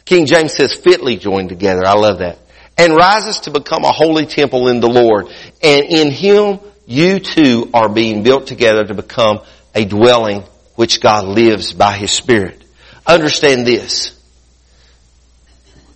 King 0.04 0.26
James 0.26 0.52
says 0.54 0.74
fitly 0.74 1.16
joined 1.16 1.48
together. 1.48 1.84
I 1.84 1.94
love 1.94 2.18
that. 2.18 2.38
And 2.78 2.94
rises 2.94 3.40
to 3.40 3.50
become 3.50 3.84
a 3.84 3.92
holy 3.92 4.26
temple 4.26 4.68
in 4.68 4.80
the 4.80 4.88
Lord. 4.88 5.26
And 5.62 5.84
in 5.86 6.10
Him 6.10 6.60
you 6.86 7.18
too 7.18 7.70
are 7.74 7.88
being 7.88 8.22
built 8.22 8.46
together 8.46 8.84
to 8.84 8.94
become 8.94 9.40
a 9.74 9.84
dwelling 9.84 10.44
which 10.74 11.00
God 11.00 11.24
lives 11.24 11.72
by 11.72 11.96
His 11.96 12.12
Spirit. 12.12 12.62
Understand 13.06 13.66
this. 13.66 14.12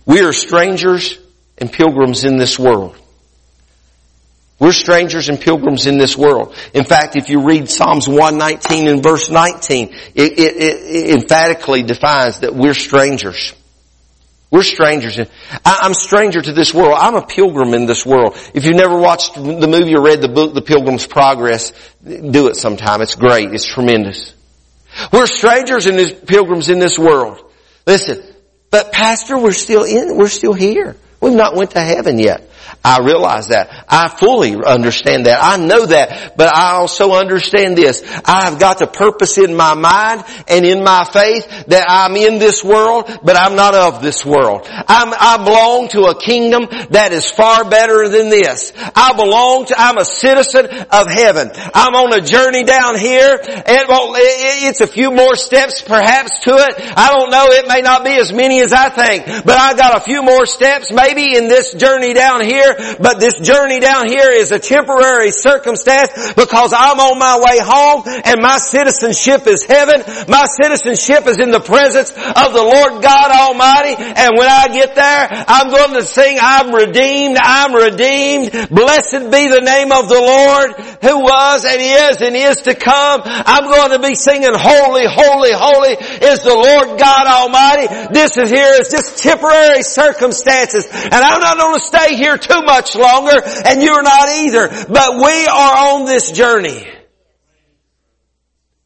We 0.05 0.21
are 0.21 0.33
strangers 0.33 1.20
and 1.61 1.71
pilgrims 1.71 2.25
in 2.25 2.37
this 2.37 2.59
world. 2.59 2.97
We're 4.59 4.73
strangers 4.73 5.29
and 5.29 5.39
pilgrims 5.39 5.87
in 5.87 5.97
this 5.97 6.15
world. 6.15 6.55
In 6.73 6.83
fact, 6.83 7.15
if 7.15 7.29
you 7.29 7.45
read 7.47 7.69
Psalms 7.69 8.07
119 8.07 8.87
and 8.87 9.01
verse 9.01 9.29
19, 9.29 9.87
it, 9.87 9.97
it, 10.15 10.33
it 10.37 11.19
emphatically 11.19 11.81
defines 11.81 12.39
that 12.39 12.53
we're 12.53 12.75
strangers. 12.75 13.53
We're 14.51 14.63
strangers. 14.63 15.19
I'm 15.65 15.93
stranger 15.93 16.41
to 16.41 16.51
this 16.51 16.73
world. 16.73 16.95
I'm 16.95 17.15
a 17.15 17.25
pilgrim 17.25 17.73
in 17.73 17.85
this 17.85 18.05
world. 18.05 18.37
If 18.53 18.65
you've 18.65 18.75
never 18.75 18.99
watched 18.99 19.35
the 19.35 19.67
movie 19.67 19.95
or 19.95 20.03
read 20.03 20.21
the 20.21 20.27
book, 20.27 20.53
The 20.53 20.61
Pilgrim's 20.61 21.07
Progress, 21.07 21.71
do 22.03 22.47
it 22.47 22.55
sometime. 22.55 23.01
It's 23.01 23.15
great. 23.15 23.53
It's 23.53 23.65
tremendous. 23.65 24.33
We're 25.13 25.25
strangers 25.25 25.85
and 25.85 26.27
pilgrims 26.27 26.69
in 26.69 26.79
this 26.79 26.99
world. 26.99 27.39
Listen, 27.87 28.21
but 28.69 28.91
pastor, 28.91 29.37
we're 29.39 29.53
still 29.53 29.85
in, 29.85 30.17
we're 30.17 30.27
still 30.27 30.53
here. 30.53 30.97
We've 31.21 31.33
not 31.33 31.55
went 31.55 31.71
to 31.71 31.81
heaven 31.81 32.19
yet. 32.19 32.49
I 32.83 32.99
realize 32.99 33.49
that. 33.49 33.85
I 33.87 34.07
fully 34.09 34.55
understand 34.55 35.27
that. 35.27 35.39
I 35.41 35.57
know 35.57 35.85
that. 35.85 36.35
But 36.35 36.55
I 36.55 36.73
also 36.73 37.11
understand 37.11 37.77
this. 37.77 38.01
I've 38.25 38.59
got 38.59 38.79
the 38.79 38.87
purpose 38.87 39.37
in 39.37 39.55
my 39.55 39.75
mind 39.75 40.23
and 40.47 40.65
in 40.65 40.83
my 40.83 41.05
faith 41.05 41.67
that 41.67 41.85
I'm 41.87 42.15
in 42.15 42.39
this 42.39 42.63
world, 42.63 43.05
but 43.23 43.35
I'm 43.35 43.55
not 43.55 43.75
of 43.75 44.01
this 44.01 44.25
world. 44.25 44.67
I'm, 44.67 45.13
I 45.13 45.43
belong 45.43 45.89
to 45.89 46.05
a 46.05 46.19
kingdom 46.19 46.67
that 46.89 47.13
is 47.13 47.29
far 47.29 47.69
better 47.69 48.09
than 48.09 48.29
this. 48.29 48.73
I 48.95 49.13
belong 49.13 49.65
to, 49.67 49.75
I'm 49.77 49.99
a 49.99 50.05
citizen 50.05 50.65
of 50.65 51.07
heaven. 51.07 51.51
I'm 51.73 51.93
on 51.93 52.13
a 52.13 52.21
journey 52.21 52.63
down 52.63 52.97
here. 52.97 53.39
It 53.41 53.91
it's 54.71 54.81
a 54.81 54.87
few 54.87 55.11
more 55.11 55.35
steps 55.35 55.81
perhaps 55.81 56.39
to 56.39 56.51
it. 56.51 56.75
I 56.97 57.09
don't 57.11 57.29
know. 57.29 57.45
It 57.49 57.67
may 57.67 57.81
not 57.81 58.03
be 58.03 58.15
as 58.15 58.33
many 58.33 58.61
as 58.61 58.73
I 58.73 58.89
think, 58.89 59.45
but 59.45 59.57
I've 59.57 59.77
got 59.77 59.97
a 59.97 59.99
few 59.99 60.23
more 60.23 60.45
steps 60.45 60.91
maybe 60.91 61.35
in 61.35 61.47
this 61.47 61.73
journey 61.73 62.13
down 62.13 62.41
here 62.41 62.70
but 62.99 63.19
this 63.19 63.39
journey 63.39 63.79
down 63.79 64.07
here 64.07 64.31
is 64.31 64.51
a 64.51 64.59
temporary 64.59 65.31
circumstance 65.31 66.33
because 66.33 66.73
I'm 66.73 66.99
on 66.99 67.19
my 67.19 67.39
way 67.39 67.59
home 67.59 68.03
and 68.05 68.41
my 68.41 68.57
citizenship 68.57 69.47
is 69.47 69.63
heaven. 69.63 70.01
My 70.27 70.45
citizenship 70.45 71.27
is 71.27 71.39
in 71.39 71.51
the 71.51 71.59
presence 71.59 72.11
of 72.11 72.53
the 72.53 72.63
Lord 72.63 73.03
God 73.03 73.31
Almighty. 73.31 73.95
And 73.97 74.37
when 74.37 74.49
I 74.49 74.67
get 74.71 74.95
there, 74.95 75.27
I'm 75.47 75.69
going 75.69 75.93
to 75.93 76.05
sing, 76.05 76.37
I'm 76.39 76.73
redeemed, 76.73 77.37
I'm 77.39 77.73
redeemed. 77.73 78.51
Blessed 78.69 79.31
be 79.31 79.49
the 79.49 79.61
name 79.63 79.91
of 79.91 80.09
the 80.09 80.19
Lord 80.19 80.73
who 81.01 81.19
was 81.19 81.65
and 81.65 81.81
is 81.81 82.21
and 82.21 82.35
is 82.35 82.61
to 82.63 82.75
come. 82.75 83.21
I'm 83.25 83.65
going 83.65 83.91
to 83.91 83.99
be 83.99 84.15
singing 84.15 84.53
holy, 84.53 85.05
holy, 85.07 85.51
holy 85.53 85.93
is 85.97 86.41
the 86.41 86.53
Lord 86.53 86.99
God 86.99 87.25
Almighty. 87.27 88.13
This 88.13 88.37
is 88.37 88.49
here 88.49 88.73
is 88.79 88.89
just 88.89 89.17
temporary 89.17 89.83
circumstances. 89.83 90.85
And 90.85 91.13
I'm 91.13 91.41
not 91.41 91.57
going 91.57 91.79
to 91.79 91.85
stay 91.85 92.15
here 92.15 92.37
too 92.37 92.60
much 92.65 92.95
longer 92.95 93.41
and 93.65 93.81
you're 93.81 94.03
not 94.03 94.29
either. 94.29 94.67
But 94.67 95.15
we 95.15 95.47
are 95.47 95.95
on 95.95 96.05
this 96.05 96.31
journey. 96.31 96.87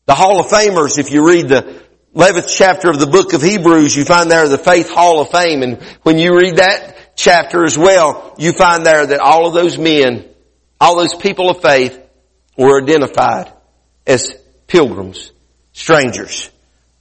The 0.05 0.15
Hall 0.15 0.39
of 0.39 0.47
Famers, 0.47 0.99
if 0.99 1.11
you 1.11 1.28
read 1.28 1.49
the 1.49 1.82
11th 2.15 2.55
chapter 2.55 2.89
of 2.89 2.99
the 2.99 3.07
book 3.07 3.34
of 3.34 3.41
Hebrews, 3.41 3.95
you 3.95 4.05
find 4.05 4.30
there 4.30 4.47
the 4.47 4.57
Faith 4.57 4.89
Hall 4.89 5.21
of 5.21 5.32
Fame. 5.32 5.63
And 5.63 5.82
when 6.03 6.17
you 6.19 6.38
read 6.38 6.57
that 6.57 6.95
chapter 7.15 7.63
as 7.63 7.78
well, 7.78 8.36
you 8.38 8.53
find 8.53 8.86
there 8.86 9.05
that 9.05 9.19
all 9.19 9.47
of 9.47 9.53
those 9.53 9.78
men, 9.78 10.26
all 10.80 10.97
those 10.97 11.15
people 11.15 11.49
of 11.49 11.61
faith 11.61 11.99
were 12.57 12.82
identified 12.82 13.51
as 14.05 14.34
pilgrims, 14.67 15.32
strangers 15.73 16.49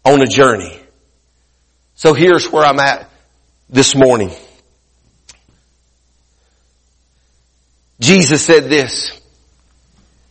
on 0.04 0.20
a 0.20 0.26
journey. 0.26 0.80
So 1.94 2.14
here's 2.14 2.50
where 2.50 2.64
I'm 2.64 2.80
at 2.80 3.08
this 3.68 3.94
morning. 3.94 4.32
Jesus 8.04 8.44
said 8.44 8.64
this. 8.64 9.20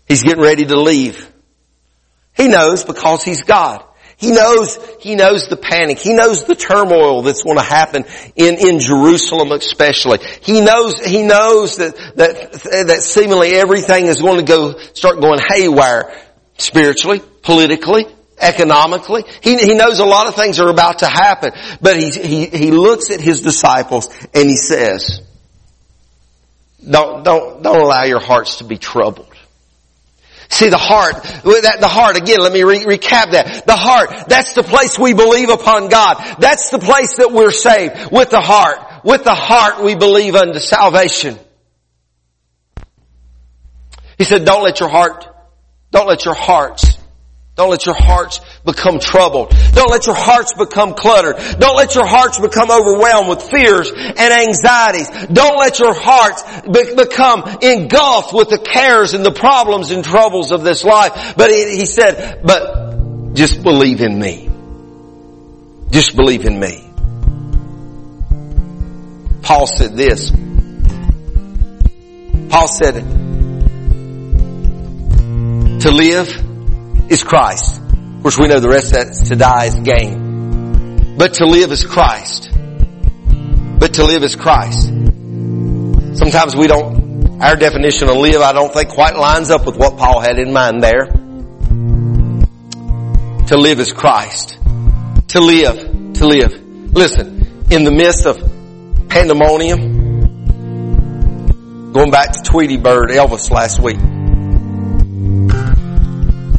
He's 0.07 0.23
getting 0.23 0.43
ready 0.43 0.65
to 0.65 0.79
leave. 0.79 1.29
He 2.35 2.47
knows 2.47 2.83
because 2.83 3.23
He's 3.23 3.43
God. 3.43 3.83
He 4.17 4.31
knows, 4.31 4.79
he 5.01 5.15
knows 5.15 5.49
the 5.49 5.57
panic. 5.57 5.99
He 5.99 6.13
knows 6.13 6.45
the 6.45 6.55
turmoil 6.55 7.23
that's 7.23 7.43
going 7.43 7.57
to 7.57 7.63
happen 7.63 8.05
in, 8.37 8.55
in 8.55 8.79
Jerusalem 8.79 9.51
especially. 9.51 10.19
He 10.41 10.61
knows, 10.61 11.03
he 11.05 11.23
knows 11.23 11.75
that, 11.77 11.95
that, 12.15 12.53
that 12.87 13.01
seemingly 13.01 13.49
everything 13.49 14.05
is 14.05 14.21
going 14.21 14.37
to 14.37 14.45
go, 14.45 14.77
start 14.93 15.19
going 15.19 15.39
haywire 15.49 16.15
spiritually, 16.57 17.21
politically, 17.41 18.05
economically. 18.39 19.23
He, 19.41 19.57
he 19.57 19.73
knows 19.73 19.99
a 19.99 20.05
lot 20.05 20.27
of 20.27 20.35
things 20.35 20.59
are 20.61 20.69
about 20.69 20.99
to 20.99 21.07
happen. 21.07 21.51
But 21.81 21.97
he, 21.97 22.11
he, 22.11 22.45
he 22.45 22.71
looks 22.71 23.11
at 23.11 23.19
his 23.19 23.41
disciples 23.41 24.07
and 24.33 24.49
he 24.49 24.55
says, 24.55 25.21
don't, 26.89 27.23
don't, 27.23 27.63
don't 27.63 27.79
allow 27.79 28.03
your 28.03 28.19
hearts 28.19 28.57
to 28.57 28.63
be 28.63 28.77
troubled. 28.77 29.27
See 30.49 30.69
the 30.69 30.77
heart, 30.77 31.23
that, 31.23 31.77
the 31.79 31.87
heart, 31.87 32.15
again, 32.15 32.39
let 32.39 32.53
me 32.53 32.63
re- 32.63 32.85
recap 32.85 33.31
that. 33.31 33.65
The 33.65 33.75
heart, 33.75 34.27
that's 34.27 34.53
the 34.53 34.61
place 34.61 34.99
we 34.99 35.13
believe 35.13 35.49
upon 35.49 35.89
God. 35.89 36.37
That's 36.39 36.69
the 36.69 36.77
place 36.77 37.15
that 37.15 37.31
we're 37.31 37.51
saved. 37.51 38.11
With 38.11 38.29
the 38.29 38.41
heart. 38.41 39.03
With 39.03 39.23
the 39.23 39.33
heart 39.33 39.83
we 39.83 39.95
believe 39.95 40.35
unto 40.35 40.59
salvation. 40.59 41.39
He 44.17 44.25
said, 44.25 44.45
don't 44.45 44.63
let 44.63 44.79
your 44.79 44.89
heart, 44.89 45.27
don't 45.91 46.07
let 46.07 46.23
your 46.23 46.35
hearts 46.35 46.92
don't 47.55 47.69
let 47.69 47.85
your 47.85 47.95
hearts 47.95 48.41
become 48.65 48.99
troubled. 48.99 49.51
Don't 49.73 49.91
let 49.91 50.07
your 50.07 50.15
hearts 50.15 50.53
become 50.57 50.95
cluttered. 50.95 51.35
Don't 51.59 51.77
let 51.77 51.93
your 51.93 52.05
hearts 52.05 52.39
become 52.39 52.71
overwhelmed 52.71 53.29
with 53.29 53.43
fears 53.43 53.91
and 53.91 54.33
anxieties. 54.33 55.07
Don't 55.27 55.59
let 55.59 55.77
your 55.77 55.93
hearts 55.93 56.41
be- 56.61 56.95
become 56.95 57.43
engulfed 57.61 58.33
with 58.33 58.49
the 58.49 58.57
cares 58.57 59.13
and 59.13 59.23
the 59.23 59.31
problems 59.31 59.91
and 59.91 60.03
troubles 60.03 60.51
of 60.51 60.63
this 60.63 60.83
life. 60.83 61.35
But 61.37 61.51
he, 61.51 61.77
he 61.77 61.85
said, 61.85 62.41
but 62.43 63.35
just 63.35 63.61
believe 63.61 64.01
in 64.01 64.17
me. 64.17 64.49
Just 65.91 66.15
believe 66.15 66.45
in 66.45 66.59
me. 66.59 66.89
Paul 69.43 69.67
said 69.67 69.95
this. 69.95 70.31
Paul 72.49 72.67
said, 72.67 72.95
to 75.81 75.91
live 75.91 76.52
is 77.13 77.23
Christ. 77.23 77.79
Of 77.79 78.23
course, 78.23 78.39
we 78.39 78.47
know 78.47 78.59
the 78.59 78.69
rest 78.69 78.87
of 78.87 78.93
that 78.93 79.13
to 79.27 79.35
die 79.35 79.65
is 79.65 79.75
gain. 79.75 81.15
But 81.15 81.35
to 81.35 81.45
live 81.45 81.71
is 81.71 81.85
Christ. 81.85 82.49
But 83.79 83.93
to 83.95 84.03
live 84.03 84.23
is 84.23 84.35
Christ. 84.35 84.87
Sometimes 86.17 86.55
we 86.55 86.65
don't, 86.65 87.39
our 87.39 87.55
definition 87.55 88.09
of 88.09 88.17
live, 88.17 88.41
I 88.41 88.51
don't 88.51 88.73
think 88.73 88.89
quite 88.89 89.15
lines 89.15 89.51
up 89.51 89.67
with 89.67 89.77
what 89.77 89.97
Paul 89.97 90.21
had 90.21 90.39
in 90.39 90.51
mind 90.51 90.81
there. 90.81 91.05
To 93.47 93.57
live 93.57 93.79
is 93.79 93.93
Christ. 93.93 94.57
To 95.27 95.39
live, 95.39 96.13
to 96.13 96.27
live. 96.27 96.51
Listen, 96.95 97.67
in 97.69 97.83
the 97.83 97.91
midst 97.91 98.25
of 98.25 98.39
pandemonium, 99.09 100.01
going 101.91 102.09
back 102.09 102.31
to 102.31 102.41
Tweety 102.41 102.77
Bird, 102.77 103.09
Elvis 103.09 103.51
last 103.51 103.79
week, 103.79 103.99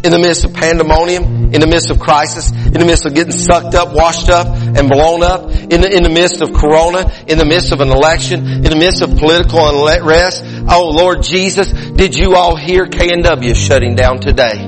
in 0.05 0.11
the 0.11 0.19
midst 0.19 0.45
of 0.45 0.53
pandemonium, 0.53 1.55
in 1.55 1.61
the 1.61 1.67
midst 1.67 1.91
of 1.91 1.99
crisis, 1.99 2.51
in 2.51 2.75
the 2.75 2.85
midst 2.85 3.07
of 3.07 3.15
getting 3.15 3.33
sucked 3.33 3.75
up, 3.75 3.95
washed 3.95 4.29
up, 4.29 4.47
and 4.47 4.89
blown 4.89 5.23
up, 5.23 5.51
in 5.51 5.81
the, 5.81 5.91
in 5.91 6.03
the 6.03 6.11
midst 6.11 6.43
of 6.43 6.53
corona, 6.53 7.11
in 7.27 7.39
the 7.39 7.45
midst 7.47 7.73
of 7.73 7.81
an 7.81 7.89
election, 7.89 8.47
in 8.47 8.65
the 8.65 8.77
midst 8.77 9.01
of 9.01 9.17
political 9.17 9.67
unrest. 9.67 10.45
Oh 10.69 10.91
Lord 10.91 11.23
Jesus, 11.23 11.73
did 11.73 12.15
you 12.15 12.37
all 12.37 12.55
hear 12.55 12.87
K&W 12.87 13.55
shutting 13.55 13.95
down 13.95 14.21
today? 14.21 14.59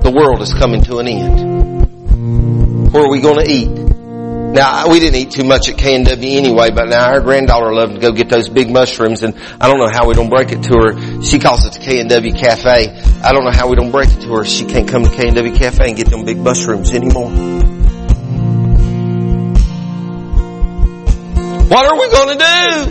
The 0.00 0.12
world 0.14 0.40
is 0.42 0.54
coming 0.54 0.82
to 0.84 0.98
an 0.98 1.08
end. 1.08 2.92
Where 2.92 3.04
are 3.04 3.10
we 3.10 3.20
going 3.20 3.44
to 3.44 3.50
eat? 3.50 3.85
Now, 4.56 4.88
we 4.88 5.00
didn't 5.00 5.16
eat 5.16 5.32
too 5.32 5.44
much 5.44 5.68
at 5.68 5.76
K&W 5.76 6.38
anyway, 6.38 6.70
but 6.70 6.88
now 6.88 7.10
our 7.10 7.20
granddaughter 7.20 7.74
loved 7.74 7.96
to 7.96 8.00
go 8.00 8.12
get 8.12 8.30
those 8.30 8.48
big 8.48 8.70
mushrooms 8.70 9.22
and 9.22 9.34
I 9.60 9.68
don't 9.68 9.78
know 9.78 9.90
how 9.92 10.08
we 10.08 10.14
don't 10.14 10.30
break 10.30 10.50
it 10.50 10.62
to 10.62 10.78
her. 10.78 11.22
She 11.22 11.38
calls 11.38 11.66
it 11.66 11.74
the 11.74 11.80
K&W 11.80 12.32
Cafe. 12.32 12.88
I 13.22 13.32
don't 13.32 13.44
know 13.44 13.50
how 13.50 13.68
we 13.68 13.76
don't 13.76 13.90
break 13.90 14.08
it 14.08 14.22
to 14.22 14.28
her. 14.36 14.46
She 14.46 14.64
can't 14.64 14.88
come 14.88 15.04
to 15.04 15.10
K&W 15.10 15.54
Cafe 15.56 15.88
and 15.88 15.94
get 15.94 16.08
them 16.08 16.24
big 16.24 16.38
mushrooms 16.38 16.90
anymore. 16.90 17.28
What 21.68 21.86
are 21.86 22.00
we 22.00 22.08
going 22.08 22.38
to 22.38 22.42
do? 22.42 22.86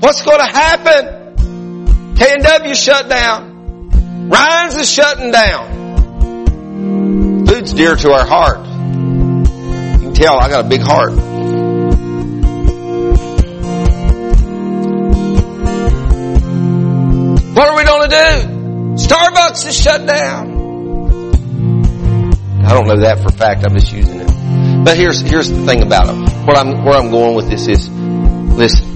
What's 0.00 0.22
going 0.22 0.40
to 0.40 0.44
happen? 0.44 2.16
K&W 2.16 2.74
shut 2.74 3.08
down. 3.08 4.28
Ryan's 4.28 4.74
is 4.74 4.90
shutting 4.90 5.30
down. 5.30 7.46
Food's 7.46 7.72
dear 7.74 7.94
to 7.94 8.10
our 8.10 8.26
heart 8.26 8.63
tell 10.14 10.38
I 10.38 10.48
got 10.48 10.64
a 10.64 10.68
big 10.68 10.80
heart. 10.80 11.12
What 17.54 17.68
are 17.68 17.76
we 17.76 17.84
going 17.84 18.10
to 18.10 18.16
do? 18.16 18.54
Starbucks 19.06 19.66
is 19.66 19.76
shut 19.76 20.06
down. 20.06 20.54
I 22.64 22.72
don't 22.72 22.86
know 22.86 23.00
that 23.00 23.20
for 23.20 23.28
a 23.28 23.32
fact. 23.32 23.64
I'm 23.64 23.76
just 23.76 23.92
using 23.92 24.20
it. 24.20 24.84
But 24.84 24.96
here's 24.96 25.20
here's 25.20 25.50
the 25.50 25.64
thing 25.66 25.82
about 25.82 26.08
it. 26.08 26.14
What 26.46 26.56
I'm 26.56 26.84
where 26.84 26.98
I'm 26.98 27.10
going 27.10 27.34
with 27.34 27.48
this 27.48 27.66
is, 27.68 27.88
listen. 27.88 28.92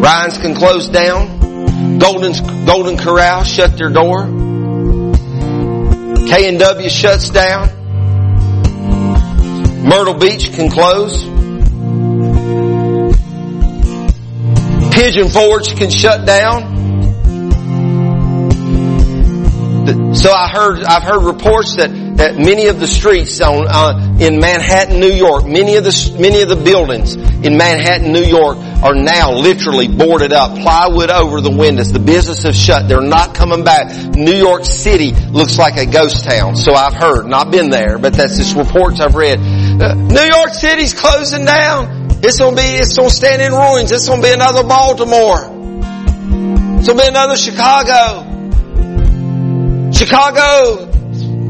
Ryan's 0.00 0.38
can 0.38 0.54
close 0.54 0.88
down. 0.88 1.98
Golden's 1.98 2.40
Golden 2.40 2.96
Corral 2.98 3.44
shut 3.44 3.76
their 3.76 3.90
door. 3.90 4.24
K 6.28 6.48
and 6.48 6.58
W 6.58 6.88
shuts 6.88 7.30
down. 7.30 7.81
Myrtle 9.82 10.14
Beach 10.14 10.52
can 10.52 10.70
close. 10.70 11.24
Pigeon 14.94 15.28
Forge 15.28 15.76
can 15.76 15.90
shut 15.90 16.26
down. 16.26 16.72
So 20.14 20.30
I 20.30 20.48
heard, 20.48 20.84
I've 20.84 21.02
heard 21.02 21.24
reports 21.24 21.76
that, 21.76 21.90
that 22.18 22.36
many 22.36 22.68
of 22.68 22.78
the 22.78 22.86
streets 22.86 23.40
on, 23.40 23.66
uh, 23.66 24.16
in 24.20 24.38
Manhattan, 24.38 25.00
New 25.00 25.10
York, 25.10 25.46
many 25.46 25.74
of 25.76 25.84
the, 25.84 26.16
many 26.20 26.42
of 26.42 26.48
the 26.48 26.56
buildings 26.56 27.14
in 27.14 27.56
Manhattan, 27.56 28.12
New 28.12 28.22
York 28.22 28.58
are 28.82 28.94
now 28.94 29.32
literally 29.32 29.88
boarded 29.88 30.32
up, 30.32 30.58
plywood 30.58 31.10
over 31.10 31.40
the 31.40 31.50
windows. 31.50 31.92
The 31.92 32.00
business 32.00 32.42
has 32.42 32.58
shut. 32.58 32.88
They're 32.88 33.00
not 33.00 33.34
coming 33.34 33.64
back. 33.64 34.16
New 34.16 34.34
York 34.34 34.64
City 34.64 35.12
looks 35.12 35.58
like 35.58 35.76
a 35.76 35.86
ghost 35.86 36.24
town. 36.24 36.56
So 36.56 36.74
I've 36.74 36.94
heard, 36.94 37.26
not 37.26 37.50
been 37.50 37.70
there, 37.70 37.98
but 37.98 38.12
that's 38.14 38.36
just 38.36 38.56
reports 38.56 39.00
I've 39.00 39.14
read. 39.14 39.38
Uh, 39.38 39.94
New 39.94 40.20
York 40.20 40.50
City's 40.50 40.94
closing 40.94 41.44
down. 41.44 42.08
It's 42.24 42.38
gonna 42.38 42.56
be, 42.56 42.62
it's 42.62 42.96
gonna 42.96 43.10
stand 43.10 43.42
in 43.42 43.52
ruins. 43.52 43.92
It's 43.92 44.08
gonna 44.08 44.22
be 44.22 44.32
another 44.32 44.64
Baltimore. 44.64 45.40
It's 46.78 46.88
gonna 46.88 47.02
be 47.02 47.08
another 47.08 47.36
Chicago. 47.36 48.28
Chicago, 49.92 50.90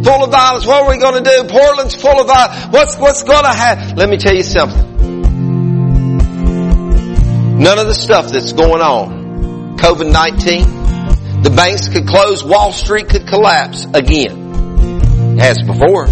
full 0.02 0.24
of 0.24 0.30
violence. 0.30 0.66
What 0.66 0.82
are 0.82 0.90
we 0.90 0.98
going 0.98 1.22
to 1.22 1.30
do? 1.30 1.44
Portland's 1.48 1.94
full 1.94 2.20
of 2.20 2.26
violence. 2.26 2.66
What's, 2.66 2.96
what's 2.98 3.22
going 3.22 3.44
to 3.44 3.52
happen? 3.52 3.96
Let 3.96 4.08
me 4.10 4.18
tell 4.18 4.34
you 4.34 4.42
something. 4.42 4.91
None 7.58 7.78
of 7.78 7.86
the 7.86 7.94
stuff 7.94 8.30
that's 8.30 8.52
going 8.52 8.82
on, 8.82 9.76
COVID-19, 9.78 11.42
the 11.42 11.50
banks 11.50 11.88
could 11.88 12.06
close, 12.06 12.44
Wall 12.44 12.72
Street 12.72 13.08
could 13.08 13.26
collapse 13.26 13.86
again, 13.92 15.38
as 15.40 15.62
before. 15.62 16.06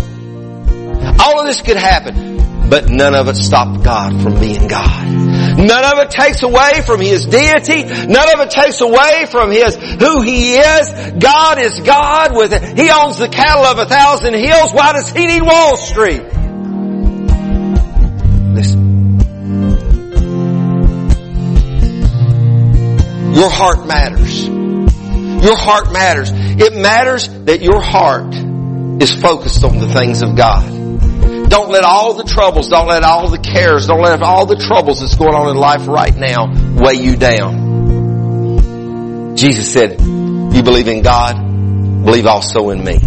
All 1.21 1.41
of 1.41 1.47
this 1.47 1.63
could 1.63 1.77
happen. 1.77 2.31
But 2.71 2.89
none 2.89 3.17
of 3.17 3.27
it 3.27 3.35
stopped 3.35 3.83
God 3.83 4.23
from 4.23 4.39
being 4.39 4.69
God. 4.69 5.09
None 5.59 5.85
of 5.93 5.99
it 5.99 6.11
takes 6.13 6.45
away 6.45 6.83
from 6.87 7.01
His 7.01 7.27
deity. 7.27 7.83
None 7.83 8.33
of 8.33 8.41
it 8.47 8.51
takes 8.51 8.81
away 8.81 9.27
from 9.29 9.51
His, 9.51 9.75
who 9.75 10.23
He 10.23 10.55
is. 10.55 11.13
God 11.19 11.59
is 11.59 11.81
God 11.81 12.37
with 12.37 12.53
it. 12.53 12.79
He 12.79 12.89
owns 12.91 13.19
the 13.19 13.29
cattle 13.29 13.65
of 13.65 13.79
a 13.79 13.87
thousand 13.87 14.35
hills. 14.35 14.73
Why 14.73 14.93
does 14.93 15.11
He 15.11 15.27
need 15.27 15.43
Wall 15.43 15.77
Street? 15.77 16.23
Your 23.41 23.49
heart 23.49 23.87
matters. 23.87 24.47
Your 24.47 25.57
heart 25.57 25.91
matters. 25.95 26.31
It 26.31 26.75
matters 26.75 27.27
that 27.47 27.63
your 27.63 27.81
heart 27.81 28.35
is 29.03 29.15
focused 29.15 29.65
on 29.65 29.79
the 29.79 29.89
things 29.89 30.21
of 30.21 30.37
God. 30.37 30.69
Don't 31.49 31.71
let 31.71 31.83
all 31.83 32.13
the 32.13 32.25
troubles, 32.25 32.69
don't 32.69 32.87
let 32.87 33.03
all 33.03 33.31
the 33.31 33.39
cares, 33.39 33.87
don't 33.87 34.03
let 34.03 34.23
all 34.23 34.45
the 34.45 34.57
troubles 34.57 35.01
that's 35.01 35.15
going 35.15 35.35
on 35.35 35.49
in 35.49 35.57
life 35.57 35.89
right 35.89 36.15
now 36.15 36.53
weigh 36.85 36.97
you 37.01 37.17
down. 37.17 38.59
Jesus 39.37 39.73
said, 39.73 39.99
you 40.03 40.63
believe 40.63 40.89
in 40.89 41.01
God, 41.01 41.37
believe 42.05 42.27
also 42.27 42.69
in 42.69 42.85
me. 42.85 42.99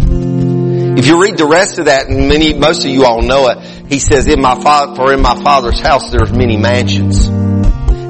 If 0.98 1.06
you 1.06 1.22
read 1.22 1.38
the 1.38 1.46
rest 1.46 1.78
of 1.78 1.84
that, 1.84 2.08
and 2.08 2.28
many, 2.28 2.54
most 2.54 2.84
of 2.84 2.90
you 2.90 3.04
all 3.04 3.22
know 3.22 3.46
it, 3.50 3.58
he 3.88 4.00
says, 4.00 4.26
in 4.26 4.40
my 4.40 4.60
father, 4.60 4.96
for 4.96 5.14
in 5.14 5.22
my 5.22 5.40
father's 5.44 5.78
house 5.78 6.10
there's 6.10 6.32
many 6.32 6.56
mansions. 6.56 7.28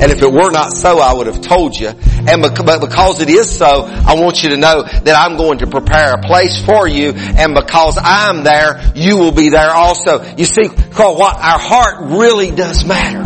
And 0.04 0.12
if 0.12 0.20
it 0.20 0.30
were 0.30 0.50
not 0.50 0.74
so, 0.74 0.98
I 0.98 1.14
would 1.14 1.28
have 1.28 1.40
told 1.40 1.74
you. 1.80 1.88
And 1.88 2.42
but 2.42 2.80
because 2.82 3.22
it 3.22 3.30
is 3.30 3.50
so, 3.50 3.64
I 3.64 4.20
want 4.20 4.42
you 4.42 4.50
to 4.50 4.58
know 4.58 4.82
that 4.82 5.16
I'm 5.16 5.38
going 5.38 5.60
to 5.60 5.66
prepare 5.66 6.12
a 6.12 6.20
place 6.20 6.62
for 6.62 6.86
you. 6.86 7.12
And 7.14 7.54
because 7.54 7.98
I'm 7.98 8.44
there, 8.44 8.92
you 8.94 9.16
will 9.16 9.32
be 9.32 9.48
there 9.48 9.70
also. 9.70 10.22
You 10.36 10.44
see, 10.44 10.68
Carl, 10.68 11.16
what 11.16 11.36
our 11.36 11.58
heart 11.58 12.18
really 12.18 12.50
does 12.50 12.84
matter. 12.84 13.22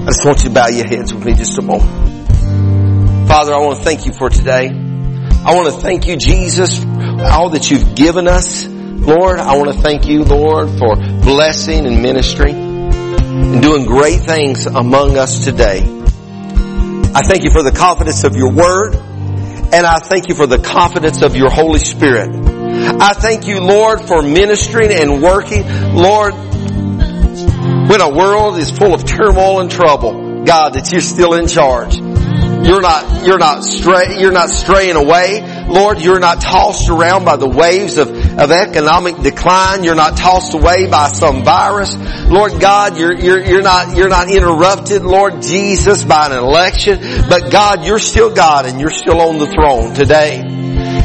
I 0.00 0.06
just 0.06 0.24
want 0.24 0.42
you 0.44 0.48
to 0.48 0.54
bow 0.54 0.68
your 0.68 0.86
heads 0.86 1.12
with 1.12 1.26
me 1.26 1.34
just 1.34 1.58
a 1.58 1.62
moment. 1.62 3.28
Father, 3.28 3.52
I 3.52 3.58
want 3.58 3.80
to 3.80 3.84
thank 3.84 4.06
you 4.06 4.14
for 4.14 4.30
today. 4.30 4.68
I 4.70 5.54
want 5.54 5.74
to 5.74 5.78
thank 5.78 6.06
you, 6.06 6.16
Jesus, 6.16 6.82
all 6.82 7.50
that 7.50 7.70
you've 7.70 7.94
given 7.94 8.26
us. 8.26 8.69
Lord, 9.00 9.38
I 9.38 9.56
want 9.56 9.72
to 9.72 9.78
thank 9.78 10.06
you, 10.06 10.24
Lord, 10.24 10.70
for 10.78 10.96
blessing 10.96 11.86
and 11.86 12.02
ministry 12.02 12.52
and 12.52 13.62
doing 13.62 13.86
great 13.86 14.20
things 14.20 14.66
among 14.66 15.16
us 15.16 15.44
today. 15.44 15.80
I 17.12 17.22
thank 17.22 17.44
you 17.44 17.50
for 17.50 17.62
the 17.62 17.72
confidence 17.72 18.24
of 18.24 18.36
your 18.36 18.52
word 18.52 18.94
and 19.72 19.86
I 19.86 19.98
thank 19.98 20.28
you 20.28 20.34
for 20.34 20.48
the 20.48 20.58
confidence 20.58 21.22
of 21.22 21.36
your 21.36 21.48
Holy 21.48 21.78
Spirit. 21.78 22.30
I 22.34 23.12
thank 23.12 23.46
you, 23.46 23.60
Lord, 23.60 24.00
for 24.00 24.20
ministering 24.20 24.90
and 24.90 25.22
working. 25.22 25.62
Lord, 25.94 26.34
when 26.34 28.00
a 28.00 28.12
world 28.12 28.58
is 28.58 28.70
full 28.70 28.94
of 28.94 29.04
turmoil 29.04 29.60
and 29.60 29.70
trouble, 29.70 30.44
God, 30.44 30.74
that 30.74 30.90
you're 30.90 31.00
still 31.00 31.34
in 31.34 31.46
charge. 31.46 31.96
You're 31.96 32.80
not, 32.80 33.24
you're 33.24 33.38
not 33.38 33.62
stray, 33.62 34.18
you're 34.18 34.32
not 34.32 34.50
straying 34.50 34.96
away. 34.96 35.66
Lord, 35.68 36.02
you're 36.02 36.18
not 36.18 36.40
tossed 36.40 36.90
around 36.90 37.24
by 37.24 37.36
the 37.36 37.48
waves 37.48 37.96
of, 37.96 38.08
of 38.40 38.50
economic 38.50 39.18
decline. 39.18 39.84
You're 39.84 39.94
not 39.94 40.16
tossed 40.16 40.54
away 40.54 40.86
by 40.86 41.08
some 41.08 41.44
virus. 41.44 41.94
Lord 42.26 42.60
God, 42.60 42.96
you're, 42.96 43.14
you're, 43.14 43.44
you're 43.44 43.62
not, 43.62 43.96
you're 43.96 44.08
not 44.08 44.30
interrupted, 44.30 45.02
Lord 45.02 45.42
Jesus, 45.42 46.04
by 46.04 46.26
an 46.26 46.32
election. 46.32 47.00
But 47.28 47.52
God, 47.52 47.84
you're 47.84 47.98
still 47.98 48.34
God 48.34 48.64
and 48.64 48.80
you're 48.80 48.90
still 48.90 49.20
on 49.20 49.38
the 49.38 49.46
throne 49.46 49.94
today. 49.94 50.42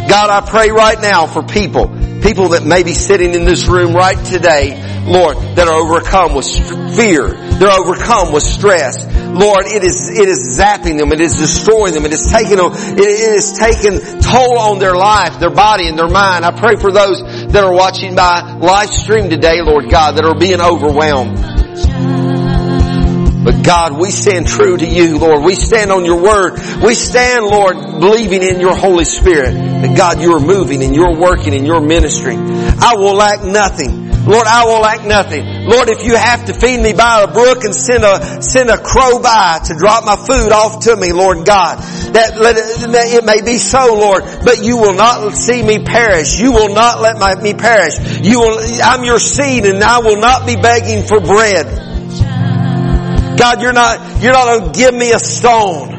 God, 0.07 0.29
I 0.29 0.47
pray 0.47 0.71
right 0.71 0.99
now 1.01 1.27
for 1.27 1.43
people, 1.43 1.87
people 2.21 2.49
that 2.49 2.63
may 2.63 2.83
be 2.83 2.93
sitting 2.93 3.33
in 3.33 3.43
this 3.43 3.67
room 3.67 3.93
right 3.93 4.23
today, 4.25 4.94
Lord, 5.05 5.37
that 5.55 5.67
are 5.67 5.79
overcome 5.79 6.33
with 6.33 6.49
fear. 6.95 7.29
They're 7.59 7.71
overcome 7.71 8.33
with 8.33 8.43
stress. 8.43 9.05
Lord, 9.05 9.65
it 9.67 9.83
is, 9.83 10.09
it 10.09 10.27
is 10.27 10.57
zapping 10.57 10.97
them. 10.97 11.11
It 11.11 11.21
is 11.21 11.35
destroying 11.35 11.93
them. 11.93 12.05
It 12.05 12.13
is 12.13 12.31
taking 12.31 12.57
them, 12.57 12.71
it 12.73 12.99
is 12.99 13.57
taking 13.57 13.99
toll 14.19 14.57
on 14.57 14.79
their 14.79 14.95
life, 14.95 15.39
their 15.39 15.53
body 15.53 15.87
and 15.87 15.97
their 15.97 16.09
mind. 16.09 16.43
I 16.45 16.51
pray 16.51 16.75
for 16.75 16.91
those 16.91 17.21
that 17.51 17.63
are 17.63 17.73
watching 17.73 18.15
by 18.15 18.53
live 18.53 18.89
stream 18.89 19.29
today, 19.29 19.61
Lord 19.61 19.89
God, 19.89 20.17
that 20.17 20.25
are 20.25 20.37
being 20.37 20.61
overwhelmed. 20.61 21.55
But 23.45 23.63
God, 23.63 23.99
we 23.99 24.09
stand 24.09 24.47
true 24.47 24.75
to 24.75 24.85
you, 24.87 25.19
Lord. 25.19 25.43
We 25.43 25.53
stand 25.53 25.91
on 25.91 26.03
your 26.03 26.19
word. 26.19 26.57
We 26.83 26.95
stand, 26.95 27.45
Lord, 27.45 27.75
believing 27.99 28.41
in 28.41 28.59
your 28.59 28.75
Holy 28.75 29.05
Spirit. 29.05 29.53
That 29.53 29.95
God, 29.95 30.19
you 30.19 30.33
are 30.33 30.39
moving 30.39 30.81
and 30.83 30.95
you're 30.95 31.15
working 31.15 31.53
in 31.53 31.63
your 31.63 31.79
ministry. 31.79 32.35
I 32.35 32.95
will 32.95 33.13
lack 33.13 33.43
nothing. 33.43 34.04
Lord, 34.25 34.47
I 34.47 34.65
will 34.65 34.81
lack 34.81 35.05
nothing. 35.05 35.45
Lord, 35.65 35.89
if 35.89 36.03
you 36.03 36.15
have 36.15 36.45
to 36.45 36.53
feed 36.53 36.81
me 36.81 36.93
by 36.93 37.23
a 37.23 37.31
brook 37.31 37.63
and 37.63 37.75
send 37.75 38.03
a, 38.03 38.41
send 38.41 38.69
a 38.69 38.77
crow 38.77 39.21
by 39.21 39.59
to 39.65 39.75
drop 39.77 40.03
my 40.03 40.15
food 40.15 40.51
off 40.51 40.85
to 40.85 40.95
me, 40.95 41.13
Lord 41.13 41.45
God, 41.45 41.77
that, 42.13 42.37
let 42.37 42.57
it, 42.57 43.21
it 43.21 43.23
may 43.23 43.41
be 43.41 43.57
so, 43.57 43.93
Lord, 43.93 44.23
but 44.43 44.63
you 44.63 44.77
will 44.77 44.95
not 44.95 45.31
see 45.33 45.61
me 45.61 45.83
perish. 45.83 46.39
You 46.39 46.51
will 46.51 46.73
not 46.73 47.01
let 47.01 47.17
my, 47.17 47.35
me 47.35 47.53
perish. 47.53 47.99
You 48.21 48.39
will, 48.39 48.59
I'm 48.83 49.03
your 49.03 49.19
seed 49.19 49.65
and 49.65 49.83
I 49.83 49.99
will 49.99 50.17
not 50.17 50.47
be 50.47 50.55
begging 50.55 51.05
for 51.05 51.19
bread. 51.19 51.65
God, 53.37 53.61
you're 53.61 53.73
not, 53.73 54.23
you're 54.23 54.33
not 54.33 54.45
going 54.45 54.71
to 54.71 54.79
give 54.79 54.93
me 54.93 55.11
a 55.11 55.19
stone. 55.19 55.95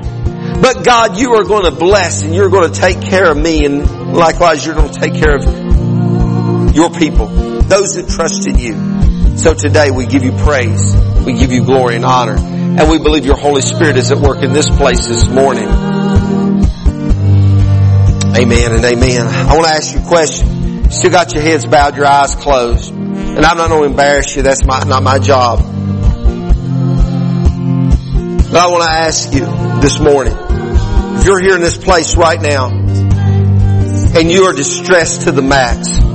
But 0.61 0.85
God, 0.85 1.19
you 1.19 1.35
are 1.35 1.45
going 1.45 1.65
to 1.65 1.71
bless 1.71 2.23
and 2.23 2.35
you're 2.35 2.49
going 2.49 2.73
to 2.73 2.81
take 2.81 3.03
care 3.03 3.31
of 3.31 3.37
me 3.37 3.67
and 3.67 4.15
likewise 4.15 4.65
you're 4.65 4.75
going 4.75 4.91
to 4.91 4.99
take 4.99 5.15
care 5.15 5.37
of 5.37 6.75
your 6.75 6.91
people, 6.91 7.27
those 7.69 7.95
that 7.97 8.09
trust 8.09 8.47
in 8.47 8.59
you. 8.59 9.37
So 9.37 9.55
today 9.55 9.91
we 9.91 10.07
give 10.07 10.23
you 10.23 10.33
praise, 10.33 10.97
we 11.25 11.35
give 11.35 11.53
you 11.53 11.65
glory 11.65 11.97
and 11.97 12.05
honor, 12.05 12.37
and 12.37 12.91
we 12.91 12.99
believe 12.99 13.27
your 13.27 13.37
Holy 13.37 13.61
Spirit 13.61 13.97
is 13.97 14.11
at 14.13 14.19
work 14.19 14.43
in 14.43 14.53
this 14.53 14.71
place 14.71 15.07
this 15.07 15.29
morning. 15.29 15.69
Amen 18.37 18.73
and 18.73 18.85
amen. 18.85 19.27
I 19.27 19.55
want 19.55 19.65
to 19.65 19.71
ask 19.71 19.95
you 19.95 20.01
a 20.01 20.07
question. 20.07 20.91
Still 20.91 21.11
got 21.11 21.33
your 21.35 21.43
heads 21.43 21.67
bowed, 21.67 21.97
your 21.97 22.07
eyes 22.07 22.35
closed. 22.35 22.93
And 22.93 23.45
I'm 23.45 23.57
not 23.57 23.69
going 23.69 23.83
to 23.83 23.89
embarrass 23.89 24.37
you. 24.37 24.43
That's 24.43 24.65
my, 24.65 24.85
not 24.85 25.03
my 25.03 25.19
job. 25.19 25.59
But 28.51 28.61
I 28.61 28.67
want 28.69 28.85
to 28.85 28.91
ask 28.91 29.33
you 29.33 29.41
this 29.81 29.99
morning, 30.01 30.35
if 31.19 31.25
you're 31.27 31.41
here 31.41 31.57
in 31.57 31.61
this 31.61 31.77
place 31.77 32.17
right 32.17 32.41
now 32.41 32.69
and 32.69 34.31
you 34.31 34.45
are 34.45 34.53
distressed 34.53 35.23
to 35.23 35.33
the 35.33 35.43
max, 35.43 36.06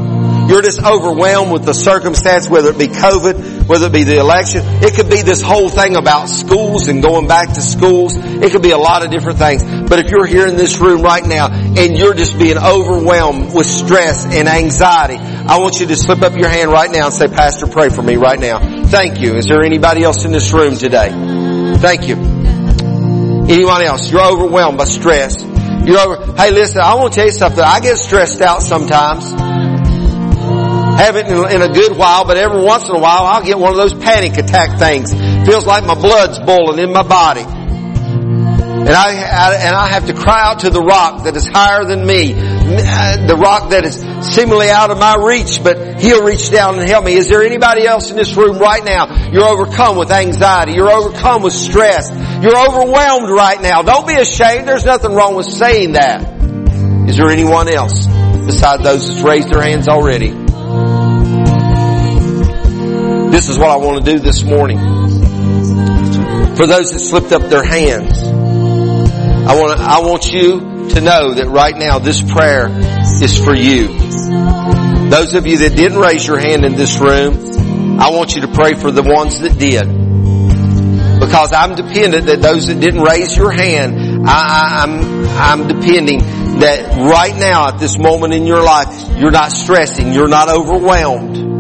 you're 0.52 0.62
just 0.62 0.84
overwhelmed 0.84 1.54
with 1.54 1.64
the 1.64 1.74
circumstance, 1.74 2.50
whether 2.50 2.72
it 2.72 2.78
be 2.78 2.88
COVID, 2.88 3.70
whether 3.70 3.88
it 3.88 3.94
be 3.94 4.04
the 4.04 4.20
election. 4.20 4.62
It 4.84 4.96
could 4.96 5.10
be 5.10 5.22
this 5.22 5.42
whole 5.42 5.70
thing 5.70 5.96
about 5.96 6.28
schools 6.28 6.90
and 6.90 7.02
going 7.02 7.26
back 7.26 7.54
to 7.54 7.62
schools. 7.62 8.16
It 8.18 8.52
could 8.52 8.62
be 8.62 8.72
a 8.72 8.78
lot 8.78 9.06
of 9.06 9.12
different 9.12 9.40
things. 9.40 9.64
But 9.64 10.00
if 10.00 10.12
you're 10.12 10.26
here 10.26 10.46
in 10.46 10.58
this 10.58 10.78
room 10.82 11.04
right 11.04 11.26
now 11.26 11.48
and 11.50 11.98
you're 11.98 12.14
just 12.14 12.38
being 12.38 12.58
overwhelmed 12.58 13.56
with 13.56 13.66
stress 13.66 14.26
and 14.26 14.50
anxiety, 14.50 15.16
I 15.16 15.60
want 15.60 15.80
you 15.80 15.88
to 15.88 15.96
slip 15.96 16.22
up 16.22 16.36
your 16.36 16.50
hand 16.50 16.70
right 16.70 16.92
now 16.92 17.06
and 17.06 17.14
say, 17.14 17.30
Pastor, 17.30 17.68
pray 17.68 17.88
for 17.88 18.02
me 18.02 18.18
right 18.18 18.40
now. 18.40 18.84
Thank 18.88 19.22
you. 19.22 19.36
Is 19.36 19.46
there 19.46 19.64
anybody 19.64 20.04
else 20.04 20.26
in 20.26 20.34
this 20.34 20.52
room 20.52 20.76
today? 20.76 21.12
Thank 21.78 22.10
you. 22.10 22.16
Anyone 23.48 23.84
else? 23.84 24.12
You're 24.12 24.26
overwhelmed 24.26 24.78
by 24.78 24.84
stress. 24.84 25.42
You're 25.42 25.98
over, 25.98 26.34
hey 26.34 26.52
listen, 26.52 26.82
I 26.82 26.96
want 26.96 27.14
to 27.14 27.20
tell 27.20 27.28
you 27.28 27.32
something. 27.32 27.64
I 27.64 27.80
get 27.80 27.98
stressed 27.98 28.42
out 28.42 28.62
sometimes. 28.62 29.51
Haven't 30.98 31.28
in 31.28 31.62
a 31.62 31.70
good 31.74 31.98
while, 31.98 32.26
but 32.26 32.38
every 32.38 32.64
once 32.64 32.88
in 32.90 32.96
a 32.96 33.00
while 33.00 33.26
I'll 33.26 33.44
get 33.44 33.58
one 33.58 33.72
of 33.72 33.78
those 33.78 33.94
panic 33.94 34.38
attack 34.38 34.80
things. 34.80 35.12
Feels 35.46 35.66
like 35.66 35.86
my 35.86 35.96
blood's 35.96 36.40
boiling 36.40 36.80
in 36.80 36.92
my 36.94 37.04
body. 37.04 37.46
And 38.82 38.90
I, 38.90 39.14
I, 39.14 39.56
and 39.56 39.76
I 39.76 39.88
have 39.90 40.08
to 40.08 40.14
cry 40.14 40.42
out 40.42 40.62
to 40.62 40.72
the 40.72 40.82
rock 40.82 41.26
that 41.26 41.36
is 41.36 41.46
higher 41.46 41.86
than 41.86 42.04
me, 42.04 42.34
uh, 42.34 43.28
the 43.28 43.36
rock 43.36 43.70
that 43.70 43.86
is 43.86 44.02
seemingly 44.34 44.72
out 44.72 44.90
of 44.90 44.98
my 44.98 45.16
reach, 45.16 45.64
but 45.64 46.02
He'll 46.02 46.24
reach 46.24 46.50
down 46.50 46.80
and 46.80 46.90
help 46.90 47.06
me. 47.06 47.14
Is 47.14 47.30
there 47.30 47.44
anybody 47.44 47.86
else 47.86 48.10
in 48.10 48.18
this 48.18 48.36
room 48.36 48.58
right 48.58 48.84
now? 48.84 49.30
You're 49.30 49.48
overcome 49.48 49.98
with 49.98 50.10
anxiety. 50.10 50.74
You're 50.74 50.92
overcome 50.92 51.44
with 51.44 51.54
stress. 51.54 52.10
You're 52.42 52.58
overwhelmed 52.58 53.30
right 53.30 53.62
now. 53.62 53.84
Don't 53.84 54.08
be 54.08 54.16
ashamed. 54.16 54.68
There's 54.68 54.86
nothing 54.86 55.14
wrong 55.14 55.36
with 55.36 55.46
saying 55.46 55.94
that. 55.94 56.24
Is 57.08 57.18
there 57.18 57.30
anyone 57.30 57.68
else 57.68 58.08
besides 58.08 58.84
those 58.84 59.08
that's 59.08 59.22
raised 59.22 59.54
their 59.54 59.62
hands 59.62 59.88
already? 59.88 60.51
This 63.32 63.48
is 63.48 63.58
what 63.58 63.70
I 63.70 63.78
want 63.78 64.04
to 64.04 64.12
do 64.12 64.20
this 64.20 64.44
morning. 64.44 64.78
For 66.58 66.68
those 66.68 66.92
that 66.92 67.00
slipped 67.00 67.32
up 67.32 67.44
their 67.44 67.64
hands, 67.64 68.22
I 68.22 69.56
want 69.58 69.78
to, 69.78 69.84
I 69.84 70.00
want 70.02 70.34
you 70.34 70.60
to 70.90 71.00
know 71.00 71.34
that 71.36 71.48
right 71.48 71.74
now 71.74 71.98
this 71.98 72.22
prayer 72.22 72.68
is 73.24 73.38
for 73.38 73.56
you. 73.56 73.88
Those 75.10 75.34
of 75.34 75.48
you 75.48 75.60
that 75.60 75.78
didn't 75.78 75.98
raise 75.98 76.28
your 76.28 76.40
hand 76.40 76.66
in 76.66 76.76
this 76.76 77.00
room, 77.00 78.00
I 78.02 78.12
want 78.12 78.36
you 78.36 78.42
to 78.42 78.50
pray 78.50 78.74
for 78.74 78.92
the 78.92 79.02
ones 79.02 79.40
that 79.40 79.58
did. 79.58 79.88
Because 81.22 81.54
I'm 81.54 81.76
dependent 81.76 82.26
that 82.26 82.42
those 82.42 82.68
that 82.68 82.82
didn't 82.82 83.02
raise 83.02 83.34
your 83.38 83.52
hand, 83.52 84.28
I, 84.28 84.84
I'm, 84.84 85.62
I'm 85.62 85.68
depending 85.70 86.20
that 86.60 86.98
right 86.98 87.36
now 87.38 87.70
at 87.70 87.80
this 87.80 87.98
moment 87.98 88.34
in 88.34 88.46
your 88.46 88.62
life, 88.62 88.90
you're 89.18 89.32
not 89.32 89.54
stressing, 89.54 90.12
you're 90.12 90.28
not 90.28 90.50
overwhelmed. 90.50 91.51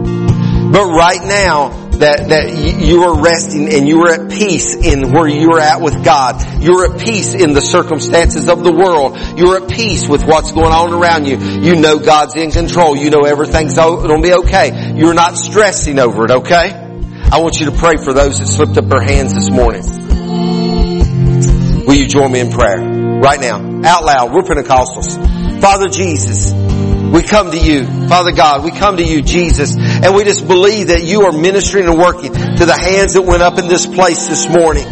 But 0.71 0.85
right 0.85 1.21
now, 1.21 1.89
that, 2.01 2.29
that 2.29 2.49
you 2.81 3.03
are 3.03 3.21
resting 3.21 3.71
and 3.71 3.87
you 3.87 4.01
are 4.01 4.13
at 4.13 4.31
peace 4.31 4.75
in 4.75 5.11
where 5.11 5.27
you 5.27 5.51
are 5.51 5.59
at 5.59 5.81
with 5.81 6.03
God. 6.03 6.41
You're 6.61 6.93
at 6.93 6.99
peace 6.99 7.33
in 7.33 7.53
the 7.53 7.61
circumstances 7.61 8.49
of 8.49 8.63
the 8.63 8.71
world. 8.71 9.17
You're 9.37 9.61
at 9.61 9.69
peace 9.69 10.07
with 10.07 10.25
what's 10.25 10.51
going 10.51 10.73
on 10.73 10.93
around 10.93 11.25
you. 11.27 11.37
You 11.37 11.75
know 11.75 11.99
God's 11.99 12.35
in 12.35 12.51
control. 12.51 12.95
You 12.95 13.11
know 13.11 13.21
everything's 13.21 13.75
going 13.75 14.07
to 14.07 14.27
be 14.27 14.33
okay. 14.33 14.93
You're 14.95 15.13
not 15.13 15.37
stressing 15.37 15.99
over 15.99 16.25
it, 16.25 16.31
okay? 16.31 16.73
I 17.31 17.39
want 17.39 17.59
you 17.59 17.67
to 17.67 17.71
pray 17.71 17.97
for 17.97 18.13
those 18.13 18.39
that 18.39 18.47
slipped 18.47 18.77
up 18.77 18.89
their 18.89 19.01
hands 19.01 19.33
this 19.33 19.51
morning. 19.51 19.83
Will 21.85 21.95
you 21.95 22.07
join 22.07 22.31
me 22.31 22.39
in 22.39 22.51
prayer? 22.51 22.79
Right 23.21 23.39
now. 23.39 23.57
Out 23.85 24.05
loud. 24.05 24.33
We're 24.33 24.41
Pentecostals. 24.41 25.61
Father 25.61 25.87
Jesus, 25.87 26.51
we 27.11 27.21
come 27.23 27.51
to 27.51 27.59
you, 27.59 27.85
Father 28.07 28.31
God, 28.31 28.63
we 28.63 28.71
come 28.71 28.97
to 28.97 29.03
you, 29.03 29.21
Jesus, 29.21 29.75
and 29.77 30.15
we 30.15 30.23
just 30.23 30.47
believe 30.47 30.87
that 30.87 31.03
you 31.03 31.23
are 31.23 31.31
ministering 31.31 31.87
and 31.87 31.97
working 31.97 32.33
to 32.33 32.65
the 32.65 32.77
hands 32.77 33.13
that 33.13 33.23
went 33.23 33.41
up 33.41 33.59
in 33.59 33.67
this 33.67 33.85
place 33.85 34.27
this 34.27 34.47
morning. 34.47 34.85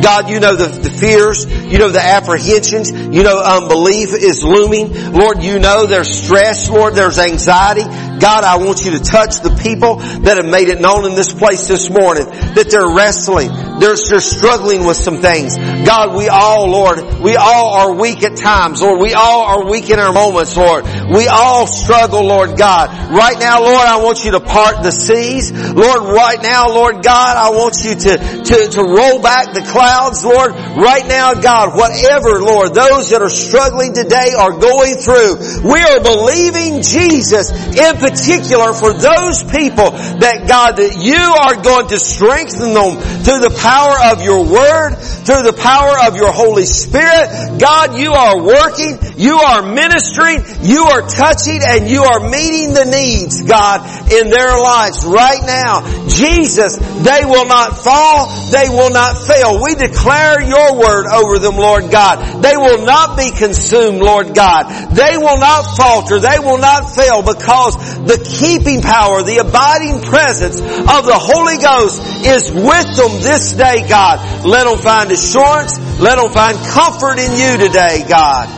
God, 0.00 0.28
you 0.28 0.38
know 0.38 0.54
the, 0.54 0.66
the 0.66 0.90
fears, 0.90 1.46
you 1.46 1.78
know 1.78 1.88
the 1.88 2.02
apprehensions, 2.02 2.92
you 2.92 3.22
know 3.22 3.42
unbelief 3.42 4.12
is 4.12 4.44
looming. 4.44 5.12
Lord, 5.12 5.42
you 5.42 5.58
know 5.58 5.86
there's 5.86 6.12
stress, 6.12 6.68
Lord, 6.68 6.94
there's 6.94 7.18
anxiety. 7.18 7.82
God, 8.20 8.44
I 8.44 8.56
want 8.56 8.84
you 8.84 8.92
to 8.92 9.00
touch 9.00 9.40
the 9.40 9.50
people 9.62 9.96
that 9.96 10.36
have 10.36 10.46
made 10.46 10.68
it 10.68 10.80
known 10.80 11.04
in 11.04 11.14
this 11.14 11.32
place 11.32 11.68
this 11.68 11.90
morning 11.90 12.26
that 12.26 12.68
they're 12.70 12.94
wrestling. 12.94 13.50
They're, 13.80 13.96
they're 13.96 14.20
struggling 14.20 14.86
with 14.86 14.96
some 14.96 15.18
things. 15.18 15.56
God, 15.56 16.16
we 16.16 16.28
all, 16.28 16.70
Lord, 16.70 17.20
we 17.20 17.36
all 17.36 17.74
are 17.74 17.94
weak 17.94 18.22
at 18.22 18.36
times, 18.36 18.82
Lord. 18.82 19.00
We 19.00 19.14
all 19.14 19.42
are 19.42 19.70
weak 19.70 19.90
in 19.90 19.98
our 19.98 20.12
moments, 20.12 20.56
Lord. 20.56 20.84
We 20.84 21.26
all 21.26 21.66
struggle, 21.66 22.24
Lord 22.24 22.56
God. 22.56 22.90
Right 23.10 23.38
now, 23.38 23.62
Lord, 23.62 23.86
I 23.86 24.02
want 24.02 24.24
you 24.24 24.32
to 24.32 24.40
part 24.40 24.82
the 24.82 24.90
seas. 24.90 25.52
Lord, 25.52 26.02
right 26.14 26.40
now, 26.42 26.68
Lord 26.68 27.02
God, 27.02 27.36
I 27.36 27.50
want 27.50 27.82
you 27.82 27.94
to, 27.94 28.12
to, 28.18 28.56
to 28.78 28.82
roll 28.82 29.20
back 29.20 29.54
the 29.54 29.62
clouds, 29.62 30.24
Lord. 30.24 30.52
Right 30.52 31.06
now, 31.06 31.34
God, 31.34 31.76
whatever, 31.76 32.40
Lord, 32.40 32.74
those 32.74 33.10
that 33.10 33.22
are 33.22 33.30
struggling 33.30 33.94
today 33.94 34.34
are 34.38 34.52
going 34.52 34.96
through, 34.96 35.62
we 35.66 35.80
are 35.80 36.00
believing 36.00 36.82
Jesus 36.82 37.50
in 37.50 37.96
particular 37.96 38.72
for 38.72 38.92
those 38.92 39.42
people 39.42 39.90
that 40.22 40.46
God, 40.46 40.76
that 40.76 40.96
you 40.98 41.18
are 41.18 41.56
going 41.60 41.88
to 41.88 41.98
strengthen 41.98 42.74
them 42.74 43.00
through 43.24 43.40
the 43.40 43.54
power 43.64 44.12
of 44.12 44.20
your 44.20 44.44
word, 44.44 44.92
through 45.24 45.40
the 45.40 45.56
power 45.56 46.04
of 46.04 46.16
your 46.20 46.30
Holy 46.30 46.68
Spirit. 46.68 47.56
God, 47.56 47.96
you 47.96 48.12
are 48.12 48.36
working, 48.44 49.00
you 49.16 49.40
are 49.40 49.64
ministering, 49.64 50.44
you 50.60 50.84
are 50.84 51.00
touching, 51.08 51.64
and 51.64 51.88
you 51.88 52.04
are 52.04 52.28
meeting 52.28 52.76
the 52.76 52.84
needs, 52.84 53.40
God, 53.48 53.80
in 54.12 54.28
their 54.28 54.52
lives 54.60 55.08
right 55.08 55.40
now. 55.40 55.80
Jesus, 56.12 56.76
they 56.76 57.24
will 57.24 57.48
not 57.48 57.80
fall, 57.80 58.28
they 58.52 58.68
will 58.68 58.92
not 58.92 59.24
fail. 59.24 59.64
We 59.64 59.74
declare 59.74 60.44
your 60.44 60.76
word 60.76 61.08
over 61.08 61.40
them, 61.40 61.56
Lord 61.56 61.88
God. 61.88 62.44
They 62.44 62.56
will 62.60 62.84
not 62.84 63.16
be 63.16 63.32
consumed, 63.32 64.04
Lord 64.04 64.36
God. 64.36 64.68
They 64.92 65.16
will 65.16 65.40
not 65.40 65.72
falter, 65.72 66.20
they 66.20 66.38
will 66.38 66.60
not 66.60 66.92
fail 66.92 67.24
because 67.24 67.80
the 68.04 68.20
keeping 68.20 68.82
power, 68.84 69.24
the 69.24 69.40
abiding 69.40 70.04
presence 70.04 70.60
of 70.60 71.08
the 71.08 71.16
Holy 71.16 71.56
Ghost 71.56 71.96
is 72.28 72.52
with 72.52 72.88
them 72.92 73.24
this 73.24 73.53
day, 73.54 73.86
God. 73.88 74.44
Let 74.44 74.64
them 74.64 74.78
find 74.78 75.10
assurance, 75.10 75.78
let 76.00 76.16
them 76.16 76.30
find 76.32 76.58
comfort 76.68 77.18
in 77.18 77.32
you 77.32 77.68
today, 77.68 78.04
God, 78.08 78.48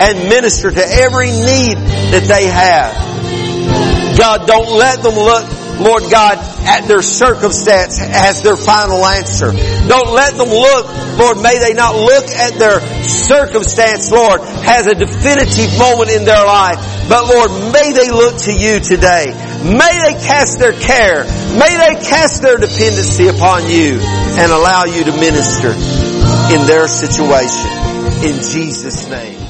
and 0.00 0.28
minister 0.28 0.70
to 0.70 0.84
every 0.84 1.30
need 1.30 1.76
that 2.12 2.24
they 2.28 2.46
have. 2.46 3.12
God, 4.18 4.46
don't 4.46 4.78
let 4.78 5.02
them 5.02 5.14
look 5.14 5.61
Lord 5.80 6.04
God, 6.10 6.38
at 6.66 6.86
their 6.86 7.02
circumstance 7.02 8.00
as 8.00 8.42
their 8.42 8.56
final 8.56 9.04
answer. 9.04 9.52
Don't 9.52 10.12
let 10.12 10.36
them 10.36 10.48
look, 10.48 10.86
Lord, 11.18 11.40
may 11.42 11.58
they 11.58 11.74
not 11.74 11.94
look 11.96 12.24
at 12.28 12.58
their 12.58 12.80
circumstance, 13.08 14.10
Lord, 14.10 14.40
as 14.42 14.86
a 14.86 14.94
definitive 14.94 15.78
moment 15.78 16.10
in 16.10 16.24
their 16.24 16.44
life. 16.44 17.08
But 17.08 17.26
Lord, 17.26 17.50
may 17.72 17.92
they 17.92 18.10
look 18.10 18.38
to 18.48 18.52
you 18.52 18.80
today. 18.80 19.32
May 19.64 19.94
they 20.06 20.14
cast 20.20 20.58
their 20.58 20.72
care. 20.72 21.24
May 21.58 21.76
they 21.76 22.00
cast 22.00 22.42
their 22.42 22.58
dependency 22.58 23.28
upon 23.28 23.68
you 23.68 23.98
and 24.00 24.52
allow 24.52 24.84
you 24.84 25.04
to 25.04 25.12
minister 25.12 25.70
in 26.54 26.66
their 26.66 26.88
situation. 26.88 27.70
In 28.24 28.36
Jesus' 28.36 29.08
name. 29.08 29.41